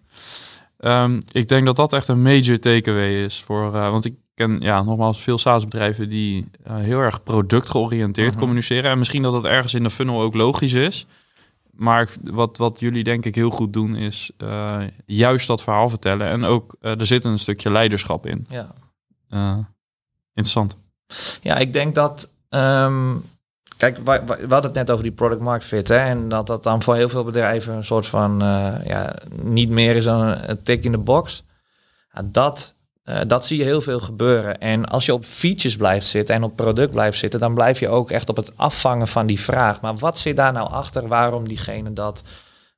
Ehm, 0.78 1.22
ik 1.32 1.48
denk 1.48 1.66
dat 1.66 1.76
dat 1.76 1.94
echt 1.94 2.08
een 2.08 2.22
major 2.22 2.60
takeaway 2.60 3.24
is 3.24 3.42
voor, 3.42 3.76
eh, 3.76 3.90
want 3.90 4.06
ik 4.06 4.14
ken 4.36 4.58
ja 4.62 4.84
nogmaals 4.84 5.22
veel 5.22 5.38
SaaS-bedrijven 5.38 6.10
die 6.10 6.46
eh, 6.64 6.76
heel 6.76 7.00
erg 7.00 7.24
productgeoriënteerd 7.24 8.32
Mhm. 8.32 8.40
communiceren 8.40 8.92
en 8.92 8.98
misschien 8.98 9.22
dat 9.22 9.32
dat 9.32 9.46
ergens 9.46 9.74
in 9.74 9.84
de 9.84 9.90
funnel 9.90 10.22
ook 10.22 10.34
logisch 10.36 10.74
is. 10.74 11.06
Maar 11.72 12.10
wat, 12.24 12.58
wat 12.58 12.80
jullie 12.80 13.04
denk 13.04 13.26
ik 13.26 13.36
heel 13.36 13.50
goed 13.50 13.74
doen 13.74 13.96
is 13.96 14.32
juist 15.06 15.48
dat 15.48 15.64
verhaal 15.64 15.90
vertellen 15.90 16.28
en 16.28 16.44
ook 16.44 16.76
er 16.80 17.06
zit 17.08 17.26
een 17.26 17.40
stukje 17.40 17.72
leiderschap 17.72 18.26
in. 18.26 18.46
Ja. 19.30 19.73
Interessant. 20.34 20.76
Ja, 21.42 21.58
ik 21.58 21.74
denk 21.74 21.96
dat. 21.96 22.30
ehm, 22.50 23.16
kijk, 23.78 23.98
we, 23.98 24.22
we 24.26 24.54
hadden 24.54 24.64
het 24.64 24.74
net 24.74 24.92
over 24.92 25.04
die 25.04 25.12
product 25.12 25.42
market 25.42 25.68
fit. 25.68 25.88
Hè, 25.88 25.98
en 25.98 26.30
dat 26.30 26.48
dat 26.48 26.64
dan 26.64 26.82
voor 26.84 26.96
heel 26.96 27.10
veel 27.10 27.24
bedrijven 27.24 27.74
een 27.74 27.86
soort 27.86 28.08
van. 28.08 28.42
eh, 28.42 28.86
ja, 28.86 29.16
niet 29.42 29.70
meer 29.70 29.96
is 29.96 30.04
dan 30.04 30.22
een, 30.22 30.64
tik 30.64 30.84
in 30.84 30.92
de 30.92 30.98
box. 30.98 31.44
Dat, 32.24 32.74
eh, 33.04 33.20
dat 33.28 33.46
zie 33.46 33.58
je 33.58 33.64
heel 33.64 33.82
veel 33.82 34.00
gebeuren. 34.00 34.60
En 34.60 34.86
als 34.86 35.06
je 35.06 35.14
op 35.14 35.26
features 35.26 35.78
blijft 35.78 36.06
zitten 36.06 36.36
en 36.36 36.44
op 36.44 36.56
product 36.56 36.92
blijft 36.92 37.18
zitten, 37.18 37.40
dan 37.40 37.54
blijf 37.54 37.80
je 37.80 37.90
ook 37.90 38.12
echt 38.12 38.30
op 38.30 38.36
het 38.36 38.52
afvangen 38.58 39.08
van 39.08 39.26
die 39.26 39.40
vraag. 39.40 39.82
Maar 39.82 39.98
wat 39.98 40.18
zit 40.20 40.36
daar 40.36 40.54
nou 40.54 40.70
achter 40.70 41.08
waarom 41.08 41.48
diegene 41.48 41.94
dat 41.94 42.22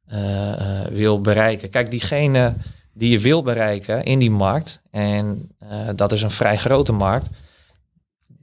eh, 0.06 0.82
wil 0.90 1.22
bereiken? 1.22 1.70
Kijk, 1.70 1.92
diegene 1.92 2.54
die 2.94 3.10
je 3.12 3.20
wil 3.20 3.44
bereiken 3.44 4.04
in 4.04 4.20
die 4.20 4.32
markt, 4.32 4.82
en 4.92 5.52
dat 5.96 6.12
is 6.12 6.22
een 6.22 6.32
vrij 6.32 6.58
grote 6.58 6.92
markt, 6.92 7.28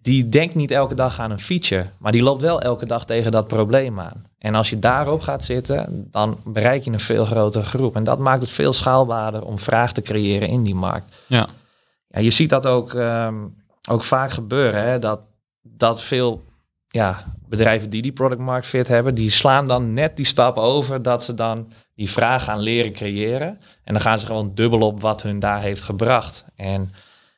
die 0.02 0.28
denkt 0.28 0.54
niet 0.54 0.70
elke 0.70 0.94
dag 0.94 1.20
aan 1.20 1.30
een 1.30 1.40
feature, 1.40 1.86
maar 1.98 2.12
die 2.12 2.22
loopt 2.22 2.42
wel 2.42 2.60
elke 2.60 2.86
dag 2.86 3.04
tegen 3.06 3.30
dat 3.30 3.46
probleem 3.46 4.00
aan. 4.00 4.24
En 4.38 4.54
als 4.54 4.70
je 4.70 4.78
daarop 4.78 5.20
gaat 5.20 5.44
zitten, 5.44 6.08
dan 6.10 6.38
bereik 6.44 6.84
je 6.84 6.90
een 6.90 7.00
veel 7.00 7.24
grotere 7.24 7.64
groep. 7.64 7.96
En 7.96 8.04
dat 8.04 8.18
maakt 8.18 8.42
het 8.42 8.50
veel 8.50 8.72
schaalbaarder 8.72 9.44
om 9.44 9.58
vraag 9.58 9.92
te 9.92 10.02
creëren 10.02 10.48
in 10.48 10.62
die 10.62 10.74
markt. 10.74 11.22
Ja, 11.26 11.48
Ja, 12.08 12.20
je 12.20 12.30
ziet 12.30 12.50
dat 12.50 12.66
ook, 12.66 12.94
ehm, 12.94 13.34
ook 13.88 14.02
vaak 14.02 14.30
gebeuren, 14.30 14.82
hè? 14.82 14.98
Dat, 14.98 15.20
dat 15.62 16.02
veel 16.02 16.44
ja, 16.88 17.24
bedrijven 17.48 17.90
die 17.90 18.02
die 18.02 18.12
product 18.12 18.40
market 18.40 18.68
fit 18.68 18.88
hebben, 18.88 19.14
die 19.14 19.30
slaan 19.30 19.66
dan 19.66 19.92
net 19.92 20.16
die 20.16 20.26
stap 20.26 20.56
over 20.56 21.02
dat 21.02 21.24
ze 21.24 21.34
dan 21.34 21.72
die 21.94 22.10
vraag 22.10 22.44
gaan 22.44 22.60
leren 22.60 22.92
creëren. 22.92 23.60
En 23.84 23.92
dan 23.92 24.00
gaan 24.00 24.18
ze 24.18 24.26
gewoon 24.26 24.54
dubbel 24.54 24.80
op 24.80 25.00
wat 25.00 25.22
hun 25.22 25.38
daar 25.38 25.60
heeft 25.60 25.82
gebracht. 25.82 26.44
En 26.56 26.92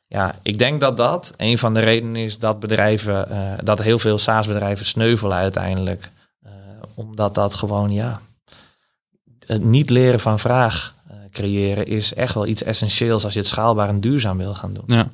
ja, 0.07 0.35
ik 0.41 0.57
denk 0.57 0.81
dat 0.81 0.97
dat 0.97 1.33
een 1.37 1.57
van 1.57 1.73
de 1.73 1.79
redenen 1.79 2.15
is 2.15 2.39
dat 2.39 2.59
bedrijven, 2.59 3.29
eh, 3.29 3.37
dat 3.63 3.81
heel 3.81 3.99
veel 3.99 4.17
SaaS-bedrijven 4.17 4.85
sneuvelen 4.85 5.37
uiteindelijk. 5.37 6.09
Eh, 6.43 6.51
omdat 6.93 7.35
dat 7.35 7.55
gewoon, 7.55 7.91
ja, 7.91 8.21
het 9.45 9.63
niet 9.63 9.89
leren 9.89 10.19
van 10.19 10.39
vraag 10.39 10.93
eh, 11.07 11.15
creëren 11.31 11.87
is 11.87 12.13
echt 12.13 12.33
wel 12.33 12.47
iets 12.47 12.63
essentieels 12.63 13.23
als 13.23 13.33
je 13.33 13.39
het 13.39 13.47
schaalbaar 13.47 13.89
en 13.89 14.01
duurzaam 14.01 14.37
wil 14.37 14.53
gaan 14.53 14.73
doen. 14.73 14.83
Ja. 14.87 15.09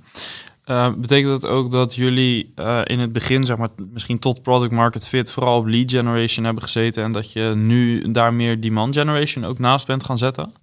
Betekent 0.97 1.41
dat 1.41 1.51
ook 1.51 1.71
dat 1.71 1.95
jullie 1.95 2.53
in 2.83 2.99
het 2.99 3.11
begin, 3.11 3.43
zeg 3.43 3.57
maar, 3.57 3.69
misschien 3.75 4.19
tot 4.19 4.41
product 4.41 4.71
market 4.71 5.07
fit, 5.07 5.31
vooral 5.31 5.57
op 5.57 5.65
lead 5.65 5.91
generation 5.91 6.45
hebben 6.45 6.63
gezeten 6.63 7.03
en 7.03 7.11
dat 7.11 7.31
je 7.31 7.53
nu 7.55 8.11
daar 8.11 8.33
meer 8.33 8.61
demand 8.61 8.95
generation 8.95 9.45
ook 9.45 9.59
naast 9.59 9.87
bent 9.87 10.03
gaan 10.03 10.17
zetten? 10.17 10.53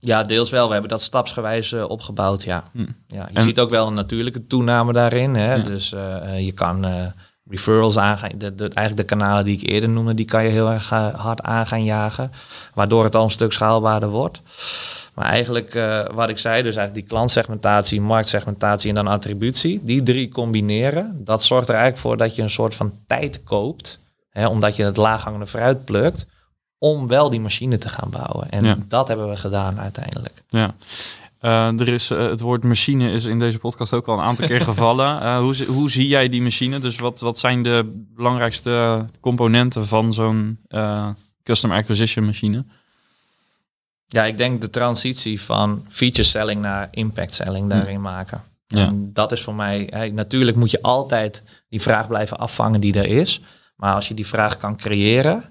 Ja, 0.00 0.24
deels 0.24 0.50
wel. 0.50 0.66
We 0.66 0.72
hebben 0.72 0.90
dat 0.90 1.02
stapsgewijs 1.02 1.72
eh, 1.72 1.88
opgebouwd, 1.88 2.42
ja. 2.42 2.64
Hm. 2.72 2.80
ja 3.06 3.28
je 3.30 3.34
En- 3.38 3.42
ziet 3.42 3.58
ook 3.58 3.70
wel 3.70 3.86
een 3.86 3.94
natuurlijke 3.94 4.46
toename 4.46 4.92
daarin. 4.92 5.34
Hè? 5.34 5.54
Ja. 5.54 5.62
Dus 5.62 5.92
eh, 5.92 6.44
je 6.44 6.52
kan 6.52 6.84
eh, 6.84 7.06
referrals 7.50 7.98
aangaan. 7.98 8.30
De, 8.36 8.54
de, 8.54 8.68
eigenlijk 8.68 9.08
de 9.08 9.16
kanalen 9.16 9.44
die 9.44 9.60
ik 9.60 9.68
eerder 9.68 9.88
noemde, 9.88 10.14
die 10.14 10.24
kan 10.24 10.44
je 10.44 10.50
heel 10.50 10.70
erg 10.70 10.88
hard 11.16 11.42
aan 11.42 11.66
gaan 11.66 11.84
jagen. 11.84 12.32
Waardoor 12.74 13.04
het 13.04 13.14
al 13.14 13.24
een 13.24 13.30
stuk 13.30 13.52
schaalbaarder 13.52 14.08
wordt. 14.08 14.40
Maar 15.14 15.26
eigenlijk, 15.26 15.72
wat 16.14 16.28
ik 16.28 16.38
zei, 16.38 16.62
dus 16.62 16.76
eigenlijk 16.76 16.94
die 16.94 17.16
klantsegmentatie, 17.16 18.00
marktsegmentatie 18.00 18.88
en 18.88 18.94
dan 18.94 19.06
attributie. 19.06 19.80
Die 19.84 20.02
drie 20.02 20.28
combineren, 20.28 21.20
dat 21.24 21.42
zorgt 21.42 21.68
er 21.68 21.74
eigenlijk 21.74 22.02
voor 22.02 22.16
dat 22.16 22.34
je 22.36 22.42
een 22.42 22.50
soort 22.50 22.74
van 22.74 22.92
tijd 23.06 23.42
koopt. 23.44 23.98
Hè, 24.30 24.46
omdat 24.46 24.76
je 24.76 24.84
het 24.84 24.96
laaghangende 24.96 25.46
fruit 25.46 25.84
plukt. 25.84 26.26
Om 26.78 27.08
wel 27.08 27.30
die 27.30 27.40
machine 27.40 27.78
te 27.78 27.88
gaan 27.88 28.10
bouwen. 28.10 28.50
En 28.50 28.64
Ja. 28.64 28.76
dat 28.88 29.08
hebben 29.08 29.28
we 29.28 29.36
gedaan 29.36 29.80
uiteindelijk. 29.80 30.42
Ja. 30.48 30.74
Eh, 31.38 31.80
er 31.80 31.88
is, 31.88 32.10
eh, 32.10 32.18
het 32.18 32.40
woord 32.40 32.64
machine 32.64 33.10
is 33.10 33.24
in 33.24 33.38
deze 33.38 33.58
podcast 33.58 33.92
ook 33.92 34.08
al 34.08 34.18
een 34.18 34.24
aantal 34.24 34.46
keer 34.46 34.60
gevallen. 34.72 35.20
Eh, 35.20 35.38
hoe, 35.38 35.64
hoe 35.66 35.90
zie 35.90 36.08
jij 36.08 36.28
die 36.28 36.42
machine? 36.42 36.78
Dus 36.80 36.98
wat, 36.98 37.20
wat 37.20 37.38
zijn 37.38 37.62
de 37.62 38.04
belangrijkste 38.14 39.04
componenten 39.20 39.86
van 39.86 40.12
zo'n 40.12 40.58
custom 41.42 41.72
acquisition 41.72 42.24
machine? 42.24 42.64
Ja, 44.06 44.24
ik 44.24 44.38
denk 44.38 44.60
de 44.60 44.70
transitie 44.70 45.40
van 45.40 45.84
feature 45.88 46.22
selling 46.28 46.60
naar 46.60 46.88
impact 46.90 47.34
selling 47.34 47.68
daarin 47.68 48.00
maken. 48.00 48.42
Ja. 48.66 48.86
En 48.86 49.10
dat 49.12 49.32
is 49.32 49.40
voor 49.42 49.54
mij, 49.54 49.86
hey, 49.90 50.10
natuurlijk 50.10 50.56
moet 50.56 50.70
je 50.70 50.82
altijd 50.82 51.42
die 51.68 51.82
vraag 51.82 52.06
blijven 52.08 52.38
afvangen 52.38 52.80
die 52.80 52.94
er 52.94 53.06
is. 53.06 53.40
Maar 53.76 53.94
als 53.94 54.08
je 54.08 54.14
die 54.14 54.26
vraag 54.26 54.56
kan 54.56 54.76
creëren 54.76 55.44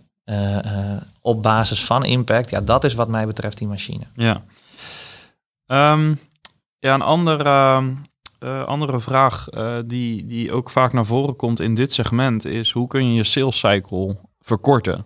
op 1.21 1.43
basis 1.43 1.85
van 1.85 2.05
impact, 2.05 2.49
ja, 2.49 2.61
dat 2.61 2.83
is 2.83 2.93
wat 2.93 3.07
mij 3.07 3.25
betreft 3.25 3.57
die 3.57 3.67
machine. 3.67 4.03
Ja. 4.13 4.43
Ehm, 5.65 6.15
ja, 6.79 6.93
een 6.93 7.01
andere, 7.01 7.83
eh, 8.39 8.63
andere 8.63 8.99
vraag 8.99 9.47
eh, 9.49 9.77
die, 9.85 10.25
die 10.25 10.51
ook 10.51 10.69
vaak 10.69 10.93
naar 10.93 11.05
voren 11.05 11.35
komt 11.35 11.59
in 11.59 11.73
dit 11.73 11.93
segment 11.93 12.45
is 12.45 12.71
hoe 12.71 12.87
kun 12.87 13.07
je 13.07 13.13
je 13.13 13.23
sales 13.23 13.59
cycle 13.59 14.17
verkorten? 14.39 15.05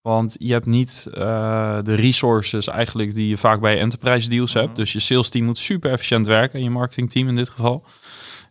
Want 0.00 0.36
je 0.38 0.52
hebt 0.52 0.66
niet 0.66 1.08
eh, 1.12 1.78
de 1.82 1.94
resources 1.94 2.66
eigenlijk 2.66 3.14
die 3.14 3.28
je 3.28 3.36
vaak 3.36 3.60
bij 3.60 3.78
enterprise 3.78 4.28
deals 4.28 4.52
hebt. 4.52 4.68
Mhm. 4.68 4.76
Dus 4.76 4.92
je 4.92 4.98
sales 4.98 5.28
team 5.28 5.44
moet 5.44 5.58
super 5.58 5.90
efficiënt 5.90 6.26
werken, 6.26 6.58
en 6.58 6.64
je 6.64 6.70
marketingteam 6.70 7.28
in 7.28 7.34
dit 7.34 7.48
geval. 7.48 7.84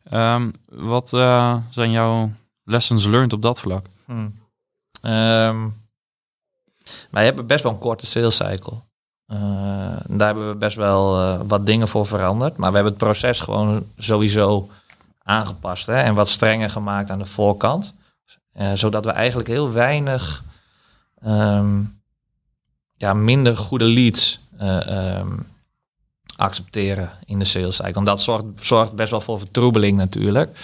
Ehm, 0.03 0.51
wat 0.65 1.13
eh, 1.13 1.57
zijn 1.69 1.91
jouw 1.91 2.31
lessons 2.63 3.05
learned 3.05 3.33
op 3.33 3.41
dat 3.41 3.59
vlak? 3.59 3.85
Hmm. 4.05 4.33
Ehm, 5.03 5.67
wij 7.09 7.25
hebben 7.25 7.47
best 7.47 7.63
wel 7.63 7.71
een 7.71 7.77
korte 7.77 8.05
sales 8.05 8.35
cycle. 8.35 8.81
Eh, 9.25 9.39
daar 10.07 10.27
hebben 10.27 10.49
we 10.49 10.55
best 10.55 10.75
wel 10.75 11.21
eh, 11.21 11.39
wat 11.47 11.65
dingen 11.65 11.87
voor 11.87 12.05
veranderd. 12.05 12.57
Maar 12.57 12.69
we 12.69 12.75
hebben 12.75 12.93
het 12.93 13.03
proces 13.03 13.39
gewoon 13.39 13.85
sowieso 13.97 14.69
aangepast. 15.23 15.85
Hè, 15.85 16.01
en 16.01 16.15
wat 16.15 16.29
strenger 16.29 16.69
gemaakt 16.69 17.09
aan 17.09 17.19
de 17.19 17.25
voorkant. 17.25 17.93
Eh, 18.51 18.71
zodat 18.73 19.05
we 19.05 19.11
eigenlijk 19.11 19.49
heel 19.49 19.71
weinig 19.71 20.43
ehm, 21.21 21.81
ja, 22.95 23.13
minder 23.13 23.57
goede 23.57 23.85
leads 23.85 24.39
ehm, 24.57 25.31
accepteren 26.35 27.09
in 27.25 27.39
de 27.39 27.45
sales 27.45 27.75
cycle. 27.75 28.03
Dat 28.03 28.21
zorgt, 28.21 28.45
zorgt 28.55 28.93
best 28.93 29.11
wel 29.11 29.21
voor 29.21 29.39
vertroebeling 29.39 29.97
natuurlijk. 29.97 30.59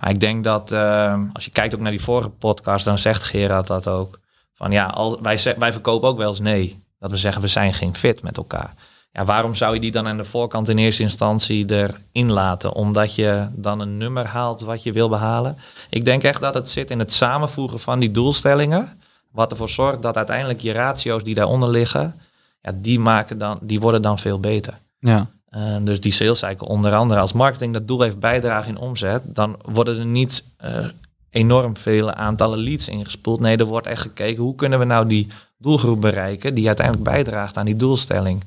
Maar 0.00 0.10
ik 0.10 0.20
denk 0.20 0.44
dat 0.44 0.72
ehm, 0.72 1.24
als 1.32 1.44
je 1.44 1.50
kijkt 1.50 1.74
ook 1.74 1.80
naar 1.80 1.90
die 1.90 2.02
vorige 2.02 2.28
podcast, 2.28 2.84
dan 2.84 2.98
zegt 2.98 3.24
Gerard 3.24 3.66
dat 3.66 3.88
ook. 3.88 4.18
Van 4.54 4.70
ja, 4.70 4.94
wij, 5.22 5.54
wij 5.58 5.72
verkopen 5.72 6.08
ook 6.08 6.18
wel 6.18 6.28
eens 6.28 6.40
nee. 6.40 6.82
Dat 6.98 7.10
we 7.10 7.16
zeggen, 7.16 7.42
we 7.42 7.48
zijn 7.48 7.74
geen 7.74 7.94
fit 7.94 8.22
met 8.22 8.36
elkaar. 8.36 8.74
Ja, 9.12 9.24
waarom 9.24 9.54
zou 9.54 9.74
je 9.74 9.80
die 9.80 9.90
dan 9.90 10.06
aan 10.06 10.16
de 10.16 10.24
voorkant 10.24 10.68
in 10.68 10.78
eerste 10.78 11.02
instantie 11.02 11.66
erin 11.70 12.32
laten? 12.32 12.72
Omdat 12.72 13.14
je 13.14 13.46
dan 13.50 13.80
een 13.80 13.96
nummer 13.96 14.26
haalt 14.26 14.60
wat 14.60 14.82
je 14.82 14.92
wil 14.92 15.08
behalen. 15.08 15.56
Ik 15.90 16.04
denk 16.04 16.22
echt 16.22 16.40
dat 16.40 16.54
het 16.54 16.68
zit 16.68 16.90
in 16.90 16.98
het 16.98 17.12
samenvoegen 17.12 17.78
van 17.78 17.98
die 17.98 18.10
doelstellingen. 18.10 19.00
Wat 19.32 19.50
ervoor 19.50 19.68
zorgt 19.68 20.02
dat 20.02 20.16
uiteindelijk 20.16 20.60
je 20.60 20.72
ratio's 20.72 21.22
die 21.22 21.34
daaronder 21.34 21.68
liggen, 21.68 22.20
ja, 22.62 22.72
die, 22.74 23.00
maken 23.00 23.38
dan, 23.38 23.58
die 23.62 23.80
worden 23.80 24.02
dan 24.02 24.18
veel 24.18 24.40
beter. 24.40 24.78
Ja, 25.00 25.26
dus 25.82 26.00
die 26.00 26.12
sales 26.12 26.38
cycle 26.38 26.66
onder 26.66 26.94
andere 26.94 27.20
als 27.20 27.32
marketing 27.32 27.72
dat 27.72 27.88
doel 27.88 28.00
heeft 28.00 28.18
bijdragen 28.18 28.70
in 28.70 28.78
omzet, 28.78 29.22
dan 29.24 29.56
worden 29.62 29.98
er 29.98 30.06
niet 30.06 30.44
eh, 30.56 30.86
enorm 31.30 31.76
veel 31.76 32.12
aantallen 32.12 32.58
leads 32.58 32.88
ingespoeld. 32.88 33.40
Nee, 33.40 33.56
er 33.56 33.64
wordt 33.64 33.86
echt 33.86 34.02
gekeken 34.02 34.42
hoe 34.42 34.54
kunnen 34.54 34.78
we 34.78 34.84
nou 34.84 35.06
die 35.06 35.26
doelgroep 35.58 36.00
bereiken 36.00 36.54
die 36.54 36.66
uiteindelijk 36.66 37.06
bijdraagt 37.06 37.56
aan 37.56 37.66
die 37.66 37.76
doelstelling. 37.76 38.44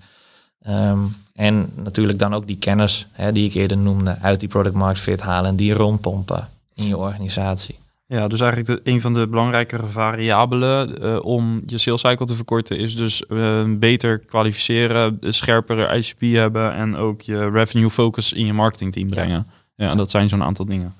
Ehm, 0.61 0.99
en 1.35 1.71
natuurlijk 1.75 2.19
dan 2.19 2.33
ook 2.33 2.47
die 2.47 2.57
kennis 2.57 3.07
hè, 3.11 3.31
die 3.31 3.47
ik 3.47 3.53
eerder 3.53 3.77
noemde 3.77 4.17
uit 4.21 4.39
die 4.39 4.49
product 4.49 4.75
market 4.75 5.01
fit 5.01 5.21
halen 5.21 5.49
en 5.49 5.55
die 5.55 5.73
rondpompen 5.73 6.49
in 6.73 6.87
je 6.87 6.97
organisatie. 6.97 7.77
Ja, 8.11 8.27
dus 8.27 8.39
eigenlijk 8.39 8.83
de, 8.83 8.91
een 8.91 9.01
van 9.01 9.13
de 9.13 9.27
belangrijkere 9.27 9.87
variabelen 9.87 11.03
uh, 11.03 11.25
om 11.25 11.61
je 11.65 11.77
sales 11.77 12.01
cycle 12.01 12.25
te 12.25 12.35
verkorten 12.35 12.77
is 12.77 12.95
dus 12.95 13.23
uh, 13.29 13.63
beter 13.77 14.19
kwalificeren, 14.19 15.17
scherpere 15.21 15.97
ICP 15.97 16.21
hebben 16.21 16.73
en 16.73 16.95
ook 16.95 17.21
je 17.21 17.49
revenue 17.49 17.89
focus 17.89 18.33
in 18.33 18.45
je 18.45 18.53
marketingteam 18.53 19.07
brengen. 19.07 19.47
Ja, 19.75 19.85
ja 19.85 19.95
dat 19.95 20.11
zijn 20.11 20.29
zo'n 20.29 20.43
aantal 20.43 20.65
dingen. 20.65 20.95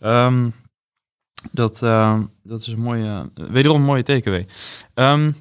Um, 0.00 0.54
dat, 1.50 1.82
uh, 1.82 2.18
dat 2.42 2.60
is 2.60 2.66
een 2.66 2.80
mooie, 2.80 3.30
wederom 3.34 3.76
een 3.76 3.86
mooie 3.86 4.02
takeaway. 4.02 4.46
Um, 4.94 5.36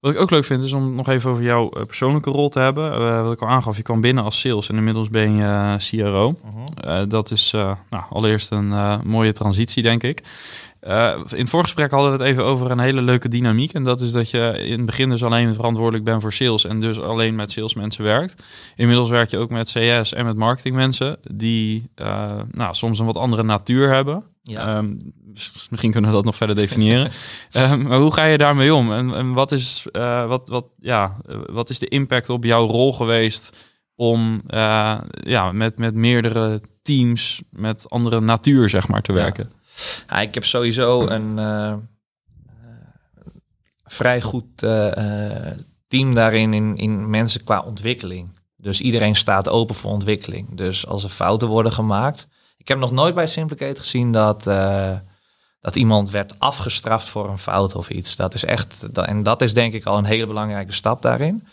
wat 0.00 0.12
ik 0.12 0.20
ook 0.20 0.30
leuk 0.30 0.44
vind 0.44 0.62
is 0.62 0.72
om 0.72 0.94
nog 0.94 1.08
even 1.08 1.30
over 1.30 1.42
jouw 1.42 1.70
eh, 1.70 1.84
persoonlijke 1.84 2.30
rol 2.30 2.48
te 2.48 2.58
hebben. 2.58 3.00
Uh, 3.00 3.22
wat 3.22 3.32
ik 3.32 3.42
al 3.42 3.48
aangaf, 3.48 3.76
je 3.76 3.82
kwam 3.82 4.00
binnen 4.00 4.24
als 4.24 4.40
sales 4.40 4.68
en 4.68 4.76
inmiddels 4.76 5.10
ben 5.10 5.32
je 5.32 5.42
uh, 5.42 5.74
CRO. 5.76 6.34
-huh. 6.42 7.08
dat 7.08 7.30
is 7.30 7.50
nou, 7.90 8.04
allereerst 8.10 8.50
een 8.50 9.00
mooie 9.04 9.32
transitie, 9.32 9.82
denk 9.82 10.02
ik. 10.02 10.22
in 10.80 11.38
het 11.38 11.50
voorgesprek 11.50 11.90
hadden 11.90 12.12
we 12.12 12.18
het 12.18 12.26
even 12.26 12.44
over 12.44 12.70
een 12.70 12.78
hele 12.78 13.02
leuke 13.02 13.28
dynamiek. 13.28 13.72
En 13.72 13.82
dat 13.82 14.00
is 14.00 14.12
dat 14.12 14.30
je 14.30 14.64
in 14.64 14.76
het 14.76 14.86
begin 14.86 15.10
dus 15.10 15.24
alleen 15.24 15.54
verantwoordelijk 15.54 16.04
bent 16.04 16.22
voor 16.22 16.32
sales 16.32 16.64
en 16.64 16.80
dus 16.80 17.00
alleen 17.00 17.34
met 17.34 17.52
salesmensen 17.52 18.04
werkt. 18.04 18.42
Inmiddels 18.76 19.08
werk 19.08 19.30
je 19.30 19.38
ook 19.38 19.50
met 19.50 19.68
CS 19.68 20.12
en 20.12 20.24
met 20.24 20.36
marketingmensen 20.36 21.18
die 21.30 21.90
nou, 22.50 22.74
soms 22.74 22.98
een 22.98 23.06
wat 23.06 23.16
andere 23.16 23.42
natuur 23.42 23.92
hebben. 23.92 24.24
Ja. 24.48 24.76
Um, 24.76 25.12
misschien 25.70 25.90
kunnen 25.90 26.10
we 26.10 26.16
dat 26.16 26.24
nog 26.24 26.36
verder 26.36 26.56
definiëren. 26.56 27.10
um, 27.56 27.82
maar 27.88 27.98
hoe 27.98 28.12
ga 28.12 28.24
je 28.24 28.38
daarmee 28.38 28.74
om? 28.74 28.92
En, 28.92 29.14
en 29.14 29.32
wat, 29.32 29.52
is, 29.52 29.86
uh, 29.92 30.26
wat, 30.26 30.48
wat, 30.48 30.64
ja, 30.80 31.16
wat 31.46 31.70
is 31.70 31.78
de 31.78 31.88
impact 31.88 32.30
op 32.30 32.44
jouw 32.44 32.66
rol 32.66 32.92
geweest 32.92 33.56
om 33.94 34.42
uh, 34.50 34.98
ja, 35.10 35.52
met, 35.52 35.78
met 35.78 35.94
meerdere 35.94 36.60
teams, 36.82 37.42
met 37.50 37.90
andere 37.90 38.20
natuur, 38.20 38.68
zeg 38.68 38.88
maar, 38.88 39.02
te 39.02 39.12
werken? 39.12 39.52
Ja. 39.74 40.16
ja 40.16 40.20
ik 40.20 40.34
heb 40.34 40.44
sowieso 40.44 41.06
een 41.06 41.38
uh, 41.38 41.74
vrij 43.84 44.20
goed 44.20 44.44
team 45.88 46.14
daarin 46.14 46.54
in, 46.54 46.76
in 46.76 47.10
mensen 47.10 47.44
qua 47.44 47.60
ontwikkeling. 47.60 48.28
Dus 48.56 48.80
iedereen 48.80 49.16
staat 49.16 49.48
open 49.48 49.74
voor 49.74 49.90
ontwikkeling. 49.90 50.56
Dus 50.56 50.86
als 50.86 51.04
er 51.04 51.10
fouten 51.10 51.48
worden 51.48 51.72
gemaakt, 51.72 52.26
ik 52.68 52.74
heb 52.74 52.82
nog 52.82 52.92
nooit 52.92 53.14
bij 53.14 53.26
Simplicate 53.26 53.80
gezien 53.80 54.12
dat, 54.12 54.46
uh, 54.46 54.92
dat 55.60 55.76
iemand 55.76 56.10
werd 56.10 56.34
afgestraft 56.38 57.08
voor 57.08 57.28
een 57.28 57.38
fout 57.38 57.74
of 57.74 57.90
iets. 57.90 58.16
Dat 58.16 58.34
is 58.34 58.44
echt, 58.44 58.86
en 58.92 59.22
dat 59.22 59.42
is 59.42 59.54
denk 59.54 59.74
ik 59.74 59.86
al 59.86 59.98
een 59.98 60.04
hele 60.04 60.26
belangrijke 60.26 60.72
stap 60.72 61.02
daarin. 61.02 61.46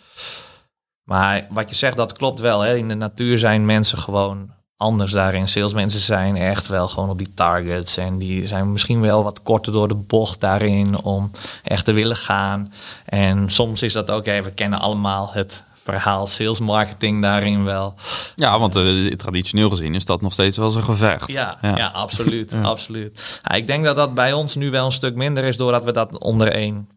Maar 1.04 1.48
wat 1.50 1.70
je 1.70 1.76
zegt, 1.76 1.98
dat 1.98 2.14
klopt 2.14 2.40
wel. 2.40 2.62
Hè. 2.62 2.76
In 2.76 2.88
de 2.88 2.96
natuur 2.96 3.38
zijn 3.38 3.66
mensen 3.66 3.98
gewoon 3.98 4.52
anders 4.78 5.12
daarin. 5.12 5.48
Salesmensen 5.48 6.00
zijn 6.00 6.36
echt 6.36 6.68
wel 6.68 6.88
gewoon 6.88 7.10
op 7.10 7.18
die 7.18 7.34
targets. 7.34 7.98
En 7.98 8.18
die 8.18 8.48
zijn 8.48 8.72
misschien 8.72 9.02
wel 9.02 9.24
wat 9.24 9.42
korter 9.42 9.72
door 9.72 9.88
de 9.88 9.96
bocht 9.96 10.40
daarin 10.40 11.04
om 11.04 11.32
echt 11.64 11.86
te 11.86 11.94
willen 11.94 12.18
gaan. 12.18 12.74
En 13.06 13.52
soms 13.52 13.82
is 13.82 13.94
dat 13.94 14.12
ook, 14.12 14.26
even 14.26 14.44
we 14.44 14.52
kennen 14.52 14.80
allemaal 14.80 15.30
het 15.32 15.64
verhaal 15.86 16.28
sales 16.28 16.60
marketing 16.60 17.22
daarin 17.22 17.64
wel. 17.64 17.94
Ja, 18.36 18.60
want 18.60 18.76
uh, 18.76 19.14
traditioneel 19.14 19.70
gezien 19.70 19.96
is 19.96 20.06
dat 20.06 20.22
nog 20.22 20.34
steeds 20.34 20.58
wel 20.58 20.66
eens 20.66 20.76
een 20.76 20.84
gevecht. 20.84 21.32
Ja, 21.32 21.58
ja. 21.62 21.88
absoluut. 21.88 22.54
absoluut. 22.74 23.42
Ja, 23.44 23.56
ik 23.56 23.68
denk 23.68 23.86
dat 23.86 23.96
dat 23.96 24.14
bij 24.14 24.34
ons 24.34 24.56
nu 24.56 24.70
wel 24.72 24.86
een 24.86 24.92
stuk 24.92 25.16
minder 25.16 25.44
is 25.44 25.58
doordat 25.58 25.84
we 25.84 25.92
dat 25.92 26.18
onder 26.18 26.48
één 26.52 26.90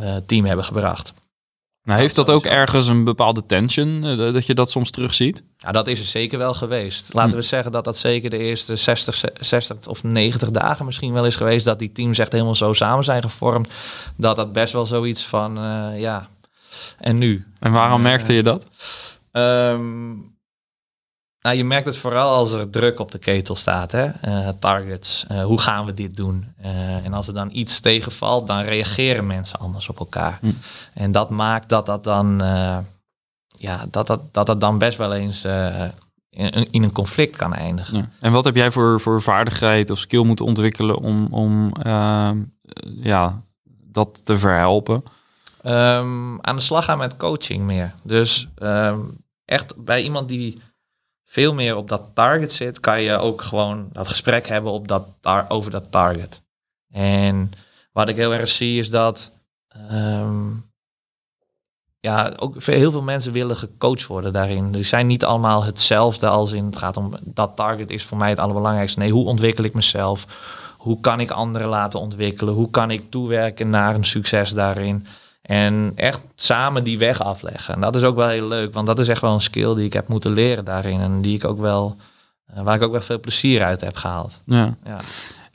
uh, 0.00 0.16
team 0.26 0.44
hebben 0.44 0.64
gebracht. 0.64 1.12
Nou, 1.82 2.00
heeft 2.00 2.14
dat 2.14 2.30
ook 2.30 2.44
ergens 2.44 2.86
een 2.86 3.04
bepaalde 3.04 3.46
tension, 3.46 4.04
uh, 4.04 4.32
dat 4.32 4.46
je 4.46 4.54
dat 4.54 4.70
soms 4.70 4.90
terugziet? 4.90 5.42
Ja, 5.56 5.72
dat 5.72 5.86
is 5.86 5.98
er 5.98 6.04
zeker 6.04 6.38
wel 6.38 6.54
geweest. 6.54 7.12
Laten 7.12 7.30
hm. 7.30 7.36
we 7.36 7.42
zeggen 7.42 7.72
dat 7.72 7.84
dat 7.84 7.96
zeker 7.96 8.30
de 8.30 8.38
eerste 8.38 8.76
60, 8.76 9.22
60 9.40 9.86
of 9.86 10.02
90 10.02 10.50
dagen 10.50 10.84
misschien 10.84 11.12
wel 11.12 11.26
is 11.26 11.36
geweest. 11.36 11.64
Dat 11.64 11.78
die 11.78 11.92
teams 11.92 12.18
echt 12.18 12.32
helemaal 12.32 12.54
zo 12.54 12.72
samen 12.72 13.04
zijn 13.04 13.22
gevormd. 13.22 13.72
Dat 14.16 14.36
dat 14.36 14.52
best 14.52 14.72
wel 14.72 14.86
zoiets 14.86 15.24
van, 15.24 15.58
ja, 15.96 16.28
en 16.98 17.18
nu. 17.18 17.46
En 17.58 17.72
waarom 17.72 18.02
merkte 18.02 18.32
je 18.32 18.42
dat? 18.42 18.66
Um, 19.32 20.36
nou, 21.46 21.58
je 21.58 21.64
merkt 21.64 21.86
het 21.86 21.96
vooral 21.96 22.34
als 22.34 22.52
er 22.52 22.70
druk 22.70 23.00
op 23.00 23.12
de 23.12 23.18
ketel 23.18 23.54
staat. 23.54 23.92
Hè? 23.92 24.08
Uh, 24.24 24.48
targets, 24.58 25.26
uh, 25.32 25.44
hoe 25.44 25.60
gaan 25.60 25.84
we 25.84 25.94
dit 25.94 26.16
doen? 26.16 26.54
Uh, 26.64 27.04
en 27.04 27.12
als 27.12 27.28
er 27.28 27.34
dan 27.34 27.48
iets 27.52 27.80
tegenvalt, 27.80 28.46
dan 28.46 28.60
reageren 28.60 29.26
mensen 29.26 29.58
anders 29.58 29.88
op 29.88 29.98
elkaar. 29.98 30.38
Hm. 30.40 30.50
En 30.94 31.12
dat 31.12 31.30
maakt 31.30 31.68
dat 31.68 31.86
dat 31.86 32.04
dan, 32.04 32.38
ja, 33.46 33.84
dat, 33.90 34.06
dat, 34.06 34.20
dat 34.32 34.46
dat 34.46 34.60
dan 34.60 34.78
best 34.78 34.98
wel 34.98 35.14
eens 35.14 35.44
in, 36.30 36.66
in, 36.70 36.82
een 36.82 36.92
conflict 36.92 37.36
kan 37.36 37.54
eindigen. 37.54 37.96
Ja. 37.96 38.08
En 38.20 38.32
wat 38.32 38.44
heb 38.44 38.56
jij 38.56 38.70
voor, 38.70 39.00
voor 39.00 39.22
vaardigheid 39.22 39.90
of 39.90 39.98
skill 39.98 40.24
moeten 40.24 40.44
ontwikkelen 40.44 40.98
om, 40.98 41.26
om 41.30 41.72
ja, 43.02 43.42
dat 43.92 44.24
te 44.24 44.38
verhelpen? 44.38 45.02
Um, 45.66 46.40
aan 46.40 46.56
de 46.56 46.62
slag 46.62 46.84
gaan 46.84 46.98
met 46.98 47.16
coaching 47.16 47.62
meer. 47.64 47.94
Dus 48.02 48.48
um, 48.58 49.24
echt 49.44 49.84
bij 49.84 50.02
iemand 50.02 50.28
die 50.28 50.62
veel 51.24 51.54
meer 51.54 51.76
op 51.76 51.88
dat 51.88 52.10
target 52.14 52.52
zit, 52.52 52.80
kan 52.80 53.00
je 53.00 53.18
ook 53.18 53.42
gewoon 53.42 53.88
dat 53.92 54.08
gesprek 54.08 54.48
hebben 54.48 54.72
op 54.72 54.88
dat 54.88 55.06
over 55.48 55.70
dat 55.70 55.90
target. 55.90 56.42
En 56.90 57.50
wat 57.92 58.08
ik 58.08 58.16
heel 58.16 58.34
erg 58.34 58.48
zie 58.48 58.78
is 58.78 58.90
dat 58.90 59.32
um, 59.92 60.70
ja, 62.00 62.32
ook 62.36 62.62
heel 62.62 62.90
veel 62.90 63.02
mensen 63.02 63.32
willen 63.32 63.56
gecoacht 63.56 64.06
worden 64.06 64.32
daarin. 64.32 64.72
Die 64.72 64.84
zijn 64.84 65.06
niet 65.06 65.24
allemaal 65.24 65.64
hetzelfde 65.64 66.28
als 66.28 66.52
in 66.52 66.64
het 66.64 66.76
gaat 66.76 66.96
om 66.96 67.14
dat 67.24 67.56
target 67.56 67.90
is 67.90 68.04
voor 68.04 68.18
mij 68.18 68.28
het 68.28 68.38
allerbelangrijkste. 68.38 68.98
Nee, 68.98 69.10
hoe 69.10 69.26
ontwikkel 69.26 69.64
ik 69.64 69.74
mezelf? 69.74 70.26
Hoe 70.76 71.00
kan 71.00 71.20
ik 71.20 71.30
anderen 71.30 71.68
laten 71.68 72.00
ontwikkelen? 72.00 72.54
Hoe 72.54 72.70
kan 72.70 72.90
ik 72.90 73.10
toewerken 73.10 73.70
naar 73.70 73.94
een 73.94 74.04
succes 74.04 74.50
daarin? 74.50 75.06
En 75.46 75.92
echt 75.94 76.22
samen 76.34 76.84
die 76.84 76.98
weg 76.98 77.22
afleggen. 77.22 77.74
En 77.74 77.80
dat 77.80 77.96
is 77.96 78.02
ook 78.02 78.16
wel 78.16 78.28
heel 78.28 78.48
leuk, 78.48 78.74
want 78.74 78.86
dat 78.86 78.98
is 78.98 79.08
echt 79.08 79.20
wel 79.20 79.32
een 79.32 79.40
skill 79.40 79.74
die 79.74 79.84
ik 79.84 79.92
heb 79.92 80.08
moeten 80.08 80.32
leren 80.32 80.64
daarin. 80.64 81.00
En 81.00 81.20
die 81.20 81.36
ik 81.36 81.44
ook 81.44 81.60
wel, 81.60 81.96
uh, 82.54 82.62
waar 82.62 82.76
ik 82.76 82.82
ook 82.82 82.92
wel 82.92 83.00
veel 83.00 83.20
plezier 83.20 83.62
uit 83.62 83.80
heb 83.80 83.96
gehaald. 83.96 84.42
Ja. 84.44 84.76
ja. 84.84 84.98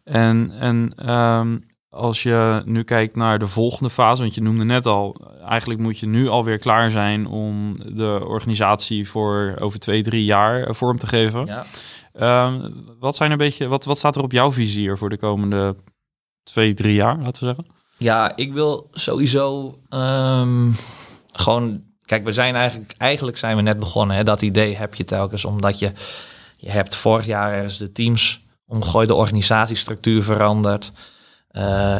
En, 0.03 0.53
en 0.59 1.09
um, 1.13 1.63
als 1.89 2.23
je 2.23 2.61
nu 2.65 2.83
kijkt 2.83 3.15
naar 3.15 3.39
de 3.39 3.47
volgende 3.47 3.89
fase, 3.89 4.21
want 4.21 4.35
je 4.35 4.41
noemde 4.41 4.63
net 4.63 4.85
al, 4.85 5.15
eigenlijk 5.47 5.79
moet 5.79 5.99
je 5.99 6.07
nu 6.07 6.27
alweer 6.27 6.57
klaar 6.57 6.91
zijn 6.91 7.27
om 7.27 7.77
de 7.95 8.21
organisatie 8.25 9.09
voor 9.09 9.55
over 9.59 9.79
twee, 9.79 10.01
drie 10.01 10.25
jaar 10.25 10.75
vorm 10.75 10.97
te 10.97 11.07
geven. 11.07 11.45
Ja. 11.45 12.45
Um, 12.45 12.85
wat, 12.99 13.15
zijn 13.15 13.31
een 13.31 13.37
beetje, 13.37 13.67
wat, 13.67 13.85
wat 13.85 13.97
staat 13.97 14.15
er 14.15 14.23
op 14.23 14.31
jouw 14.31 14.51
vizier 14.51 14.97
voor 14.97 15.09
de 15.09 15.17
komende 15.17 15.75
twee, 16.43 16.73
drie 16.73 16.93
jaar, 16.93 17.17
laten 17.17 17.47
we 17.47 17.53
zeggen? 17.53 17.80
Ja, 18.01 18.35
ik 18.35 18.53
wil 18.53 18.87
sowieso 18.91 19.75
um, 19.89 20.75
gewoon. 21.31 21.81
Kijk, 22.05 22.23
we 22.23 22.31
zijn 22.31 22.55
eigenlijk, 22.55 22.93
eigenlijk 22.97 23.37
zijn 23.37 23.55
we 23.55 23.61
net 23.61 23.79
begonnen. 23.79 24.15
Hè? 24.15 24.23
Dat 24.23 24.41
idee 24.41 24.75
heb 24.75 24.95
je 24.95 25.03
telkens, 25.03 25.45
omdat 25.45 25.79
je, 25.79 25.91
je 26.57 26.69
hebt 26.69 26.95
vorig 26.95 27.25
jaar 27.25 27.53
ergens 27.53 27.77
de 27.77 27.91
teams 27.91 28.41
omgooid, 28.67 29.07
de 29.07 29.13
organisatiestructuur 29.13 30.23
veranderd. 30.23 30.91
Uh, 31.51 31.95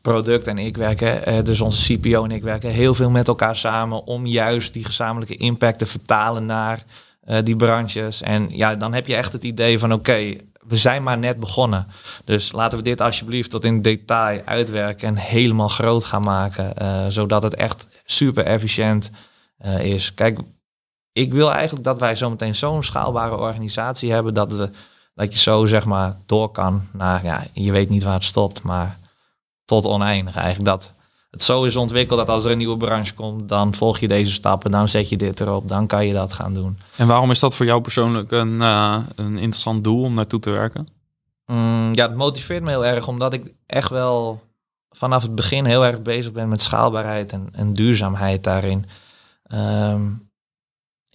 product 0.00 0.46
en 0.46 0.58
ik 0.58 0.76
werken, 0.76 1.32
uh, 1.32 1.44
dus 1.44 1.60
onze 1.60 1.96
CPO 1.96 2.24
en 2.24 2.30
ik 2.30 2.42
werken 2.42 2.70
heel 2.70 2.94
veel 2.94 3.10
met 3.10 3.28
elkaar 3.28 3.56
samen 3.56 4.04
om 4.04 4.26
juist 4.26 4.72
die 4.72 4.84
gezamenlijke 4.84 5.36
impact 5.36 5.78
te 5.78 5.86
vertalen 5.86 6.46
naar 6.46 6.84
uh, 7.28 7.38
die 7.44 7.56
branches. 7.56 8.22
En 8.22 8.48
ja, 8.50 8.74
dan 8.74 8.94
heb 8.94 9.06
je 9.06 9.16
echt 9.16 9.32
het 9.32 9.44
idee 9.44 9.78
van 9.78 9.92
oké, 9.92 10.36
we 10.66 10.76
zijn 10.76 11.02
maar 11.02 11.18
net 11.18 11.40
begonnen. 11.40 11.86
Dus 12.24 12.52
laten 12.52 12.78
we 12.78 12.84
dit 12.84 13.00
alsjeblieft 13.00 13.50
tot 13.50 13.64
in 13.64 13.82
detail 13.82 14.42
uitwerken 14.44 15.08
en 15.08 15.16
helemaal 15.16 15.68
groot 15.68 16.04
gaan 16.04 16.22
maken. 16.22 16.72
Uh, 16.82 17.06
zodat 17.08 17.42
het 17.42 17.54
echt 17.54 17.88
super 18.04 18.44
efficiënt 18.44 19.10
uh, 19.64 19.84
is. 19.84 20.14
Kijk, 20.14 20.38
ik 21.12 21.32
wil 21.32 21.52
eigenlijk 21.52 21.84
dat 21.84 22.00
wij 22.00 22.16
zometeen 22.16 22.54
zo'n 22.54 22.82
schaalbare 22.82 23.36
organisatie 23.36 24.12
hebben 24.12 24.34
dat, 24.34 24.52
we, 24.52 24.70
dat 25.14 25.32
je 25.32 25.38
zo 25.38 25.66
zeg 25.66 25.84
maar 25.84 26.16
door 26.26 26.50
kan 26.50 26.88
naar, 26.92 27.24
ja, 27.24 27.44
je 27.52 27.72
weet 27.72 27.88
niet 27.88 28.02
waar 28.02 28.14
het 28.14 28.24
stopt, 28.24 28.62
maar 28.62 28.98
tot 29.64 29.84
oneindig 29.84 30.36
eigenlijk. 30.36 30.64
Dat, 30.64 30.94
het 31.34 31.42
zo 31.42 31.64
is 31.64 31.76
ontwikkeld 31.76 32.18
dat 32.18 32.28
als 32.28 32.44
er 32.44 32.50
een 32.50 32.58
nieuwe 32.58 32.76
branche 32.76 33.14
komt, 33.14 33.48
dan 33.48 33.74
volg 33.74 33.98
je 33.98 34.08
deze 34.08 34.32
stappen, 34.32 34.70
dan 34.70 34.88
zet 34.88 35.08
je 35.08 35.16
dit 35.16 35.40
erop, 35.40 35.68
dan 35.68 35.86
kan 35.86 36.06
je 36.06 36.12
dat 36.12 36.32
gaan 36.32 36.54
doen. 36.54 36.78
En 36.96 37.06
waarom 37.06 37.30
is 37.30 37.38
dat 37.38 37.56
voor 37.56 37.66
jou 37.66 37.80
persoonlijk 37.80 38.30
een, 38.30 38.52
uh, 38.60 38.96
een 39.14 39.32
interessant 39.38 39.84
doel 39.84 40.02
om 40.02 40.14
naartoe 40.14 40.40
te 40.40 40.50
werken? 40.50 40.88
Mm, 41.46 41.94
ja, 41.94 42.06
het 42.06 42.16
motiveert 42.16 42.62
me 42.62 42.70
heel 42.70 42.86
erg, 42.86 43.08
omdat 43.08 43.32
ik 43.32 43.52
echt 43.66 43.90
wel 43.90 44.42
vanaf 44.90 45.22
het 45.22 45.34
begin 45.34 45.64
heel 45.64 45.84
erg 45.84 46.02
bezig 46.02 46.32
ben 46.32 46.48
met 46.48 46.62
schaalbaarheid 46.62 47.32
en, 47.32 47.48
en 47.52 47.72
duurzaamheid 47.72 48.44
daarin. 48.44 48.84
Um, 49.54 50.28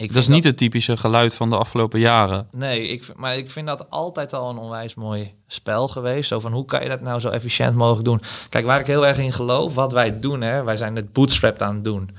Ik 0.00 0.12
Dat 0.12 0.22
is 0.22 0.28
niet 0.28 0.44
het 0.44 0.56
typische 0.56 0.96
geluid 0.96 1.34
van 1.34 1.50
de 1.50 1.56
afgelopen 1.56 2.00
jaren. 2.00 2.48
Nee, 2.52 2.88
ik, 2.88 3.12
maar 3.16 3.36
ik 3.36 3.50
vind 3.50 3.66
dat 3.66 3.90
altijd 3.90 4.32
al 4.32 4.50
een 4.50 4.56
onwijs 4.56 4.94
mooi 4.94 5.34
spel 5.46 5.88
geweest. 5.88 6.28
Zo 6.28 6.40
van 6.40 6.52
hoe 6.52 6.64
kan 6.64 6.82
je 6.82 6.88
dat 6.88 7.00
nou 7.00 7.20
zo 7.20 7.28
efficiënt 7.28 7.74
mogelijk 7.74 8.04
doen? 8.04 8.22
Kijk, 8.48 8.64
waar 8.66 8.80
ik 8.80 8.86
heel 8.86 9.06
erg 9.06 9.18
in 9.18 9.32
geloof, 9.32 9.74
wat 9.74 9.92
wij 9.92 10.20
doen, 10.20 10.40
hè, 10.40 10.64
wij 10.64 10.76
zijn 10.76 10.96
het 10.96 11.12
bootstrapped 11.12 11.62
aan 11.62 11.74
het 11.74 11.84
doen. 11.84 12.16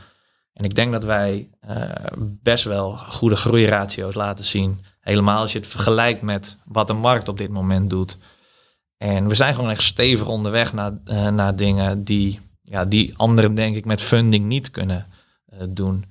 En 0.53 0.65
ik 0.65 0.75
denk 0.75 0.91
dat 0.91 1.03
wij 1.03 1.49
eh, 1.59 1.81
best 2.17 2.63
wel 2.63 2.97
goede 2.97 3.35
groeiratio's 3.35 4.15
laten 4.15 4.45
zien. 4.45 4.79
Helemaal 4.99 5.41
als 5.41 5.51
je 5.51 5.59
het 5.59 5.67
vergelijkt 5.67 6.21
met 6.21 6.57
wat 6.65 6.87
de 6.87 6.93
markt 6.93 7.27
op 7.27 7.37
dit 7.37 7.49
moment 7.49 7.89
doet. 7.89 8.17
En 8.97 9.27
we 9.27 9.35
zijn 9.35 9.55
gewoon 9.55 9.69
echt 9.69 9.83
stevig 9.83 10.27
onderweg 10.27 10.73
naar, 10.73 10.91
eh, 11.05 11.27
naar 11.27 11.55
dingen 11.55 12.03
die, 12.03 12.39
ja, 12.61 12.85
die 12.85 13.13
anderen 13.17 13.55
denk 13.55 13.75
ik 13.75 13.85
met 13.85 14.01
funding 14.01 14.45
niet 14.45 14.71
kunnen 14.71 15.07
eh, 15.45 15.59
doen. 15.69 16.05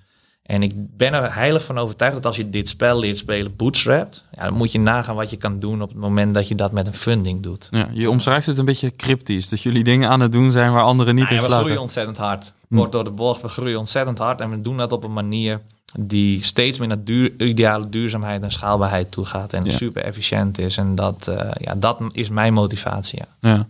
En 0.50 0.62
ik 0.62 0.72
ben 0.96 1.12
er 1.14 1.34
heilig 1.34 1.64
van 1.64 1.78
overtuigd 1.78 2.14
dat 2.14 2.26
als 2.26 2.36
je 2.36 2.50
dit 2.50 2.68
spel 2.68 2.98
leert 2.98 3.18
spelen 3.18 3.56
bootstrapped, 3.56 4.24
ja, 4.32 4.44
dan 4.44 4.54
moet 4.54 4.72
je 4.72 4.78
nagaan 4.80 5.14
wat 5.14 5.30
je 5.30 5.36
kan 5.36 5.60
doen 5.60 5.82
op 5.82 5.88
het 5.88 5.98
moment 5.98 6.34
dat 6.34 6.48
je 6.48 6.54
dat 6.54 6.72
met 6.72 6.86
een 6.86 6.94
funding 6.94 7.42
doet. 7.42 7.68
Ja, 7.70 7.88
je 7.92 8.10
omschrijft 8.10 8.46
het 8.46 8.58
een 8.58 8.64
beetje 8.64 8.90
cryptisch. 8.96 9.48
Dat 9.48 9.60
jullie 9.62 9.84
dingen 9.84 10.08
aan 10.08 10.20
het 10.20 10.32
doen 10.32 10.50
zijn 10.50 10.72
waar 10.72 10.82
anderen 10.82 11.14
niet 11.14 11.24
Nou 11.24 11.34
ja, 11.36 11.40
in 11.40 11.42
we 11.42 11.48
slagen. 11.50 11.64
groeien 11.66 11.82
ontzettend 11.82 12.16
hard. 12.16 12.52
Hm. 12.68 12.76
Kort 12.76 12.92
door 12.92 13.04
de 13.04 13.10
bocht, 13.10 13.42
we 13.42 13.48
groeien 13.48 13.78
ontzettend 13.78 14.18
hard. 14.18 14.40
En 14.40 14.50
we 14.50 14.60
doen 14.62 14.76
dat 14.76 14.92
op 14.92 15.04
een 15.04 15.12
manier 15.12 15.60
die 15.98 16.44
steeds 16.44 16.78
meer 16.78 16.88
naar 16.88 17.04
duur, 17.04 17.32
ideale 17.38 17.88
duurzaamheid 17.88 18.42
en 18.42 18.50
schaalbaarheid 18.52 19.10
toe 19.10 19.24
gaat. 19.24 19.52
En 19.52 19.64
Ja. 19.64 19.72
super 19.72 20.02
efficiënt 20.04 20.58
is. 20.58 20.76
En 20.76 20.94
dat, 20.94 21.28
eh, 21.28 21.50
ja, 21.60 21.74
dat 21.76 22.00
is 22.12 22.28
mijn 22.28 22.52
motivatie. 22.52 23.18
Ja. 23.40 23.50
Ja. 23.50 23.66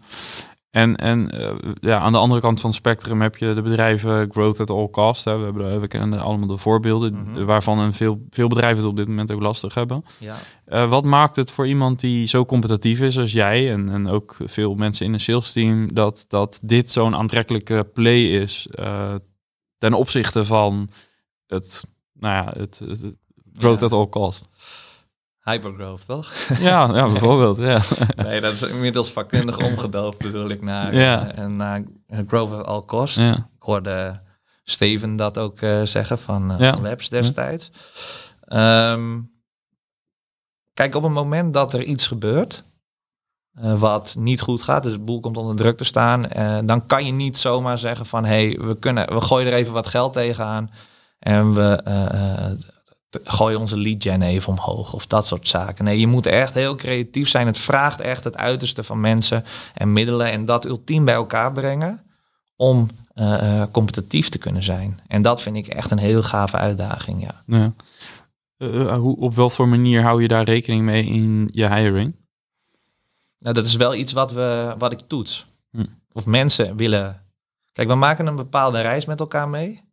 En, 0.71 0.97
en 0.97 1.31
eh, 1.31 1.53
ja, 1.81 1.99
aan 1.99 2.13
de 2.13 2.19
andere 2.19 2.41
kant 2.41 2.61
van 2.61 2.71
het 2.71 2.79
spectrum 2.79 3.21
heb 3.21 3.37
je 3.37 3.55
de 3.55 3.63
bedrijven 3.63 4.31
growth 4.33 4.61
at 4.61 4.71
all 4.71 4.89
cost. 4.91 5.25
Hè. 5.25 5.39
We, 5.39 5.45
hebben, 5.45 5.81
we 5.81 5.87
kennen 5.89 6.21
allemaal 6.21 6.49
de 6.49 6.57
voorbeelden 6.57 7.15
Mhm. 7.15 7.45
waarvan 7.45 7.79
een 7.79 7.93
veel, 7.93 8.27
veel 8.31 8.49
bedrijven 8.49 8.77
het 8.79 8.87
op 8.87 8.97
dit 8.97 9.09
moment 9.09 9.33
ook 9.33 9.41
lastig 9.41 9.75
hebben. 9.75 10.05
Ja. 10.19 10.35
Eh, 10.65 10.89
wat 10.91 11.05
maakt 11.05 11.37
het 11.37 11.51
voor 11.51 11.67
iemand 11.67 12.01
die 12.01 12.27
zo 12.27 12.45
competitief 12.45 13.01
is 13.01 13.19
als 13.19 13.33
jij 13.33 13.73
en, 13.73 13.89
en 13.89 14.09
ook 14.09 14.37
veel 14.45 14.75
mensen 14.75 15.07
in 15.07 15.13
een 15.13 15.21
sales 15.21 15.53
team, 15.53 15.95
dat, 15.95 16.25
dat 16.29 16.61
dit 16.63 16.91
zo'n 16.91 17.17
aantrekkelijke 17.17 17.89
play 17.95 18.23
is 18.25 18.67
eh, 18.71 19.15
ten 19.79 19.93
opzichte 19.93 20.45
van 20.45 20.91
het, 21.47 21.85
nou 22.13 22.35
ja, 22.47 22.53
het, 22.61 22.79
het, 22.89 23.01
het 23.01 23.15
growth 23.59 23.81
Ja. 23.81 23.87
at 23.87 23.93
all 23.93 24.09
cost? 24.09 24.49
Hypergrowth, 25.45 26.07
toch? 26.07 26.33
Ja, 26.69 26.95
ja 26.95 27.09
bijvoorbeeld. 27.09 27.57
Ja. 27.59 27.81
nee, 28.25 28.41
dat 28.41 28.53
is 28.53 28.63
inmiddels 28.63 29.11
vakkundig 29.13 29.59
omgedoopt, 29.59 30.19
bedoel 30.19 30.49
ik, 30.49 30.63
naar, 30.63 30.95
Ja. 30.95 31.33
eh, 31.35 31.47
naar 31.47 31.83
growth 32.27 32.53
at 32.53 32.65
all 32.67 32.83
cost. 32.85 33.19
Ja. 33.19 33.33
Ik 33.37 33.63
hoorde 33.63 34.23
Steven 34.65 35.17
dat 35.17 35.39
ook 35.39 35.61
eh, 35.61 35.83
zeggen 35.83 36.19
van, 36.19 36.53
eh, 36.53 36.59
Ja. 36.59 36.73
van 36.73 36.83
Labs 36.83 37.09
destijds. 37.09 37.71
Ehm, 38.45 39.21
kijk, 40.75 40.95
op 40.95 41.03
het 41.03 41.13
moment 41.13 41.55
dat 41.55 41.75
er 41.75 41.83
iets 41.83 42.07
gebeurt 42.07 42.65
eh, 43.55 43.79
wat 43.81 44.15
niet 44.19 44.41
goed 44.41 44.63
gaat, 44.63 44.83
dus 44.83 44.93
de 44.93 44.99
boel 44.99 45.21
komt 45.21 45.37
onder 45.37 45.57
druk 45.57 45.77
te 45.77 45.85
staan, 45.85 46.29
eh, 46.29 46.59
dan 46.65 46.87
kan 46.87 47.07
je 47.07 47.13
niet 47.13 47.39
zomaar 47.39 47.79
zeggen 47.79 48.07
van 48.07 48.25
hé, 48.25 48.47
hey, 48.49 48.59
we, 48.67 48.79
kunnen, 48.79 49.15
we 49.15 49.21
gooien 49.21 49.47
er 49.53 49.59
even 49.59 49.73
wat 49.73 49.87
geld 49.87 50.13
tegenaan 50.13 50.71
en 51.19 51.55
we 51.55 51.83
gooien 53.25 53.61
onze 53.61 53.77
lead 53.77 54.03
gen 54.03 54.23
even 54.23 54.53
omhoog 54.53 54.93
of 54.93 55.07
dat 55.07 55.27
soort 55.27 55.49
zaken. 55.49 55.85
Nee, 55.85 56.01
je 56.01 56.07
moet 56.07 56.27
echt 56.27 56.55
heel 56.55 56.75
creatief 56.75 57.29
zijn. 57.29 57.47
Het 57.47 57.59
vraagt 57.59 58.01
echt 58.01 58.25
het 58.25 58.37
uiterste 58.37 58.83
van 58.83 59.01
mensen 59.01 59.45
en 59.75 59.93
middelen 59.93 60.31
en 60.31 60.45
dat 60.45 60.67
ultiem 60.67 61.05
bij 61.05 61.15
elkaar 61.15 61.53
brengen 61.53 62.03
om 62.57 62.89
eh, 63.15 63.61
eh, 63.61 63.71
competitief 63.71 64.29
te 64.29 64.39
kunnen 64.39 64.63
zijn. 64.63 65.01
En 65.07 65.23
dat 65.23 65.43
vind 65.43 65.57
ik 65.57 65.67
echt 65.67 65.91
een 65.91 65.99
heel 65.99 66.23
gave 66.23 66.57
uitdaging, 66.57 67.23
ja. 67.23 67.43
Ja. 67.47 67.73
Eh, 68.57 68.97
hoe, 68.97 69.17
op 69.17 69.35
welke 69.35 69.55
voor 69.55 69.69
manier 69.69 70.03
hou 70.03 70.23
je 70.23 70.29
daar 70.29 70.45
rekening 70.45 70.83
mee 70.83 71.05
in 71.05 71.49
je 71.53 71.75
hiring? 71.75 72.17
Nou, 73.39 73.55
dat 73.55 73.65
is 73.65 73.77
wel 73.77 73.95
iets 73.95 74.13
wat, 74.13 74.33
we, 74.33 74.75
wat 74.79 74.93
ik 74.93 75.01
toets. 75.07 75.47
Hm. 75.71 75.85
Of 76.13 76.27
mensen 76.27 76.77
willen... 76.77 77.23
Kijk, 77.73 77.89
we 77.89 77.95
maken 77.95 78.27
een 78.27 78.37
bepaalde 78.37 78.81
reis 78.81 79.05
met 79.05 79.21
elkaar 79.21 79.49
mee. 79.49 79.90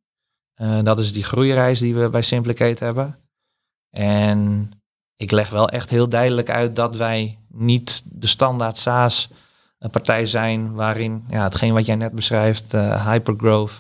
Eh, 0.58 0.80
dat 0.84 1.00
is 1.00 1.14
die 1.14 1.24
groeireis 1.24 1.80
die 1.80 1.96
we 1.96 2.10
bij 2.10 2.22
Simplicate 2.22 2.84
hebben. 2.84 3.16
En 3.92 4.72
ik 5.16 5.32
leg 5.32 5.50
wel 5.50 5.70
echt 5.70 5.90
heel 5.90 6.10
duidelijk 6.10 6.50
uit 6.50 6.76
dat 6.76 6.96
wij 6.96 7.38
niet 7.48 8.04
de 8.06 8.28
standaard 8.28 8.78
SaaS 8.78 9.30
eh, 9.80 9.90
partij 9.90 10.26
zijn 10.26 10.74
waarin 10.74 11.26
ja, 11.30 11.44
hetgeen 11.44 11.74
wat 11.74 11.86
jij 11.86 11.96
net 11.96 12.12
beschrijft, 12.12 12.74
eh, 12.74 13.08
hypergrowth, 13.08 13.78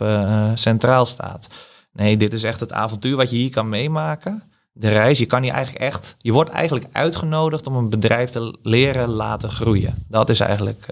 centraal 0.59 1.05
staat. 1.05 1.47
Nee, 1.93 2.17
dit 2.17 2.33
is 2.33 2.43
echt 2.43 2.59
het 2.59 2.73
avontuur 2.73 3.15
wat 3.15 3.29
je 3.29 3.35
hier 3.35 3.51
kan 3.51 3.69
meemaken. 3.69 4.43
De 4.71 4.89
reis, 4.89 5.19
je 5.19 5.25
kan 5.25 5.43
hier 5.43 5.53
eigenlijk 5.53 5.83
echt, 5.83 6.15
je 6.17 6.31
wordt 6.31 6.49
eigenlijk 6.49 6.87
uitgenodigd 6.91 7.67
om 7.67 7.75
een 7.75 7.89
bedrijf 7.89 8.29
te 8.29 8.57
leren 8.61 9.09
laten 9.09 9.51
groeien. 9.51 10.05
Dat 10.07 10.29
is 10.29 10.39
eigenlijk 10.39 10.85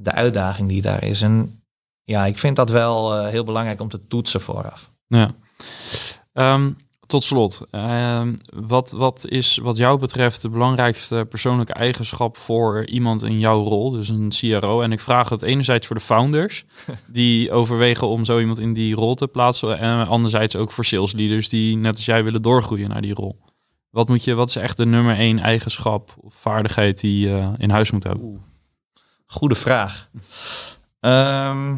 de 0.00 0.12
uitdaging 0.12 0.68
die 0.68 0.82
daar 0.82 1.04
is. 1.04 1.22
En 1.22 1.59
ja, 2.10 2.26
ik 2.26 2.38
vind 2.38 2.56
dat 2.56 2.70
wel 2.70 3.14
eh, 3.14 3.28
heel 3.28 3.44
belangrijk 3.44 3.80
om 3.80 3.88
te 3.88 4.06
toetsen 4.06 4.40
vooraf. 4.40 4.90
Ja. 5.06 5.34
Ehm, 6.32 6.72
tot 7.06 7.24
slot, 7.24 7.66
ehm, 7.70 8.34
wat, 8.54 8.90
wat 8.90 9.26
is 9.28 9.58
wat 9.62 9.76
jou 9.76 9.98
betreft 9.98 10.42
de 10.42 10.48
belangrijkste 10.48 11.26
persoonlijke 11.28 11.72
eigenschap 11.72 12.36
voor 12.36 12.86
iemand 12.86 13.22
in 13.22 13.38
jouw 13.38 13.62
rol, 13.62 13.90
dus 13.90 14.08
een 14.08 14.28
CRO? 14.28 14.80
En 14.80 14.92
ik 14.92 15.00
vraag 15.00 15.28
het 15.28 15.42
enerzijds 15.42 15.86
voor 15.86 15.96
de 15.96 16.02
founders, 16.02 16.64
die 17.06 17.52
overwegen 17.52 18.08
om 18.08 18.24
zo 18.24 18.38
iemand 18.38 18.58
in 18.58 18.72
die 18.72 18.94
rol 18.94 19.14
te 19.14 19.28
plaatsen, 19.28 19.78
en 19.78 20.06
anderzijds 20.06 20.56
ook 20.56 20.72
voor 20.72 20.84
sales 20.84 21.12
leaders 21.12 21.48
die 21.48 21.76
net 21.76 21.94
als 21.94 22.04
jij 22.04 22.24
willen 22.24 22.42
doorgroeien 22.42 22.88
naar 22.88 23.02
die 23.02 23.14
rol. 23.14 23.40
Wat, 23.90 24.08
moet 24.08 24.24
je, 24.24 24.34
wat 24.34 24.48
is 24.48 24.56
echt 24.56 24.76
de 24.76 24.86
nummer 24.86 25.16
één 25.16 25.38
eigenschap 25.38 26.14
of 26.20 26.34
vaardigheid 26.34 27.00
die 27.00 27.28
je 27.28 27.52
in 27.58 27.70
huis 27.70 27.90
moet 27.90 28.04
hebben? 28.04 28.42
Goede 29.26 29.54
vraag. 29.54 30.08
Ehm, 31.00 31.76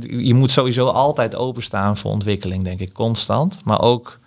je 0.00 0.34
moet 0.34 0.50
sowieso 0.50 0.88
altijd 0.88 1.34
openstaan 1.34 1.96
voor 1.96 2.10
ontwikkeling, 2.10 2.64
denk 2.64 2.80
ik, 2.80 2.92
constant. 2.92 3.64
Maar 3.64 3.80
ook 3.80 4.18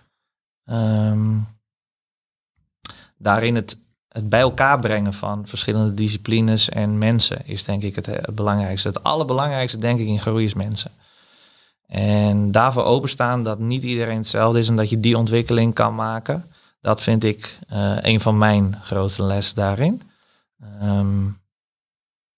ehm, 0.65 1.38
daarin 3.17 3.55
het, 3.55 3.77
het 4.07 4.29
bij 4.29 4.39
elkaar 4.39 4.79
brengen 4.79 5.13
van 5.13 5.47
verschillende 5.47 5.93
disciplines 5.93 6.69
en 6.69 6.97
mensen 6.97 7.47
is 7.47 7.63
denk 7.63 7.84
ik 7.84 7.95
het, 7.95 8.07
eh, 8.07 8.15
het 8.15 8.36
belangrijkste. 8.36 8.88
Het 8.88 9.03
allerbelangrijkste 9.03 9.77
denk 9.77 9.99
ik 9.99 10.07
in 10.07 10.19
groei 10.19 10.45
is 10.45 10.53
mensen. 10.53 10.91
En 11.88 12.51
daarvoor 12.51 12.84
openstaan 12.84 13.43
dat 13.43 13.59
niet 13.59 13.84
iedereen 13.84 14.17
hetzelfde 14.17 14.59
is 14.59 14.69
en 14.69 14.75
dat 14.75 14.89
je 14.89 14.99
die 14.99 15.17
ontwikkeling 15.17 15.73
kan 15.73 15.95
maken. 15.95 16.45
Dat 16.82 17.01
vind 17.01 17.23
ik 17.23 17.57
eh, 17.67 17.97
een 18.01 18.19
van 18.19 18.38
mijn 18.38 18.79
grootste 18.84 19.23
lessen 19.23 19.55
daarin. 19.55 20.01
Ehm, 20.79 21.27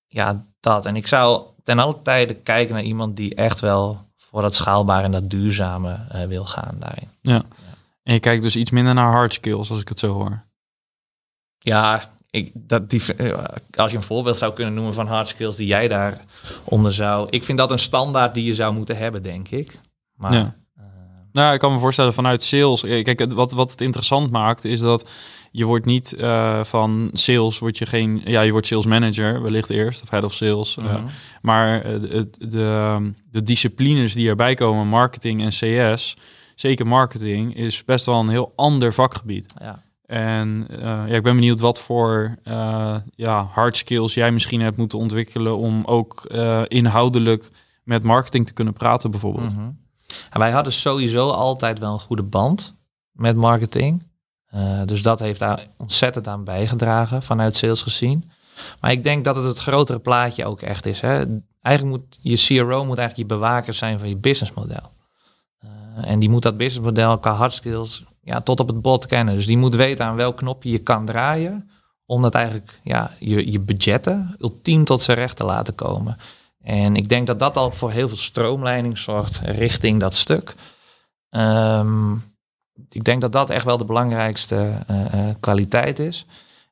ja, 0.08 0.46
dat. 0.60 0.86
En 0.86 0.96
ik 0.96 1.08
zou 1.08 1.53
ten 1.64 1.80
alle 1.80 2.02
tijde 2.02 2.34
kijken 2.34 2.74
naar 2.74 2.84
iemand 2.84 3.16
die 3.18 3.36
echt 3.36 3.60
wel 3.60 4.08
voor 4.16 4.42
dat 4.42 4.56
schaalbare 4.56 5.04
en 5.04 5.12
dat 5.12 5.30
duurzame 5.30 5.98
eh, 6.10 6.26
wil 6.26 6.46
gaan 6.46 6.76
daarin. 6.80 7.10
En 8.04 8.14
je 8.14 8.20
kijkt 8.20 8.42
dus 8.44 8.56
iets 8.56 8.72
minder 8.72 8.94
naar 8.94 9.12
hard 9.12 9.34
skills, 9.34 9.70
als 9.70 9.82
ik 9.82 9.90
het 9.90 10.00
zo 10.00 10.14
hoor. 10.14 10.44
Ja, 11.60 12.10
ik, 12.30 12.52
dat 12.54 12.90
die, 12.90 13.16
eh, 13.16 13.44
als 13.76 13.92
je 13.92 13.98
een 13.98 14.04
voorbeeld 14.04 14.38
zou 14.38 14.54
kunnen 14.54 14.74
noemen 14.74 14.94
van 14.94 15.08
hard 15.08 15.28
skills 15.28 15.56
die 15.56 15.68
jij 15.68 15.88
daaronder 15.88 16.94
zou. 16.94 17.28
Ik 17.30 17.44
vind 17.44 17.58
dat 17.58 17.72
een 17.72 17.80
standaard 17.80 18.34
die 18.34 18.44
je 18.46 18.54
zou 18.54 18.74
moeten 18.74 18.98
hebben, 18.98 19.24
denk 19.24 19.50
ik. 19.50 19.80
Maar 20.16 20.34
Ja. 20.34 20.56
Nou, 21.34 21.54
ik 21.54 21.60
kan 21.60 21.74
me 21.74 21.80
voorstellen 21.80 22.14
vanuit 22.14 22.44
sales. 22.44 22.84
eh, 22.84 23.04
Kijk, 23.04 23.32
wat, 23.34 23.52
wat 23.52 23.72
het 23.72 23.82
interessant 23.82 24.32
maakt 24.32 24.66
is 24.66 24.80
dat 24.80 25.10
je 25.52 25.66
wordt 25.66 25.86
niet 25.86 26.14
eh, 26.14 26.64
van 26.64 27.10
sales, 27.14 27.60
word 27.60 27.78
je 27.78 27.86
geen, 27.86 28.22
ja, 28.26 28.42
je 28.42 28.52
wordt 28.52 28.68
sales 28.68 28.86
manager 28.86 29.42
wellicht 29.42 29.70
eerst 29.70 30.02
of 30.04 30.10
head 30.10 30.24
of 30.24 30.34
sales. 30.34 30.78
eh, 30.78 30.96
maar 31.42 31.84
de, 31.84 32.30
de, 32.40 33.12
de 33.32 33.44
disciplines 33.44 34.14
die 34.14 34.30
erbij 34.30 34.54
komen, 34.56 34.88
marketing 34.88 35.42
en 35.42 35.50
CS, 35.96 36.16
zeker 36.56 36.88
marketing, 36.88 37.56
is 37.56 37.84
best 37.86 38.06
wel 38.06 38.20
een 38.20 38.30
heel 38.30 38.54
ander 38.56 38.94
vakgebied. 38.94 39.54
ja. 39.60 39.84
En 40.06 40.66
eh, 40.70 40.80
ja, 40.82 41.06
ik 41.16 41.24
ben 41.24 41.36
benieuwd 41.36 41.60
wat 41.60 41.80
voor 41.82 42.36
eh, 42.44 42.96
ja, 43.16 43.44
hard 43.52 43.78
skills 43.78 44.14
jij 44.14 44.32
misschien 44.32 44.62
hebt 44.62 44.78
moeten 44.78 44.98
ontwikkelen 45.00 45.58
om 45.58 45.84
ook 45.86 46.26
eh, 46.26 46.62
inhoudelijk 46.68 47.50
met 47.84 48.04
marketing 48.04 48.46
te 48.46 48.54
kunnen 48.54 48.74
praten, 48.74 49.12
bijvoorbeeld. 49.12 49.56
Mhm. 49.56 49.70
Wij 50.30 50.52
hadden 50.52 50.74
sowieso 50.74 51.30
altijd 51.30 51.80
wel 51.80 51.94
een 51.94 52.00
goede 52.00 52.24
band 52.24 52.76
met 53.12 53.36
marketing. 53.36 54.12
Eh, 54.46 54.82
dus 54.86 55.02
dat 55.02 55.20
heeft 55.20 55.40
daar 55.40 55.68
ontzettend 55.78 56.28
aan 56.28 56.44
bijgedragen 56.44 57.24
vanuit 57.24 57.56
sales 57.56 57.82
gezien. 57.82 58.32
Maar 58.80 58.92
ik 58.92 59.04
denk 59.04 59.24
dat 59.24 59.36
het 59.36 59.46
het 59.46 59.60
grotere 59.60 60.00
plaatje 60.00 60.46
ook 60.46 60.62
echt 60.62 60.86
is. 60.86 61.02
Hè. 61.02 61.26
Eigenlijk 61.62 61.98
moet 61.98 62.18
je 62.22 62.36
CRO 62.36 62.86
moet 62.86 62.98
eigenlijk 62.98 63.30
je 63.30 63.36
bewaker 63.36 63.74
zijn 63.74 64.00
van 64.00 64.10
je 64.10 64.18
businessmodel. 64.18 64.92
Eh, 65.60 65.70
en 66.12 66.20
die 66.20 66.30
moet 66.30 66.42
dat 66.42 66.58
businessmodel 66.58 67.18
qua 67.18 67.32
hard 67.32 67.54
skills 67.54 68.04
ja, 68.22 68.42
tot 68.42 68.60
op 68.60 68.68
het 68.68 68.82
bot 68.82 69.06
kennen. 69.06 69.36
Dus 69.36 69.46
die 69.46 69.58
moet 69.58 69.76
weten 69.76 70.06
aan 70.06 70.16
welk 70.16 70.38
knopje 70.38 70.72
je 70.72 70.80
kan 70.80 71.06
draaien. 71.06 71.70
Om 72.06 72.22
dat 72.22 72.36
eigenlijk 72.36 72.80
ja, 72.84 73.12
je, 73.20 73.52
je 73.52 73.60
budgetten 73.60 74.36
ultiem 74.40 74.84
tot 74.84 75.02
zijn 75.02 75.18
recht 75.18 75.38
te 75.38 75.44
laten 75.44 75.76
komen. 75.76 76.18
En 76.64 76.96
ik 76.96 77.10
denk 77.10 77.28
dat 77.28 77.40
dat 77.40 77.58
al 77.58 77.72
voor 77.72 77.92
heel 77.92 78.08
veel 78.08 78.18
stroomleiding 78.18 78.98
zorgt 78.98 79.42
richting 79.44 80.00
dat 80.00 80.16
stuk. 80.16 80.56
Ehm, 81.30 82.14
ik 82.90 83.04
denk 83.04 83.22
dat 83.22 83.32
dat 83.32 83.50
echt 83.50 83.66
wel 83.66 83.78
de 83.78 83.86
belangrijkste 83.86 84.74
uh, 84.92 85.30
kwaliteit 85.40 86.00
is. 86.00 86.26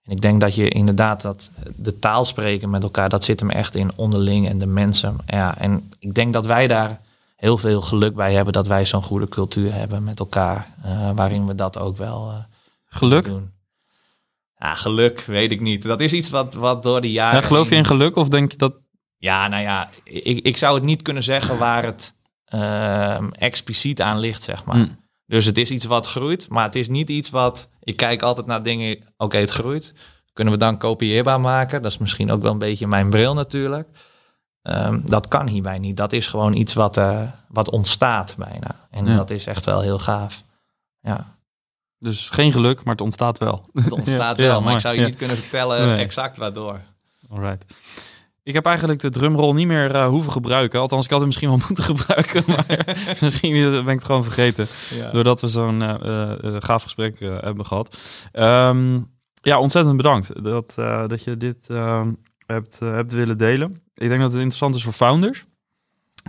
En 0.03 0.11
ik 0.11 0.21
denk 0.21 0.41
dat 0.41 0.55
je 0.55 0.69
inderdaad 0.69 1.21
dat 1.21 1.51
de 1.75 1.99
taal 1.99 2.25
spreken 2.25 2.69
met 2.69 2.83
elkaar, 2.83 3.09
dat 3.09 3.23
zit 3.23 3.39
hem 3.39 3.49
echt 3.49 3.75
in 3.75 3.91
onderling 3.95 4.49
en 4.49 4.57
de 4.57 4.65
mensen. 4.65 5.17
Ja, 5.25 5.57
en 5.57 5.91
ik 5.99 6.13
denk 6.13 6.33
dat 6.33 6.45
wij 6.45 6.67
daar 6.67 7.01
heel 7.35 7.57
veel 7.57 7.81
geluk 7.81 8.15
bij 8.15 8.33
hebben 8.33 8.53
dat 8.53 8.67
wij 8.67 8.85
zo'n 8.85 9.03
goede 9.03 9.29
cultuur 9.29 9.73
hebben 9.73 10.03
met 10.03 10.19
elkaar, 10.19 10.67
uh, 10.85 11.11
waarin 11.15 11.47
we 11.47 11.55
dat 11.55 11.77
ook 11.77 11.97
wel 11.97 12.29
uh, 12.29 12.35
geluk 12.85 13.25
doen. 13.25 13.51
Ja, 14.57 14.75
geluk 14.75 15.21
weet 15.21 15.51
ik 15.51 15.61
niet. 15.61 15.83
Dat 15.83 15.99
is 15.99 16.13
iets 16.13 16.29
wat, 16.29 16.53
wat 16.53 16.83
door 16.83 17.01
de 17.01 17.11
jaren. 17.11 17.41
Ja, 17.41 17.47
geloof 17.47 17.69
je 17.69 17.75
in 17.75 17.85
geluk 17.85 18.15
of 18.15 18.29
denk 18.29 18.51
je 18.51 18.57
dat? 18.57 18.73
Ja, 19.21 19.47
nou 19.47 19.61
ja, 19.61 19.89
ik, 20.03 20.45
ik 20.45 20.57
zou 20.57 20.75
het 20.75 20.83
niet 20.83 21.01
kunnen 21.01 21.23
zeggen 21.23 21.57
waar 21.57 21.83
het 21.83 22.13
uh, 22.53 23.17
expliciet 23.31 24.01
aan 24.01 24.19
ligt, 24.19 24.43
zeg 24.43 24.65
maar. 24.65 24.75
Hmm. 24.75 24.99
Dus 25.25 25.45
het 25.45 25.57
is 25.57 25.71
iets 25.71 25.85
wat 25.85 26.07
groeit, 26.07 26.49
maar 26.49 26.63
het 26.63 26.75
is 26.75 26.87
niet 26.87 27.09
iets 27.09 27.29
wat. 27.29 27.69
Ik 27.83 27.97
kijk 27.97 28.21
altijd 28.21 28.45
naar 28.45 28.63
dingen. 28.63 28.97
Oké, 29.17 29.37
het 29.37 29.49
groeit. 29.49 29.93
Kunnen 30.33 30.53
we 30.53 30.59
dan 30.59 30.77
kopieerbaar 30.77 31.41
maken? 31.41 31.81
Dat 31.81 31.91
is 31.91 31.97
misschien 31.97 32.31
ook 32.31 32.41
wel 32.41 32.51
een 32.51 32.57
beetje 32.57 32.87
mijn 32.87 33.09
bril 33.09 33.33
natuurlijk. 33.33 33.87
Um, 34.63 35.03
dat 35.05 35.27
kan 35.27 35.47
hierbij 35.47 35.79
niet. 35.79 35.97
Dat 35.97 36.11
is 36.11 36.27
gewoon 36.27 36.53
iets 36.53 36.73
wat, 36.73 36.97
uh, 36.97 37.21
wat 37.47 37.69
ontstaat 37.69 38.35
bijna. 38.37 38.87
En 38.89 39.05
dat 39.05 39.29
is 39.29 39.45
echt 39.45 39.65
wel 39.65 39.81
heel 39.81 39.99
gaaf. 39.99 40.43
Ja. 41.01 41.35
Dus 41.99 42.29
geen 42.29 42.51
geluk, 42.51 42.83
maar 42.83 42.93
het 42.93 43.03
ontstaat 43.03 43.37
wel. 43.37 43.65
Het 43.73 43.91
ontstaat 43.91 44.37
wel, 44.47 44.53
maar, 44.53 44.63
maar 44.63 44.73
ik 44.73 44.79
zou 44.79 44.95
je 44.95 45.05
niet 45.05 45.15
kunnen 45.15 45.37
vertellen 45.37 45.87
nee. 45.87 45.97
exact 45.97 46.37
waardoor. 46.37 46.79
Alright. 47.29 47.65
Ik 48.43 48.53
heb 48.53 48.65
eigenlijk 48.65 48.99
de 48.99 49.09
drumrol 49.09 49.53
niet 49.53 49.67
meer 49.67 49.95
uh, 49.95 50.07
hoeven 50.07 50.31
gebruiken. 50.31 50.79
Althans, 50.79 51.03
ik 51.03 51.09
had 51.09 51.19
hem 51.19 51.27
misschien 51.27 51.49
wel 51.49 51.59
moeten 51.67 51.83
gebruiken. 51.83 52.43
Maar 52.47 52.85
misschien 53.21 53.53
ben 53.53 53.87
ik 53.87 53.87
het 53.87 54.05
gewoon 54.05 54.23
vergeten. 54.23 54.67
Ja. 54.95 55.11
Doordat 55.11 55.41
we 55.41 55.47
zo'n 55.47 55.81
uh, 55.81 55.95
uh, 56.43 56.55
gaaf 56.59 56.83
gesprek 56.83 57.19
hebben 57.19 57.65
gehad. 57.65 57.97
Um, 58.33 59.09
ja, 59.41 59.59
ontzettend 59.59 59.97
bedankt 59.97 60.43
dat, 60.43 60.73
dat 61.07 61.23
je 61.23 61.37
dit 61.37 61.69
ehm, 61.69 62.11
hebt, 62.45 62.79
hebt 62.79 63.11
willen 63.11 63.37
delen. 63.37 63.81
Ik 63.93 64.07
denk 64.07 64.21
dat 64.21 64.31
het 64.31 64.39
interessant 64.39 64.75
is 64.75 64.83
voor 64.83 64.93
founders. 64.93 65.45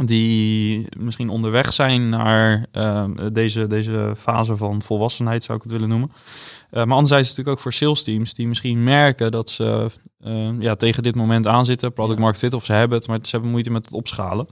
Die 0.04 0.86
misschien 0.98 1.28
onderweg 1.28 1.72
zijn 1.72 2.08
naar 2.08 2.66
ehm, 2.72 3.32
deze, 3.32 3.66
deze 3.66 4.14
fase 4.18 4.56
van 4.56 4.82
volwassenheid, 4.82 5.44
zou 5.44 5.58
ik 5.58 5.64
het 5.64 5.72
willen 5.72 5.88
noemen. 5.88 6.10
maar 6.70 6.82
anderzijds 6.82 7.28
natuurlijk 7.28 7.56
ook 7.56 7.62
voor 7.62 7.72
sales 7.72 8.02
teams 8.02 8.34
die 8.34 8.48
misschien 8.48 8.84
merken 8.84 9.30
dat 9.30 9.50
ze 9.50 9.90
uh, 10.24 10.48
ja, 10.58 10.74
tegen 10.74 11.02
dit 11.02 11.14
moment 11.14 11.46
aanzitten. 11.46 11.92
Product 11.92 12.18
market 12.18 12.38
fit 12.38 12.54
of 12.54 12.64
ze 12.64 12.72
hebben 12.72 12.98
het, 12.98 13.08
maar 13.08 13.18
ze 13.22 13.30
hebben 13.30 13.50
moeite 13.50 13.70
met 13.70 13.84
het 13.84 13.94
opschalen. 13.94 14.48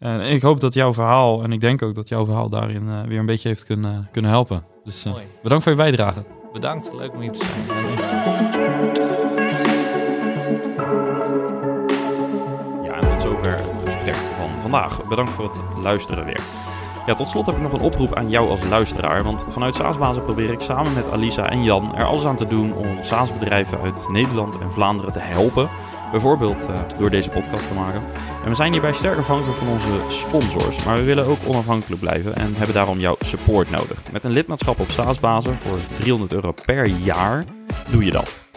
Uh, 0.00 0.32
ik 0.32 0.42
hoop 0.42 0.60
dat 0.60 0.74
jouw 0.74 0.92
verhaal, 0.92 1.42
en 1.42 1.52
ik 1.52 1.60
denk 1.60 1.82
ook 1.82 1.94
dat 1.94 2.08
jouw 2.08 2.24
verhaal 2.24 2.48
daarin 2.48 2.82
uh, 2.86 3.02
weer 3.02 3.18
een 3.18 3.26
beetje 3.26 3.48
heeft 3.48 3.64
kunnen, 3.64 4.08
kunnen 4.12 4.30
helpen. 4.30 4.64
Dus 4.84 5.06
bedankt 5.42 5.64
voor 5.64 5.72
je 5.72 5.78
bijdrage. 5.78 6.24
Bedankt, 6.52 6.92
leuk 6.94 7.12
om 7.12 7.20
hier 7.20 7.32
te 7.32 7.38
zijn. 7.38 7.64
Ja, 12.84 13.00
en 13.00 13.08
tot 13.08 13.22
zover 13.22 13.58
het 13.58 13.78
gesprek 13.84 14.14
van 14.14 14.48
vandaag. 14.60 15.04
Bedankt 15.04 15.34
voor 15.34 15.48
het 15.48 15.60
luisteren 15.82 16.24
weer. 16.24 16.40
Ja, 17.08 17.14
tot 17.14 17.28
slot 17.28 17.46
heb 17.46 17.54
ik 17.54 17.62
nog 17.62 17.72
een 17.72 17.80
oproep 17.80 18.14
aan 18.14 18.30
jou 18.30 18.48
als 18.48 18.64
luisteraar. 18.68 19.22
Want 19.22 19.44
vanuit 19.48 19.74
SaaSbazen 19.74 20.22
probeer 20.22 20.50
ik 20.50 20.60
samen 20.60 20.92
met 20.94 21.10
Alisa 21.10 21.50
en 21.50 21.64
Jan 21.64 21.96
er 21.96 22.04
alles 22.04 22.24
aan 22.24 22.36
te 22.36 22.46
doen 22.46 22.74
om 22.74 22.86
SaaS-bedrijven 23.02 23.80
uit 23.80 24.08
Nederland 24.08 24.58
en 24.58 24.72
Vlaanderen 24.72 25.12
te 25.12 25.18
helpen. 25.18 25.68
Bijvoorbeeld 26.10 26.68
uh, 26.68 26.80
door 26.98 27.10
deze 27.10 27.30
podcast 27.30 27.68
te 27.68 27.74
maken. 27.74 28.02
En 28.42 28.48
we 28.48 28.54
zijn 28.54 28.72
hierbij 28.72 28.92
sterk 28.92 29.18
afhankelijk 29.18 29.58
van 29.58 29.68
onze 29.68 30.00
sponsors. 30.08 30.84
Maar 30.84 30.96
we 30.96 31.04
willen 31.04 31.26
ook 31.26 31.38
onafhankelijk 31.46 32.00
blijven 32.00 32.36
en 32.36 32.54
hebben 32.56 32.74
daarom 32.74 32.98
jouw 32.98 33.16
support 33.20 33.70
nodig. 33.70 34.02
Met 34.12 34.24
een 34.24 34.32
lidmaatschap 34.32 34.80
op 34.80 34.90
SaaSbazen 34.90 35.58
voor 35.58 35.78
300 35.98 36.32
euro 36.32 36.52
per 36.64 36.86
jaar 36.86 37.44
doe 37.90 38.04
je 38.04 38.10
dat. 38.10 38.47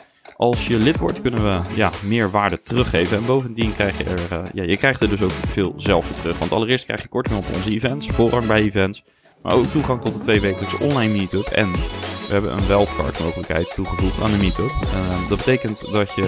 Als 0.42 0.68
je 0.68 0.78
lid 0.78 1.00
wordt, 1.00 1.22
kunnen 1.22 1.44
we 1.44 1.60
ja, 1.76 1.92
meer 2.04 2.32
waarde 2.32 2.62
teruggeven. 2.62 3.18
En 3.18 3.26
bovendien 3.26 3.74
krijg 3.74 3.98
je 3.98 4.04
er, 4.04 4.20
uh, 4.32 4.40
ja, 4.54 4.64
je 4.64 4.78
krijgt 4.78 5.02
er 5.02 5.10
dus 5.10 5.22
ook 5.22 5.32
veel 5.32 5.74
zelf 5.78 6.06
voor 6.06 6.16
terug. 6.16 6.38
Want 6.38 6.52
allereerst 6.52 6.86
krijg 6.86 7.02
je 7.02 7.08
korting 7.08 7.38
op 7.38 7.46
onze 7.54 7.70
events, 7.70 8.08
voorrang 8.08 8.48
bij 8.48 8.62
events. 8.62 9.04
Maar 9.42 9.54
ook 9.54 9.66
toegang 9.66 10.02
tot 10.02 10.14
de 10.14 10.20
twee 10.20 10.40
wekelijkse 10.40 10.80
online 10.80 11.14
meetup. 11.14 11.46
En 11.46 11.72
we 11.72 12.28
hebben 12.28 12.52
een 12.52 12.68
wildcard 12.68 13.20
mogelijkheid 13.20 13.74
toegevoegd 13.76 14.22
aan 14.22 14.32
de 14.32 14.38
meetup. 14.38 14.72
Uh, 14.94 15.30
dat 15.30 15.38
betekent 15.38 15.92
dat 15.92 16.12
je 16.16 16.22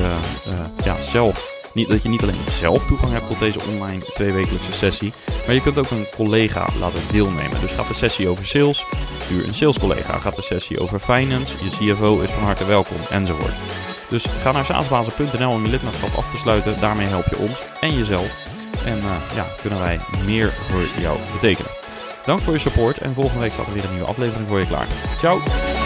uh, 0.47 0.65
ja, 0.85 0.95
zelf 1.01 1.69
niet, 1.73 1.87
dat 1.87 2.03
je 2.03 2.09
niet 2.09 2.21
alleen 2.21 2.47
zelf 2.59 2.87
toegang 2.87 3.11
hebt 3.11 3.27
tot 3.27 3.39
deze 3.39 3.59
online 3.69 3.99
tweewekelijkse 3.99 4.71
sessie, 4.71 5.13
maar 5.45 5.55
je 5.55 5.61
kunt 5.61 5.77
ook 5.77 5.91
een 5.91 6.07
collega 6.15 6.67
laten 6.79 7.01
deelnemen. 7.11 7.61
Dus 7.61 7.71
gaat 7.71 7.87
de 7.87 7.93
sessie 7.93 8.27
over 8.27 8.45
sales, 8.45 8.85
stuur 9.19 9.47
een 9.47 9.55
salescollega. 9.55 10.17
Gaat 10.17 10.35
de 10.35 10.41
sessie 10.41 10.79
over 10.79 10.99
finance, 10.99 11.55
je 11.63 11.93
CFO 11.93 12.19
is 12.19 12.31
van 12.31 12.43
harte 12.43 12.65
welkom, 12.65 12.97
enzovoort. 13.09 13.53
Dus 14.13 14.25
ga 14.41 14.51
naar 14.51 14.65
saasbazen.nl 14.65 15.51
om 15.51 15.63
je 15.63 15.69
lidmaatschap 15.69 16.13
af 16.15 16.31
te 16.31 16.37
sluiten. 16.37 16.79
Daarmee 16.79 17.07
help 17.07 17.25
je 17.25 17.37
ons 17.37 17.63
en 17.81 17.97
jezelf. 17.97 18.35
En 18.85 18.97
uh, 18.97 19.15
ja, 19.35 19.45
kunnen 19.61 19.79
wij 19.79 19.99
meer 20.25 20.53
voor 20.67 21.01
jou 21.01 21.17
betekenen. 21.33 21.71
Dank 22.25 22.39
voor 22.39 22.53
je 22.53 22.59
support 22.59 22.97
en 22.97 23.13
volgende 23.13 23.39
week 23.39 23.51
staat 23.51 23.67
er 23.67 23.73
weer 23.73 23.83
een 23.83 23.91
nieuwe 23.91 24.07
aflevering 24.07 24.49
voor 24.49 24.59
je 24.59 24.67
klaar. 24.67 24.87
Ciao! 25.17 25.82